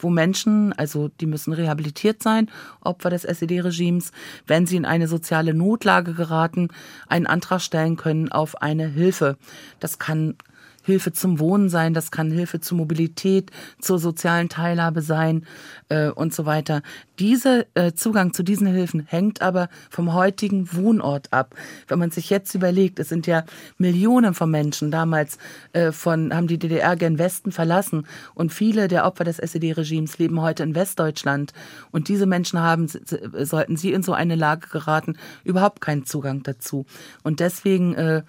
wo 0.00 0.10
Menschen, 0.10 0.72
also 0.72 1.08
die 1.20 1.26
müssen 1.26 1.52
rehabilitiert 1.52 2.20
sein, 2.20 2.50
Opfer 2.80 3.10
des 3.10 3.22
SED-Regimes, 3.22 4.10
wenn 4.48 4.66
sie 4.66 4.76
in 4.76 4.84
eine 4.84 5.06
soziale 5.06 5.54
Notlage 5.54 6.14
geraten, 6.14 6.68
einen 7.06 7.28
Antrag 7.28 7.60
stellen 7.60 7.96
können 7.96 8.32
auf 8.32 8.60
eine 8.60 8.88
Hilfe. 8.88 9.36
Das 9.78 10.00
kann 10.00 10.34
Hilfe 10.82 11.12
zum 11.12 11.38
Wohnen 11.38 11.68
sein, 11.68 11.94
das 11.94 12.10
kann 12.10 12.30
Hilfe 12.30 12.60
zur 12.60 12.78
Mobilität, 12.78 13.50
zur 13.80 13.98
sozialen 13.98 14.48
Teilhabe 14.48 15.02
sein 15.02 15.46
äh, 15.88 16.08
und 16.08 16.34
so 16.34 16.46
weiter. 16.46 16.82
Dieser 17.18 17.64
äh, 17.74 17.92
Zugang 17.92 18.32
zu 18.32 18.42
diesen 18.42 18.66
Hilfen 18.66 19.06
hängt 19.06 19.42
aber 19.42 19.68
vom 19.90 20.12
heutigen 20.12 20.72
Wohnort 20.72 21.32
ab. 21.32 21.54
Wenn 21.86 21.98
man 21.98 22.10
sich 22.10 22.30
jetzt 22.30 22.54
überlegt, 22.54 22.98
es 22.98 23.08
sind 23.08 23.26
ja 23.26 23.44
Millionen 23.78 24.34
von 24.34 24.50
Menschen 24.50 24.90
damals 24.90 25.38
äh, 25.72 25.92
von 25.92 26.34
haben 26.34 26.46
die 26.46 26.58
DDR 26.58 26.96
gen 26.96 27.18
Westen 27.18 27.52
verlassen 27.52 28.06
und 28.34 28.52
viele 28.52 28.88
der 28.88 29.04
Opfer 29.04 29.24
des 29.24 29.38
SED-Regimes 29.38 30.18
leben 30.18 30.40
heute 30.40 30.62
in 30.62 30.74
Westdeutschland 30.74 31.52
und 31.90 32.08
diese 32.08 32.26
Menschen 32.26 32.60
haben 32.60 32.88
sollten 32.88 33.76
sie 33.76 33.92
in 33.92 34.02
so 34.02 34.12
eine 34.12 34.34
Lage 34.34 34.68
geraten 34.68 35.16
überhaupt 35.44 35.80
keinen 35.80 36.04
Zugang 36.04 36.42
dazu 36.42 36.86
und 37.22 37.40
deswegen 37.40 37.94
äh, 37.94 38.22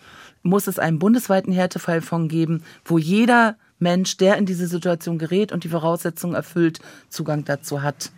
muss 0.43 0.67
es 0.67 0.77
einen 0.77 0.99
bundesweiten 0.99 1.51
Härtefallfonds 1.51 2.31
geben, 2.31 2.63
wo 2.85 2.97
jeder 2.97 3.55
Mensch, 3.79 4.17
der 4.17 4.37
in 4.37 4.45
diese 4.45 4.67
Situation 4.67 5.17
gerät 5.17 5.51
und 5.51 5.63
die 5.63 5.69
Voraussetzungen 5.69 6.35
erfüllt, 6.35 6.79
Zugang 7.09 7.43
dazu 7.45 7.81
hat. 7.81 8.11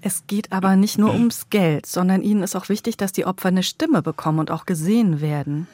Es 0.00 0.26
geht 0.26 0.50
aber 0.50 0.74
nicht 0.74 0.98
nur 0.98 1.12
ums 1.12 1.48
Geld, 1.48 1.86
sondern 1.86 2.22
Ihnen 2.22 2.42
ist 2.42 2.56
auch 2.56 2.68
wichtig, 2.68 2.96
dass 2.96 3.12
die 3.12 3.24
Opfer 3.24 3.48
eine 3.48 3.62
Stimme 3.62 4.02
bekommen 4.02 4.40
und 4.40 4.50
auch 4.50 4.66
gesehen 4.66 5.20
werden. 5.20 5.68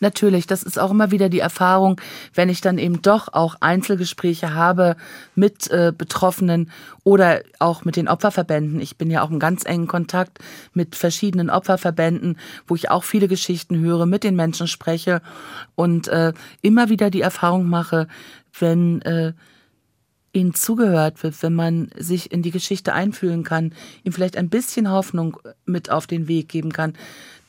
Natürlich, 0.00 0.46
das 0.46 0.62
ist 0.62 0.78
auch 0.78 0.90
immer 0.90 1.10
wieder 1.10 1.28
die 1.28 1.40
Erfahrung, 1.40 2.00
wenn 2.34 2.48
ich 2.48 2.60
dann 2.60 2.78
eben 2.78 3.02
doch 3.02 3.32
auch 3.32 3.56
Einzelgespräche 3.60 4.54
habe 4.54 4.96
mit 5.34 5.70
äh, 5.70 5.92
Betroffenen 5.96 6.70
oder 7.02 7.42
auch 7.58 7.84
mit 7.84 7.96
den 7.96 8.08
Opferverbänden. 8.08 8.80
Ich 8.80 8.96
bin 8.96 9.10
ja 9.10 9.22
auch 9.22 9.30
im 9.30 9.38
ganz 9.38 9.64
engen 9.64 9.86
Kontakt 9.86 10.38
mit 10.72 10.96
verschiedenen 10.96 11.50
Opferverbänden, 11.50 12.38
wo 12.66 12.74
ich 12.74 12.90
auch 12.90 13.04
viele 13.04 13.28
Geschichten 13.28 13.78
höre, 13.78 14.06
mit 14.06 14.24
den 14.24 14.36
Menschen 14.36 14.66
spreche 14.66 15.22
und 15.74 16.08
äh, 16.08 16.32
immer 16.62 16.88
wieder 16.88 17.10
die 17.10 17.20
Erfahrung 17.20 17.68
mache, 17.68 18.08
wenn 18.58 19.02
äh, 19.02 19.32
ihnen 20.34 20.54
zugehört 20.54 21.22
wird, 21.22 21.42
wenn 21.42 21.54
man 21.54 21.90
sich 21.96 22.32
in 22.32 22.42
die 22.42 22.50
Geschichte 22.50 22.92
einfühlen 22.92 23.44
kann, 23.44 23.72
ihm 24.02 24.12
vielleicht 24.12 24.36
ein 24.36 24.50
bisschen 24.50 24.90
Hoffnung 24.90 25.38
mit 25.64 25.90
auf 25.90 26.06
den 26.06 26.28
Weg 26.28 26.48
geben 26.48 26.72
kann, 26.72 26.94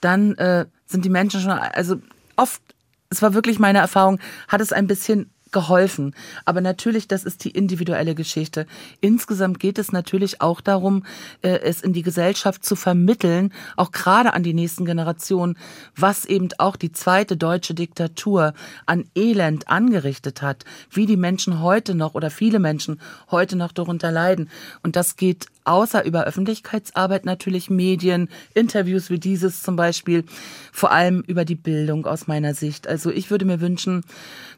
dann 0.01 0.35
äh, 0.35 0.65
sind 0.85 1.03
die 1.03 1.09
Menschen 1.09 1.41
schon, 1.41 1.51
also 1.51 1.97
oft, 2.36 2.61
es 3.09 3.21
war 3.21 3.33
wirklich 3.33 3.59
meine 3.59 3.79
Erfahrung, 3.79 4.19
hat 4.47 4.61
es 4.61 4.73
ein 4.73 4.88
bisschen 4.88 5.31
geholfen. 5.55 6.13
Aber 6.43 6.59
natürlich, 6.59 7.07
das 7.07 7.23
ist 7.23 7.45
die 7.45 7.51
individuelle 7.51 8.13
Geschichte. 8.13 8.67
Insgesamt 8.99 9.61
geht 9.61 9.79
es 9.79 9.93
natürlich 9.93 10.41
auch 10.41 10.59
darum, 10.59 11.05
äh, 11.43 11.59
es 11.59 11.81
in 11.81 11.93
die 11.93 12.01
Gesellschaft 12.01 12.65
zu 12.65 12.75
vermitteln, 12.75 13.53
auch 13.77 13.93
gerade 13.93 14.33
an 14.33 14.43
die 14.43 14.53
nächsten 14.53 14.83
Generationen, 14.83 15.57
was 15.95 16.25
eben 16.25 16.49
auch 16.57 16.75
die 16.75 16.91
zweite 16.91 17.38
deutsche 17.38 17.73
Diktatur 17.73 18.53
an 18.86 19.05
Elend 19.15 19.69
angerichtet 19.69 20.41
hat, 20.41 20.65
wie 20.91 21.05
die 21.05 21.15
Menschen 21.15 21.61
heute 21.61 21.95
noch 21.95 22.15
oder 22.15 22.29
viele 22.31 22.59
Menschen 22.59 22.99
heute 23.31 23.55
noch 23.55 23.71
darunter 23.71 24.11
leiden. 24.11 24.49
Und 24.83 24.97
das 24.97 25.15
geht 25.15 25.47
außer 25.66 26.05
über 26.05 26.24
Öffentlichkeitsarbeit 26.24 27.26
natürlich 27.26 27.70
Medien, 27.70 28.30
Interviews 28.53 29.09
wie 29.09 29.20
dieses 29.20 29.63
zum 29.63 29.76
Beispiel, 29.76 30.24
vor 30.72 30.91
allem 30.91 31.22
über 31.28 31.43
die 31.45 31.55
Bildung 31.55 32.05
aus 32.05 32.28
meiner 32.28 32.53
Sicht. 32.53 32.88
Also 32.88 33.11
ich 33.11 33.30
würde 33.30 33.45
mir 33.45 33.61
wünschen, 33.61 34.03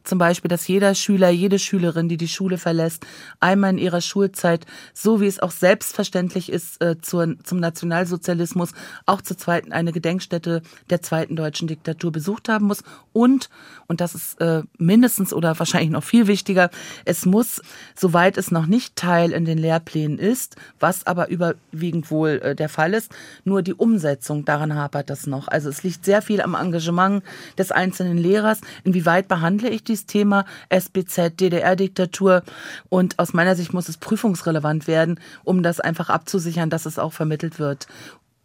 zum 0.03 0.19
Beispiel, 0.19 0.49
dass 0.49 0.67
jeder 0.67 0.95
Schüler, 0.95 1.29
jede 1.29 1.59
Schülerin, 1.59 2.07
die 2.07 2.17
die 2.17 2.27
Schule 2.27 2.57
verlässt, 2.57 3.05
einmal 3.39 3.71
in 3.71 3.77
ihrer 3.77 4.01
Schulzeit, 4.01 4.65
so 4.93 5.19
wie 5.19 5.27
es 5.27 5.39
auch 5.39 5.51
selbstverständlich 5.51 6.49
ist 6.51 6.81
äh, 6.81 6.99
zur, 7.01 7.35
zum 7.43 7.59
Nationalsozialismus, 7.59 8.71
auch 9.05 9.21
zur 9.21 9.37
zweiten 9.37 9.73
eine 9.73 9.91
Gedenkstätte 9.91 10.61
der 10.89 11.01
zweiten 11.01 11.35
deutschen 11.35 11.67
Diktatur 11.67 12.11
besucht 12.11 12.47
haben 12.47 12.67
muss. 12.67 12.83
Und, 13.11 13.49
und 13.87 13.99
das 13.99 14.15
ist 14.15 14.39
äh, 14.39 14.63
mindestens 14.77 15.33
oder 15.33 15.59
wahrscheinlich 15.59 15.91
noch 15.91 16.03
viel 16.03 16.27
wichtiger, 16.27 16.69
es 17.03 17.25
muss, 17.25 17.61
soweit 17.95 18.37
es 18.37 18.49
noch 18.49 18.65
nicht 18.65 18.95
Teil 18.95 19.31
in 19.31 19.45
den 19.45 19.57
Lehrplänen 19.57 20.19
ist, 20.19 20.55
was 20.79 20.96
was 20.97 21.07
aber 21.07 21.29
überwiegend 21.29 22.11
wohl 22.11 22.39
äh, 22.43 22.55
der 22.55 22.69
Fall 22.69 22.93
ist. 22.93 23.11
Nur 23.43 23.61
die 23.61 23.73
Umsetzung, 23.73 24.45
daran 24.45 24.75
hapert 24.75 25.09
das 25.09 25.27
noch. 25.27 25.47
Also 25.47 25.69
es 25.69 25.83
liegt 25.83 26.05
sehr 26.05 26.21
viel 26.21 26.41
am 26.41 26.55
Engagement 26.55 27.23
des 27.57 27.71
einzelnen 27.71 28.17
Lehrers. 28.17 28.61
Inwieweit 28.83 29.27
behandle 29.27 29.69
ich 29.69 29.83
dieses 29.83 30.05
Thema 30.05 30.45
SBZ, 30.69 31.39
DDR-Diktatur? 31.39 32.43
Und 32.89 33.19
aus 33.19 33.33
meiner 33.33 33.55
Sicht 33.55 33.73
muss 33.73 33.89
es 33.89 33.97
prüfungsrelevant 33.97 34.87
werden, 34.87 35.19
um 35.43 35.63
das 35.63 35.79
einfach 35.79 36.09
abzusichern, 36.09 36.69
dass 36.69 36.85
es 36.85 36.99
auch 36.99 37.13
vermittelt 37.13 37.59
wird. 37.59 37.87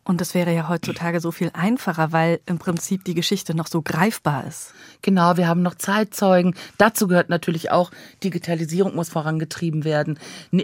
Und 0.05 0.21
das 0.21 0.35
wäre 0.35 0.53
ja 0.53 0.69
heutzutage 0.69 1.21
so 1.21 1.31
viel 1.31 1.51
einfacher, 1.55 2.11
weil 2.11 2.41
im 2.47 2.59
Prinzip 2.59 3.05
die 3.05 3.15
Geschichte 3.15 3.55
noch 3.55 3.69
so 3.69 3.83
greifbar 3.83 4.45
ist. 4.49 4.75
Genau, 5.01 5.37
wir 5.37 5.47
haben 5.47 5.63
noch 5.63 5.77
Zeitzeugen. 5.77 6.57
Dazu 6.77 7.07
gehört 7.07 7.29
natürlich 7.29 7.71
auch, 7.71 7.93
Digitalisierung 8.25 8.97
muss 8.97 9.11
vorangetrieben 9.11 9.85
werden. 9.85 10.19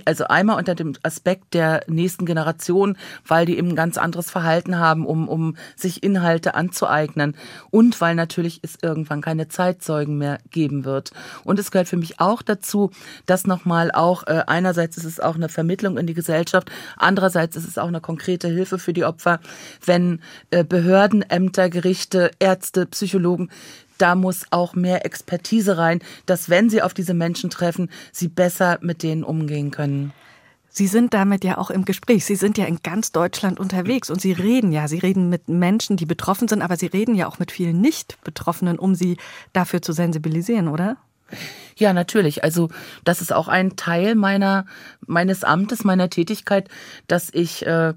Also 0.06 0.24
einmal 0.24 0.58
unter 0.58 0.74
dem 0.74 0.94
Aspekt 1.04 1.54
der 1.54 1.82
nächsten 1.86 2.26
Generation, 2.26 2.96
weil 3.28 3.46
die 3.46 3.56
eben 3.56 3.68
ein 3.68 3.76
ganz 3.76 3.96
anderes 3.96 4.28
Verhalten 4.28 4.76
haben, 4.80 5.06
um, 5.06 5.28
um 5.28 5.56
sich 5.76 6.02
Inhalte 6.02 6.56
anzueignen. 6.56 7.36
Und 7.70 8.00
weil 8.00 8.16
natürlich 8.16 8.58
es 8.62 8.76
irgendwann 8.82 9.20
keine 9.20 9.46
Zeitzeugen 9.46 10.18
mehr 10.18 10.38
geben 10.50 10.84
wird. 10.84 11.12
Und 11.44 11.60
es 11.60 11.70
gehört 11.70 11.86
für 11.86 11.96
mich 11.96 12.18
auch 12.18 12.42
dazu, 12.42 12.90
dass 13.26 13.46
nochmal 13.46 13.92
auch, 13.92 14.26
äh, 14.26 14.42
einerseits 14.48 14.96
ist 14.96 15.04
es 15.04 15.20
auch 15.20 15.36
eine 15.36 15.48
Vermittlung 15.48 15.96
in 15.96 16.08
die 16.08 16.14
Gesellschaft, 16.14 16.72
andererseits 16.96 17.54
ist 17.54 17.68
es 17.68 17.78
auch 17.78 17.86
eine 17.86 18.00
konkrete 18.00 18.48
Hilfe 18.48 18.80
für 18.80 18.92
die 18.92 19.04
Opfer 19.04 19.27
Opfer, 19.28 19.40
wenn 19.84 20.20
äh, 20.50 20.64
Behörden, 20.64 21.22
Ämter, 21.22 21.68
Gerichte, 21.68 22.30
Ärzte, 22.38 22.86
Psychologen 22.86 23.50
da 23.98 24.14
muss 24.14 24.44
auch 24.50 24.74
mehr 24.76 25.04
Expertise 25.04 25.76
rein, 25.76 25.98
dass 26.24 26.48
wenn 26.48 26.70
sie 26.70 26.82
auf 26.82 26.94
diese 26.94 27.14
Menschen 27.14 27.50
treffen, 27.50 27.90
sie 28.12 28.28
besser 28.28 28.78
mit 28.80 29.02
denen 29.02 29.24
umgehen 29.24 29.72
können. 29.72 30.12
Sie 30.68 30.86
sind 30.86 31.14
damit 31.14 31.42
ja 31.42 31.58
auch 31.58 31.68
im 31.70 31.84
Gespräch. 31.84 32.24
Sie 32.24 32.36
sind 32.36 32.58
ja 32.58 32.66
in 32.66 32.78
ganz 32.84 33.10
Deutschland 33.10 33.58
unterwegs 33.58 34.08
und 34.08 34.20
Sie 34.20 34.30
reden 34.30 34.70
ja. 34.70 34.86
Sie 34.86 34.98
reden 34.98 35.28
mit 35.28 35.48
Menschen, 35.48 35.96
die 35.96 36.06
betroffen 36.06 36.46
sind, 36.46 36.62
aber 36.62 36.76
Sie 36.76 36.86
reden 36.86 37.16
ja 37.16 37.26
auch 37.26 37.40
mit 37.40 37.50
vielen 37.50 37.80
Nicht-Betroffenen, 37.80 38.78
um 38.78 38.94
sie 38.94 39.16
dafür 39.52 39.82
zu 39.82 39.92
sensibilisieren, 39.92 40.68
oder? 40.68 40.96
Ja, 41.74 41.92
natürlich. 41.92 42.44
Also 42.44 42.68
das 43.02 43.20
ist 43.20 43.32
auch 43.32 43.48
ein 43.48 43.74
Teil 43.74 44.14
meiner 44.14 44.66
meines 45.04 45.42
Amtes, 45.42 45.82
meiner 45.82 46.08
Tätigkeit, 46.08 46.68
dass 47.08 47.30
ich 47.34 47.66
äh, 47.66 47.94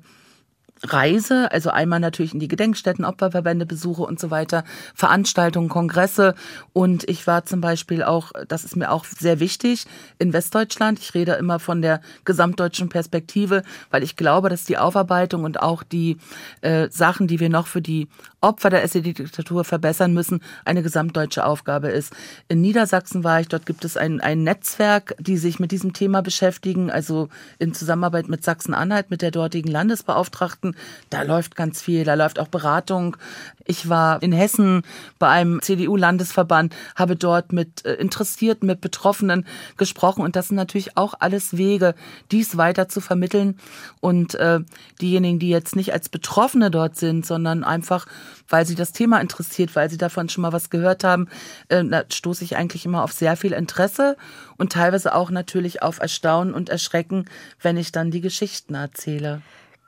reise, 0.83 1.51
also 1.51 1.69
einmal 1.69 1.99
natürlich 1.99 2.33
in 2.33 2.39
die 2.39 2.47
Gedenkstätten, 2.47 3.05
Opferverbände 3.05 3.65
besuche 3.65 4.01
und 4.03 4.19
so 4.19 4.31
weiter, 4.31 4.63
Veranstaltungen, 4.95 5.69
Kongresse 5.69 6.35
und 6.73 7.07
ich 7.09 7.27
war 7.27 7.45
zum 7.45 7.61
Beispiel 7.61 8.03
auch, 8.03 8.31
das 8.47 8.63
ist 8.63 8.75
mir 8.75 8.91
auch 8.91 9.05
sehr 9.05 9.39
wichtig, 9.39 9.85
in 10.19 10.33
Westdeutschland. 10.33 10.99
Ich 10.99 11.13
rede 11.13 11.33
immer 11.33 11.59
von 11.59 11.81
der 11.81 12.01
gesamtdeutschen 12.25 12.89
Perspektive, 12.89 13.63
weil 13.89 14.03
ich 14.03 14.15
glaube, 14.15 14.49
dass 14.49 14.65
die 14.65 14.77
Aufarbeitung 14.77 15.43
und 15.43 15.61
auch 15.61 15.83
die 15.83 16.17
äh, 16.61 16.89
Sachen, 16.89 17.27
die 17.27 17.39
wir 17.39 17.49
noch 17.49 17.67
für 17.67 17.81
die 17.81 18.07
Opfer 18.41 18.71
der 18.71 18.83
SED-Diktatur 18.83 19.63
verbessern 19.63 20.13
müssen, 20.13 20.41
eine 20.65 20.81
gesamtdeutsche 20.81 21.45
Aufgabe 21.45 21.89
ist. 21.89 22.13
In 22.47 22.61
Niedersachsen 22.61 23.23
war 23.23 23.39
ich, 23.39 23.47
dort 23.47 23.67
gibt 23.67 23.85
es 23.85 23.97
ein, 23.97 24.19
ein 24.19 24.43
Netzwerk, 24.43 25.15
die 25.19 25.37
sich 25.37 25.59
mit 25.59 25.71
diesem 25.71 25.93
Thema 25.93 26.21
beschäftigen, 26.21 26.89
also 26.89 27.29
in 27.59 27.73
Zusammenarbeit 27.73 28.29
mit 28.29 28.43
Sachsen-Anhalt, 28.43 29.11
mit 29.11 29.21
der 29.21 29.29
dortigen 29.29 29.69
Landesbeauftragten. 29.71 30.70
Da 31.09 31.23
läuft 31.23 31.55
ganz 31.55 31.81
viel, 31.81 32.03
da 32.03 32.13
läuft 32.13 32.39
auch 32.39 32.47
Beratung. 32.47 33.17
Ich 33.65 33.89
war 33.89 34.21
in 34.21 34.31
Hessen 34.31 34.81
bei 35.19 35.27
einem 35.27 35.61
CDU-Landesverband, 35.61 36.75
habe 36.95 37.15
dort 37.15 37.53
mit 37.53 37.85
äh, 37.85 37.93
Interessierten, 37.93 38.67
mit 38.67 38.81
Betroffenen 38.81 39.45
gesprochen 39.77 40.23
und 40.23 40.35
das 40.35 40.47
sind 40.47 40.57
natürlich 40.57 40.97
auch 40.97 41.13
alles 41.19 41.57
Wege, 41.57 41.95
dies 42.31 42.57
weiter 42.57 42.89
zu 42.89 43.01
vermitteln 43.01 43.57
und 43.99 44.35
äh, 44.35 44.59
diejenigen, 45.01 45.39
die 45.39 45.49
jetzt 45.49 45.75
nicht 45.75 45.93
als 45.93 46.09
Betroffene 46.09 46.71
dort 46.71 46.97
sind, 46.97 47.25
sondern 47.25 47.63
einfach 47.63 48.07
weil 48.51 48.65
sie 48.65 48.75
das 48.75 48.91
Thema 48.91 49.19
interessiert, 49.19 49.75
weil 49.75 49.89
sie 49.89 49.97
davon 49.97 50.29
schon 50.29 50.41
mal 50.43 50.53
was 50.53 50.69
gehört 50.69 51.03
haben, 51.03 51.27
äh, 51.69 51.83
da 51.83 52.03
stoße 52.11 52.43
ich 52.43 52.55
eigentlich 52.57 52.85
immer 52.85 53.03
auf 53.03 53.13
sehr 53.13 53.35
viel 53.35 53.53
Interesse 53.53 54.17
und 54.57 54.73
teilweise 54.73 55.15
auch 55.15 55.31
natürlich 55.31 55.81
auf 55.81 55.99
Erstaunen 55.99 56.53
und 56.53 56.69
Erschrecken, 56.69 57.25
wenn 57.61 57.77
ich 57.77 57.91
dann 57.91 58.11
die 58.11 58.21
Geschichten 58.21 58.75
erzähle. 58.75 59.41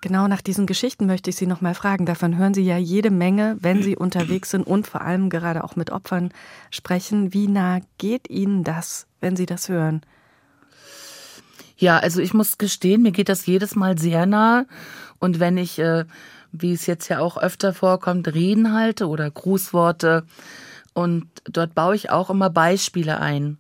Genau 0.04 0.28
nach 0.28 0.42
diesen 0.42 0.66
Geschichten 0.66 1.06
möchte 1.06 1.30
ich 1.30 1.38
Sie 1.38 1.48
noch 1.48 1.62
mal 1.62 1.74
fragen. 1.74 2.06
Davon 2.06 2.38
hören 2.38 2.54
Sie 2.54 2.66
ja 2.66 2.78
jede 2.78 3.10
Menge, 3.10 3.56
wenn 3.62 3.82
Sie 3.82 3.96
unterwegs 3.96 4.50
sind 4.50 4.68
und 4.68 4.86
vor 4.86 5.00
allem 5.00 5.30
gerade 5.30 5.64
auch 5.64 5.78
mit 5.78 5.92
Opfern 5.92 6.34
sprechen. 6.72 7.34
Wie 7.34 7.48
nah 7.48 7.80
geht 8.00 8.30
Ihnen 8.30 8.66
das, 8.66 9.08
wenn 9.22 9.38
Sie 9.38 9.46
das 9.46 9.70
hören? 9.70 10.02
Ja, 11.78 12.00
also 12.00 12.20
ich 12.20 12.34
muss 12.34 12.58
gestehen, 12.58 13.02
mir 13.02 13.14
geht 13.14 13.30
das 13.30 13.46
jedes 13.46 13.78
Mal 13.78 13.98
sehr 13.98 14.26
nah. 14.26 14.66
Und 15.20 15.40
wenn 15.40 15.56
ich 15.58 15.80
äh, 15.80 16.04
wie 16.52 16.74
es 16.74 16.86
jetzt 16.86 17.08
ja 17.08 17.20
auch 17.20 17.38
öfter 17.38 17.74
vorkommt, 17.74 18.28
Reden 18.34 18.74
halte 18.74 19.08
oder 19.08 19.32
Grußworte. 19.32 20.26
Und 20.94 21.28
dort 21.46 21.76
baue 21.76 21.96
ich 21.96 22.10
auch 22.10 22.30
immer 22.30 22.50
Beispiele 22.50 23.22
ein. 23.22 23.58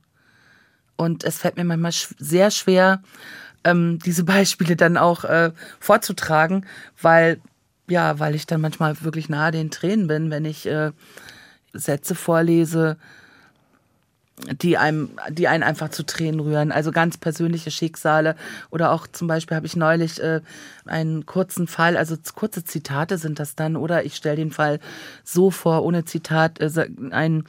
Und 0.97 1.23
es 1.23 1.37
fällt 1.37 1.55
mir 1.55 1.63
manchmal 1.63 1.93
sehr 2.19 2.51
schwer, 2.51 3.01
ähm, 3.63 3.99
diese 3.99 4.23
Beispiele 4.23 4.75
dann 4.75 4.97
auch 4.97 5.23
äh, 5.23 5.51
vorzutragen, 5.79 6.65
weil, 7.01 7.39
ja, 7.87 8.19
weil 8.19 8.35
ich 8.35 8.45
dann 8.45 8.61
manchmal 8.61 9.01
wirklich 9.01 9.29
nahe 9.29 9.51
den 9.51 9.71
Tränen 9.71 10.07
bin, 10.07 10.31
wenn 10.31 10.45
ich 10.45 10.65
äh, 10.65 10.91
Sätze 11.73 12.15
vorlese, 12.15 12.97
die 14.61 14.77
einem, 14.77 15.11
die 15.29 15.47
einen 15.47 15.63
einfach 15.63 15.89
zu 15.89 16.03
Tränen 16.03 16.39
rühren. 16.39 16.71
Also 16.71 16.91
ganz 16.91 17.17
persönliche 17.17 17.71
Schicksale. 17.71 18.35
Oder 18.71 18.91
auch 18.91 19.07
zum 19.07 19.27
Beispiel 19.27 19.55
habe 19.55 19.67
ich 19.67 19.75
neulich 19.75 20.21
äh, 20.21 20.41
einen 20.85 21.25
kurzen 21.25 21.67
Fall, 21.67 21.97
also 21.97 22.15
kurze 22.33 22.63
Zitate 22.63 23.17
sind 23.17 23.39
das 23.39 23.55
dann, 23.55 23.75
oder 23.75 24.05
ich 24.05 24.15
stelle 24.15 24.37
den 24.37 24.51
Fall 24.51 24.79
so 25.23 25.51
vor, 25.51 25.83
ohne 25.83 26.05
Zitat, 26.05 26.59
äh, 26.59 26.89
ein 27.11 27.43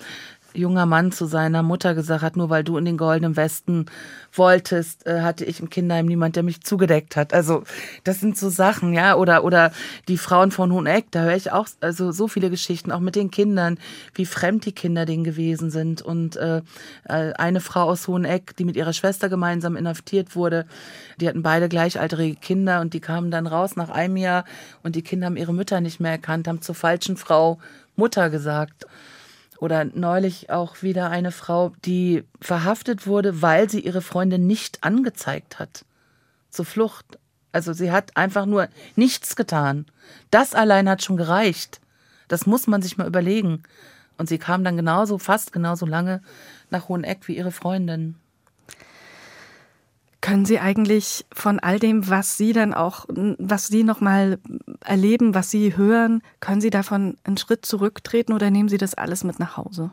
junger 0.55 0.87
Mann 0.87 1.13
zu 1.13 1.27
seiner 1.27 1.63
Mutter 1.63 1.95
gesagt 1.95 2.23
hat, 2.23 2.37
nur 2.37 2.51
weil 2.51 2.65
du 2.65 2.77
in 2.77 2.85
den 2.85 2.97
goldenen 2.97 3.37
Westen 3.37 3.87
wolltest, 4.33 5.07
äh, 5.07 5.21
hatte 5.21 5.45
ich 5.45 5.61
im 5.61 5.71
Kinderheim 5.71 6.07
niemand, 6.07 6.37
der 6.37 6.43
mich 6.43 6.63
zugedeckt 6.63 7.17
hat. 7.17 7.35
Also 7.35 7.65
das 8.05 8.21
sind 8.21 8.39
so 8.39 8.49
Sachen, 8.49 8.93
ja, 8.95 9.17
oder 9.17 9.45
oder 9.45 9.73
die 10.09 10.19
Frauen 10.19 10.51
von 10.51 10.73
Hoheneck, 10.73 11.07
da 11.11 11.23
höre 11.23 11.37
ich 11.37 11.53
auch 11.53 11.69
also 11.81 12.13
so 12.13 12.29
viele 12.29 12.51
Geschichten, 12.51 12.93
auch 12.93 13.01
mit 13.01 13.17
den 13.17 13.31
Kindern, 13.31 13.79
wie 14.15 14.27
fremd 14.27 14.65
die 14.67 14.73
Kinder 14.73 15.05
denen 15.05 15.25
gewesen 15.25 15.71
sind 15.71 16.03
und 16.03 16.37
äh, 16.37 16.63
äh 17.05 17.33
eine 17.35 17.61
Frau 17.61 17.83
aus 17.85 18.09
Hoheneck, 18.09 18.57
die 18.57 18.65
mit 18.65 18.77
ihrer 18.77 18.93
Schwester 18.93 19.29
gemeinsam 19.29 19.77
inhaftiert 19.77 20.37
wurde, 20.37 20.67
die 21.21 21.29
hatten 21.29 21.43
beide 21.43 21.69
gleichaltrige 21.69 22.37
Kinder 22.37 22.81
und 22.81 22.95
die 22.95 23.01
kamen 23.01 23.31
dann 23.31 23.47
raus 23.47 23.77
nach 23.77 23.91
einem 23.91 24.17
Jahr 24.17 24.45
und 24.83 24.97
die 24.97 25.03
Kinder 25.03 25.27
haben 25.27 25.37
ihre 25.37 25.53
Mütter 25.53 25.81
nicht 25.81 26.01
mehr 26.01 26.13
erkannt, 26.13 26.49
haben 26.49 26.63
zur 26.63 26.75
falschen 26.75 27.17
Frau 27.17 27.59
Mutter 27.97 28.31
gesagt. 28.31 28.87
Oder 29.65 29.87
neulich 29.87 30.51
auch 30.51 30.83
wieder 30.83 31.09
eine 31.09 31.33
Frau, 31.33 31.73
die 31.87 32.25
verhaftet 32.39 33.07
wurde, 33.07 33.41
weil 33.41 33.71
sie 33.71 33.81
ihre 33.81 34.03
Freundin 34.03 34.47
nicht 34.47 34.85
angezeigt 34.85 35.59
hat. 35.59 35.87
Zur 36.51 36.67
Flucht. 36.67 37.19
Also 37.51 37.73
sie 37.73 37.91
hat 37.91 38.15
einfach 38.15 38.45
nur 38.45 38.69
nichts 38.95 39.37
getan. 39.37 39.87
Das 40.31 40.55
allein 40.55 40.87
hat 40.87 41.03
schon 41.03 41.17
gereicht. 41.17 41.81
Das 42.29 42.45
muss 42.45 42.67
man 42.67 42.83
sich 42.83 42.99
mal 42.99 43.07
überlegen. 43.07 43.63
Und 44.19 44.29
sie 44.29 44.37
kam 44.37 44.65
dann 44.65 44.77
genauso, 44.77 45.17
fast 45.17 45.51
genauso 45.51 45.87
lange 45.87 46.21
nach 46.69 46.91
Hoheneck 46.91 47.27
wie 47.27 47.39
ihre 47.39 47.51
Freundin. 47.51 48.17
Können 50.25 50.47
Sie 50.47 50.59
eigentlich 50.59 51.27
von 51.35 51.61
all 51.61 51.79
dem, 51.79 52.09
was 52.09 52.39
Sie 52.39 52.55
dann 52.55 52.73
auch, 52.73 53.05
was 53.11 53.67
Sie 53.67 53.85
nochmal 53.85 54.39
erleben, 54.83 55.35
was 55.35 55.51
Sie 55.51 55.77
hören, 55.77 56.23
können 56.41 56.63
Sie 56.63 56.71
davon 56.71 57.19
einen 57.25 57.37
Schritt 57.37 57.67
zurücktreten 57.67 58.33
oder 58.33 58.51
nehmen 58.51 58.71
Sie 58.71 58.79
das 58.79 58.95
alles 58.95 59.23
mit 59.23 59.39
nach 59.39 59.59
Hause? 59.59 59.91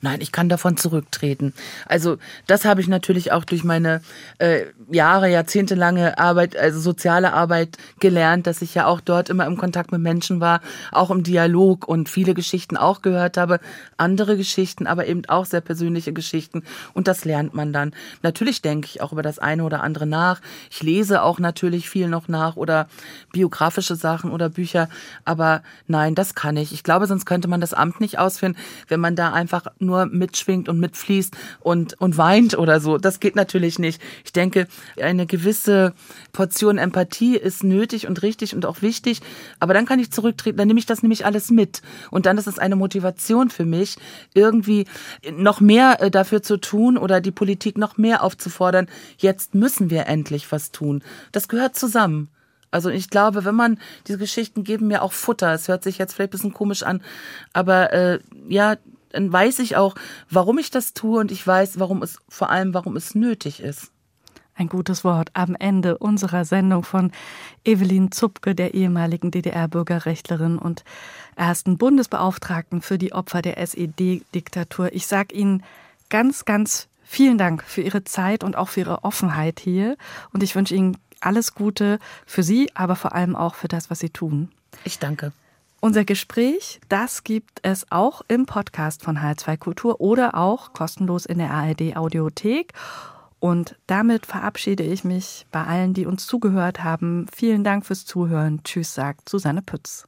Nein, 0.00 0.20
ich 0.20 0.32
kann 0.32 0.48
davon 0.48 0.76
zurücktreten. 0.76 1.54
Also 1.86 2.18
das 2.48 2.64
habe 2.64 2.80
ich 2.80 2.88
natürlich 2.88 3.30
auch 3.30 3.44
durch 3.44 3.62
meine 3.62 4.00
äh, 4.38 4.64
Jahre, 4.90 5.28
jahrzehntelange 5.30 6.18
Arbeit, 6.18 6.56
also 6.56 6.80
soziale 6.80 7.32
Arbeit 7.32 7.76
gelernt, 8.00 8.48
dass 8.48 8.62
ich 8.62 8.74
ja 8.74 8.86
auch 8.86 9.00
dort 9.00 9.30
immer 9.30 9.46
im 9.46 9.56
Kontakt 9.56 9.92
mit 9.92 10.00
Menschen 10.00 10.40
war, 10.40 10.60
auch 10.90 11.10
im 11.10 11.22
Dialog 11.22 11.86
und 11.86 12.08
viele 12.08 12.34
Geschichten 12.34 12.76
auch 12.76 13.02
gehört 13.02 13.36
habe, 13.36 13.60
andere 13.96 14.36
Geschichten, 14.36 14.88
aber 14.88 15.06
eben 15.06 15.24
auch 15.26 15.44
sehr 15.44 15.60
persönliche 15.60 16.12
Geschichten 16.12 16.64
und 16.94 17.06
das 17.06 17.24
lernt 17.24 17.54
man 17.54 17.72
dann. 17.72 17.92
Natürlich 18.22 18.60
denke 18.60 18.88
ich 18.88 19.02
auch 19.02 19.12
über 19.12 19.22
das 19.22 19.38
eine 19.38 19.62
oder 19.62 19.84
andere 19.84 20.06
nach. 20.06 20.40
Ich 20.70 20.82
lese 20.82 21.22
auch 21.22 21.38
natürlich 21.38 21.88
viel 21.88 22.08
noch 22.08 22.26
nach 22.26 22.56
oder 22.56 22.88
biografische 23.32 23.94
Sachen 23.94 24.32
oder 24.32 24.48
Bücher, 24.48 24.88
aber 25.24 25.62
nein, 25.86 26.16
das 26.16 26.34
kann 26.34 26.56
ich. 26.56 26.72
Ich 26.72 26.82
glaube, 26.82 27.06
sonst 27.06 27.24
könnte 27.24 27.46
man 27.46 27.60
das 27.60 27.72
Amt 27.72 28.00
nicht 28.00 28.18
ausführen, 28.18 28.56
wenn 28.88 28.98
man 28.98 29.14
da 29.14 29.32
einfach 29.32 29.61
einfach 29.62 29.80
nur 29.80 30.06
mitschwingt 30.06 30.68
und 30.68 30.78
mitfließt 30.78 31.34
und, 31.60 32.00
und 32.00 32.16
weint 32.16 32.56
oder 32.56 32.80
so. 32.80 32.98
Das 32.98 33.20
geht 33.20 33.36
natürlich 33.36 33.78
nicht. 33.78 34.00
Ich 34.24 34.32
denke, 34.32 34.66
eine 35.00 35.26
gewisse 35.26 35.94
Portion 36.32 36.78
Empathie 36.78 37.36
ist 37.36 37.64
nötig 37.64 38.06
und 38.06 38.22
richtig 38.22 38.54
und 38.54 38.66
auch 38.66 38.82
wichtig. 38.82 39.20
Aber 39.60 39.74
dann 39.74 39.86
kann 39.86 39.98
ich 39.98 40.10
zurücktreten, 40.10 40.58
dann 40.58 40.68
nehme 40.68 40.80
ich 40.80 40.86
das 40.86 41.02
nämlich 41.02 41.24
alles 41.24 41.50
mit. 41.50 41.82
Und 42.10 42.26
dann 42.26 42.38
ist 42.38 42.46
es 42.46 42.58
eine 42.58 42.76
Motivation 42.76 43.50
für 43.50 43.64
mich, 43.64 43.96
irgendwie 44.34 44.86
noch 45.32 45.60
mehr 45.60 46.00
äh, 46.00 46.10
dafür 46.10 46.42
zu 46.42 46.56
tun 46.56 46.98
oder 46.98 47.20
die 47.20 47.30
Politik 47.30 47.78
noch 47.78 47.96
mehr 47.96 48.22
aufzufordern. 48.22 48.88
Jetzt 49.18 49.54
müssen 49.54 49.90
wir 49.90 50.06
endlich 50.06 50.50
was 50.50 50.72
tun. 50.72 51.02
Das 51.32 51.48
gehört 51.48 51.76
zusammen. 51.76 52.28
Also 52.72 52.88
ich 52.88 53.10
glaube, 53.10 53.44
wenn 53.44 53.54
man 53.54 53.78
diese 54.08 54.18
Geschichten 54.18 54.64
geben 54.64 54.88
mir 54.88 55.02
auch 55.02 55.12
Futter. 55.12 55.52
Es 55.52 55.68
hört 55.68 55.84
sich 55.84 55.98
jetzt 55.98 56.14
vielleicht 56.14 56.30
ein 56.30 56.32
bisschen 56.32 56.54
komisch 56.54 56.82
an, 56.82 57.02
aber 57.52 57.92
äh, 57.92 58.18
ja, 58.48 58.76
dann 59.12 59.32
weiß 59.32 59.60
ich 59.60 59.76
auch, 59.76 59.94
warum 60.30 60.58
ich 60.58 60.70
das 60.70 60.94
tue 60.94 61.20
und 61.20 61.30
ich 61.30 61.46
weiß, 61.46 61.78
warum 61.78 62.02
es 62.02 62.18
vor 62.28 62.50
allem, 62.50 62.74
warum 62.74 62.96
es 62.96 63.14
nötig 63.14 63.60
ist. 63.60 63.90
Ein 64.54 64.68
gutes 64.68 65.02
Wort 65.02 65.30
am 65.32 65.54
Ende 65.58 65.96
unserer 65.96 66.44
Sendung 66.44 66.82
von 66.82 67.10
Evelyn 67.64 68.12
Zupke, 68.12 68.54
der 68.54 68.74
ehemaligen 68.74 69.30
DDR-Bürgerrechtlerin 69.30 70.58
und 70.58 70.84
ersten 71.36 71.78
Bundesbeauftragten 71.78 72.82
für 72.82 72.98
die 72.98 73.12
Opfer 73.12 73.40
der 73.40 73.56
SED-Diktatur. 73.56 74.92
Ich 74.92 75.06
sage 75.06 75.34
Ihnen 75.34 75.62
ganz, 76.10 76.44
ganz 76.44 76.88
vielen 77.02 77.38
Dank 77.38 77.62
für 77.62 77.80
Ihre 77.80 78.04
Zeit 78.04 78.44
und 78.44 78.56
auch 78.56 78.68
für 78.68 78.80
Ihre 78.80 79.04
Offenheit 79.04 79.58
hier. 79.58 79.96
Und 80.34 80.42
ich 80.42 80.54
wünsche 80.54 80.74
Ihnen 80.74 80.98
alles 81.20 81.54
Gute 81.54 81.98
für 82.26 82.42
Sie, 82.42 82.70
aber 82.74 82.94
vor 82.94 83.14
allem 83.14 83.36
auch 83.36 83.54
für 83.54 83.68
das, 83.68 83.88
was 83.90 84.00
Sie 84.00 84.10
tun. 84.10 84.50
Ich 84.84 84.98
danke. 84.98 85.32
Unser 85.84 86.04
Gespräch, 86.04 86.80
das 86.88 87.24
gibt 87.24 87.58
es 87.62 87.90
auch 87.90 88.22
im 88.28 88.46
Podcast 88.46 89.02
von 89.02 89.18
H2 89.18 89.56
Kultur 89.56 90.00
oder 90.00 90.36
auch 90.36 90.72
kostenlos 90.72 91.26
in 91.26 91.38
der 91.38 91.50
ARD 91.50 91.96
Audiothek. 91.96 92.72
Und 93.40 93.74
damit 93.88 94.24
verabschiede 94.24 94.84
ich 94.84 95.02
mich 95.02 95.44
bei 95.50 95.64
allen, 95.64 95.92
die 95.92 96.06
uns 96.06 96.28
zugehört 96.28 96.84
haben. 96.84 97.26
Vielen 97.34 97.64
Dank 97.64 97.84
fürs 97.84 98.04
Zuhören. 98.04 98.62
Tschüss, 98.62 98.94
sagt 98.94 99.28
Susanne 99.28 99.60
Pütz. 99.60 100.06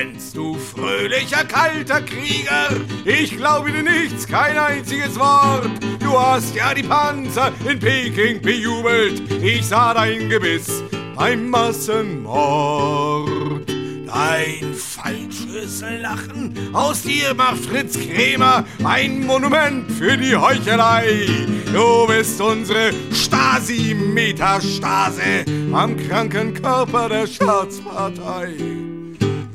Grenzt 0.00 0.34
du 0.34 0.54
fröhlicher, 0.54 1.44
kalter 1.44 2.00
Krieger, 2.00 2.70
ich 3.04 3.36
glaube 3.36 3.70
dir 3.70 3.82
nichts, 3.82 4.26
kein 4.26 4.56
einziges 4.56 5.18
Wort. 5.18 5.68
Du 5.98 6.18
hast 6.18 6.54
ja 6.54 6.72
die 6.72 6.84
Panzer 6.84 7.52
in 7.68 7.78
Peking 7.78 8.40
bejubelt, 8.40 9.30
ich 9.42 9.66
sah 9.66 9.92
dein 9.92 10.30
Gebiss 10.30 10.82
beim 11.14 11.50
Massenmord. 11.50 13.70
Ein 14.10 14.72
falsches 14.74 15.84
Lachen. 16.00 16.54
Aus 16.72 17.02
dir 17.02 17.34
macht 17.34 17.58
Fritz 17.58 17.98
Krämer 17.98 18.64
ein 18.82 19.26
Monument 19.26 19.92
für 19.92 20.16
die 20.16 20.34
Heuchelei. 20.34 21.28
Du 21.74 22.06
bist 22.06 22.40
unsere 22.40 22.94
Stasi-Metastase 23.12 25.44
am 25.74 25.94
kranken 25.98 26.54
Körper 26.54 27.10
der 27.10 27.26
Staatspartei. 27.26 28.79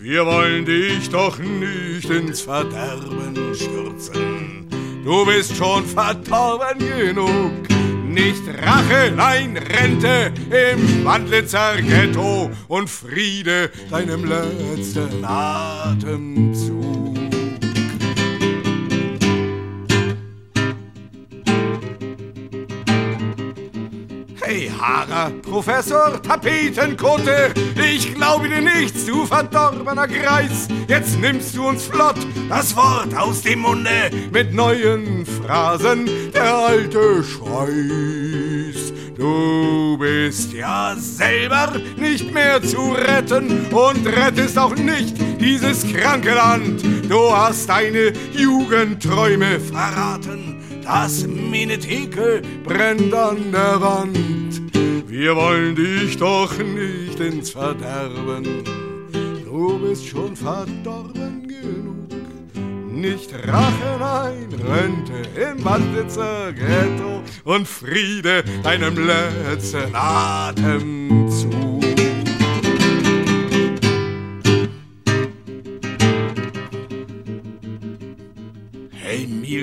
Wir 0.05 0.23
wollen 0.23 0.65
dich 0.65 1.09
doch 1.09 1.39
nicht 1.39 2.07
ins 2.11 2.41
Verderben 2.41 3.55
stürzen. 3.55 4.67
Du 5.03 5.25
bist 5.25 5.55
schon 5.55 5.83
verdorben 5.83 6.77
genug 6.77 7.51
nicht 8.05 8.43
Rache, 8.47 9.11
nein 9.15 9.57
Rente 9.57 10.31
im 10.51 11.03
Wandlitzer 11.03 11.81
Ghetto 11.81 12.51
und 12.67 12.87
Friede 12.87 13.71
deinem 13.89 14.25
letzten 14.25 15.25
Atemzug. 15.25 16.74
Hey 24.55 24.71
Haarer, 24.71 25.31
Professor 25.41 26.21
Tapetenkote, 26.21 27.53
ich 27.75 28.15
glaube 28.15 28.47
dir 28.47 28.61
nichts, 28.61 29.05
du 29.05 29.25
verdorbener 29.25 30.07
Greis. 30.07 30.69
Jetzt 30.87 31.19
nimmst 31.19 31.57
du 31.57 31.67
uns 31.67 31.83
flott 31.83 32.15
das 32.47 32.73
Wort 32.73 33.13
aus 33.17 33.41
dem 33.41 33.59
Munde 33.59 34.09
mit 34.31 34.53
neuen 34.53 35.25
Phrasen, 35.25 36.09
der 36.33 36.55
alte 36.55 37.21
Scheiß. 37.21 38.93
Du 39.17 39.97
bist 39.97 40.53
ja 40.53 40.95
selber 40.97 41.73
nicht 41.97 42.33
mehr 42.33 42.63
zu 42.63 42.93
retten 42.93 43.65
und 43.71 44.07
rettest 44.07 44.57
auch 44.57 44.75
nicht 44.77 45.17
dieses 45.41 45.85
kranke 45.85 46.33
Land. 46.33 46.81
Du 47.09 47.29
hast 47.35 47.67
deine 47.67 48.13
Jugendträume 48.31 49.59
verraten 49.59 50.44
das 50.85 51.25
Minetheke 51.25 52.41
brennt 52.63 53.13
an 53.13 53.51
der 53.51 53.81
Wand. 53.81 54.61
Wir 55.07 55.35
wollen 55.35 55.75
dich 55.75 56.17
doch 56.17 56.55
nicht 56.59 57.19
ins 57.19 57.49
Verderben. 57.49 58.63
Du 59.45 59.79
bist 59.79 60.07
schon 60.07 60.35
verdorben 60.35 61.47
genug. 61.47 62.09
Nicht 62.91 63.33
Rache, 63.33 63.97
nein, 63.99 64.47
Rente 64.63 65.27
im 65.39 65.65
Wandlitzer 65.65 66.53
Ghetto 66.53 67.23
und 67.43 67.67
Friede 67.67 68.43
deinem 68.63 69.07
letzten 69.07 69.93
Atemzug. 69.93 71.64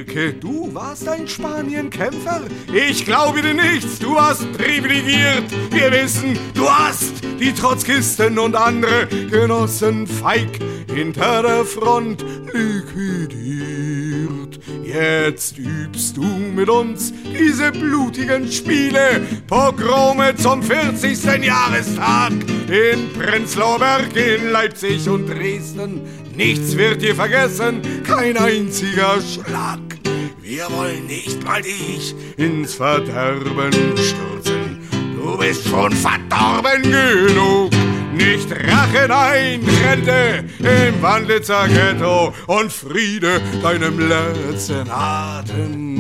Mielke, 0.03 0.33
du 0.33 0.75
warst 0.75 1.09
ein 1.09 1.29
Spanienkämpfer? 1.29 2.41
Ich 2.73 3.05
glaube 3.05 3.41
dir 3.41 3.55
nichts, 3.55 4.01
du 4.01 4.17
warst 4.17 4.51
privilegiert. 4.53 5.45
Wir 5.71 5.93
wissen, 5.93 6.37
du 6.55 6.69
hast 6.69 7.23
die 7.39 7.53
Trotzkisten 7.53 8.37
und 8.39 8.57
andere 8.57 9.07
Genossen 9.07 10.09
feig 10.09 10.59
hinter 10.93 11.43
der 11.43 11.65
Front 11.65 12.25
liquidiert. 12.53 13.53
Jetzt 14.83 15.57
übst 15.59 16.17
du 16.17 16.23
mit 16.23 16.69
uns 16.69 17.13
diese 17.33 17.71
blutigen 17.71 18.51
Spiele, 18.51 19.23
Pogrome 19.47 20.35
zum 20.37 20.63
40. 20.63 21.45
Jahrestag 21.45 22.33
in 22.69 23.13
Prenzlauer 23.13 23.79
Berg, 23.79 24.17
in 24.17 24.51
Leipzig 24.51 25.09
und 25.09 25.29
Dresden. 25.29 26.03
Nichts 26.35 26.77
wird 26.77 27.03
dir 27.03 27.15
vergessen, 27.15 27.83
kein 28.05 28.37
einziger 28.37 29.21
Schlag. 29.21 29.81
Wir 30.41 30.65
wollen 30.71 31.07
nicht 31.07 31.45
mal 31.45 31.63
dich 31.63 32.15
ins 32.37 32.75
Verderben 32.75 33.73
stürzen. 33.97 34.89
Du 35.15 35.37
bist 35.39 35.69
schon 35.69 35.93
verdorben 35.93 36.83
genug. 36.83 37.71
Nicht 38.15 38.51
Rache, 38.51 39.09
nein, 39.09 39.61
Rente 39.85 40.45
im 40.59 41.01
Wandlitzer 41.03 41.67
Ghetto 41.69 42.35
und 42.47 42.73
Friede 42.73 43.41
deinem 43.63 43.99
letzten 43.99 44.91
Atemzug. 44.91 45.92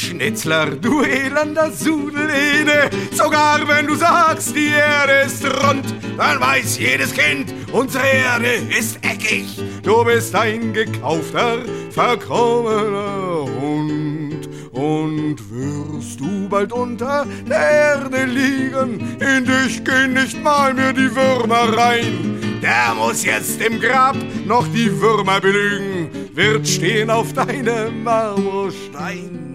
Schnitzler, 0.00 0.66
du 0.76 1.02
elender 1.02 1.70
Sudelene, 1.70 2.88
sogar 3.12 3.68
wenn 3.68 3.86
du 3.86 3.94
sagst, 3.94 4.56
die 4.56 4.68
Erde 4.68 5.26
ist 5.26 5.44
rund, 5.44 5.84
dann 6.16 6.40
weiß 6.40 6.78
jedes 6.78 7.12
Kind, 7.12 7.52
unsere 7.70 8.06
Erde 8.06 8.48
ist 8.78 8.98
eckig. 9.02 9.62
Du 9.82 10.02
bist 10.04 10.34
ein 10.34 10.72
gekaufter, 10.72 11.58
verkommener 11.90 13.46
Hund 13.60 14.48
und 14.72 15.36
wirst 15.50 16.18
du 16.18 16.48
bald 16.48 16.72
unter 16.72 17.26
der 17.46 17.70
Erde 17.70 18.24
liegen. 18.24 19.18
In 19.20 19.44
dich 19.44 19.84
gehen 19.84 20.14
nicht 20.14 20.42
mal 20.42 20.72
mehr 20.72 20.94
die 20.94 21.14
Würmer 21.14 21.76
rein. 21.76 22.60
Der 22.62 22.94
muss 22.94 23.24
jetzt 23.24 23.60
im 23.60 23.78
Grab 23.78 24.16
noch 24.46 24.66
die 24.68 24.98
Würmer 25.00 25.40
belügen, 25.40 26.30
wird 26.34 26.66
stehen 26.66 27.10
auf 27.10 27.34
deinem 27.34 28.02
Marmorstein. 28.02 29.49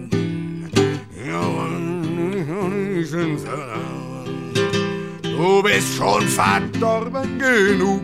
Du 5.22 5.62
bist 5.62 5.94
schon 5.96 6.22
verdorben 6.22 7.38
genug. 7.38 8.02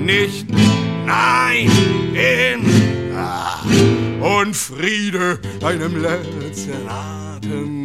Nicht, 0.00 0.46
nein, 1.06 1.70
in 2.14 3.14
ah, 3.16 3.62
und 4.20 4.56
Friede 4.56 5.38
deinem 5.60 6.02
letzten 6.02 6.88
Atemzug. 6.88 7.79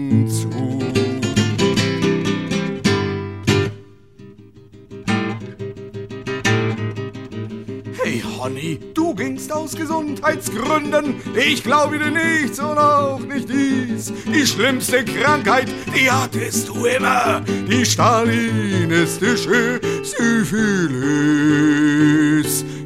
Honey, 8.45 8.79
du 8.93 9.15
gingst 9.15 9.51
aus 9.51 9.75
Gesundheitsgründen. 9.75 11.15
Ich 11.35 11.63
glaube 11.63 11.97
dir 11.97 12.11
nichts 12.11 12.59
und 12.59 12.77
auch 12.77 13.19
nicht 13.21 13.49
dies. 13.49 14.13
Die 14.31 14.45
schlimmste 14.45 15.03
Krankheit, 15.03 15.67
die 15.95 16.11
hattest 16.11 16.67
du 16.67 16.85
immer. 16.85 17.41
Die 17.67 17.83
stalinistische 17.83 19.81
Syphilis. 20.03 20.85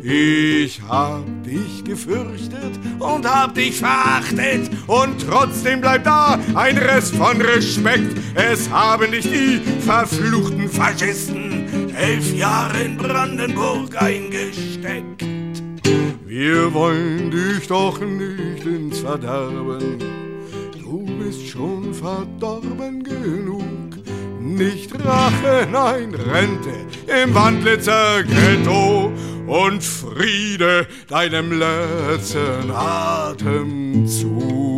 Ich 0.01 0.81
hab 0.87 1.25
dich 1.43 1.83
gefürchtet 1.83 2.79
und 2.99 3.29
hab 3.29 3.53
dich 3.53 3.79
verachtet. 3.79 4.71
Und 4.87 5.27
trotzdem 5.29 5.81
bleibt 5.81 6.07
da 6.07 6.39
ein 6.55 6.77
Rest 6.77 7.13
von 7.17 7.41
Respekt. 7.41 8.17
Es 8.33 8.69
haben 8.69 9.11
dich 9.11 9.29
die 9.29 9.59
verfluchten 9.81 10.69
Faschisten 10.69 11.93
elf 11.99 12.33
Jahre 12.33 12.81
in 12.83 12.95
Brandenburg 12.95 14.01
eingesteckt. 14.01 15.38
Wir 16.29 16.71
wollen 16.75 17.31
dich 17.31 17.67
doch 17.67 17.99
nicht 18.01 18.63
ins 18.63 18.99
Verderben. 18.99 19.97
Du 20.79 21.03
bist 21.17 21.47
schon 21.47 21.91
verdorben 21.91 23.01
genug. 23.03 23.97
Nicht 24.39 24.93
Rache, 25.03 25.67
nein, 25.71 26.13
Rente 26.13 26.85
im 27.23 27.33
Wandlitzer 27.33 28.21
Ghetto 28.21 29.11
und 29.47 29.83
Friede 29.83 30.85
deinem 31.07 31.51
letzten 31.57 32.69
Atemzug. 32.75 34.68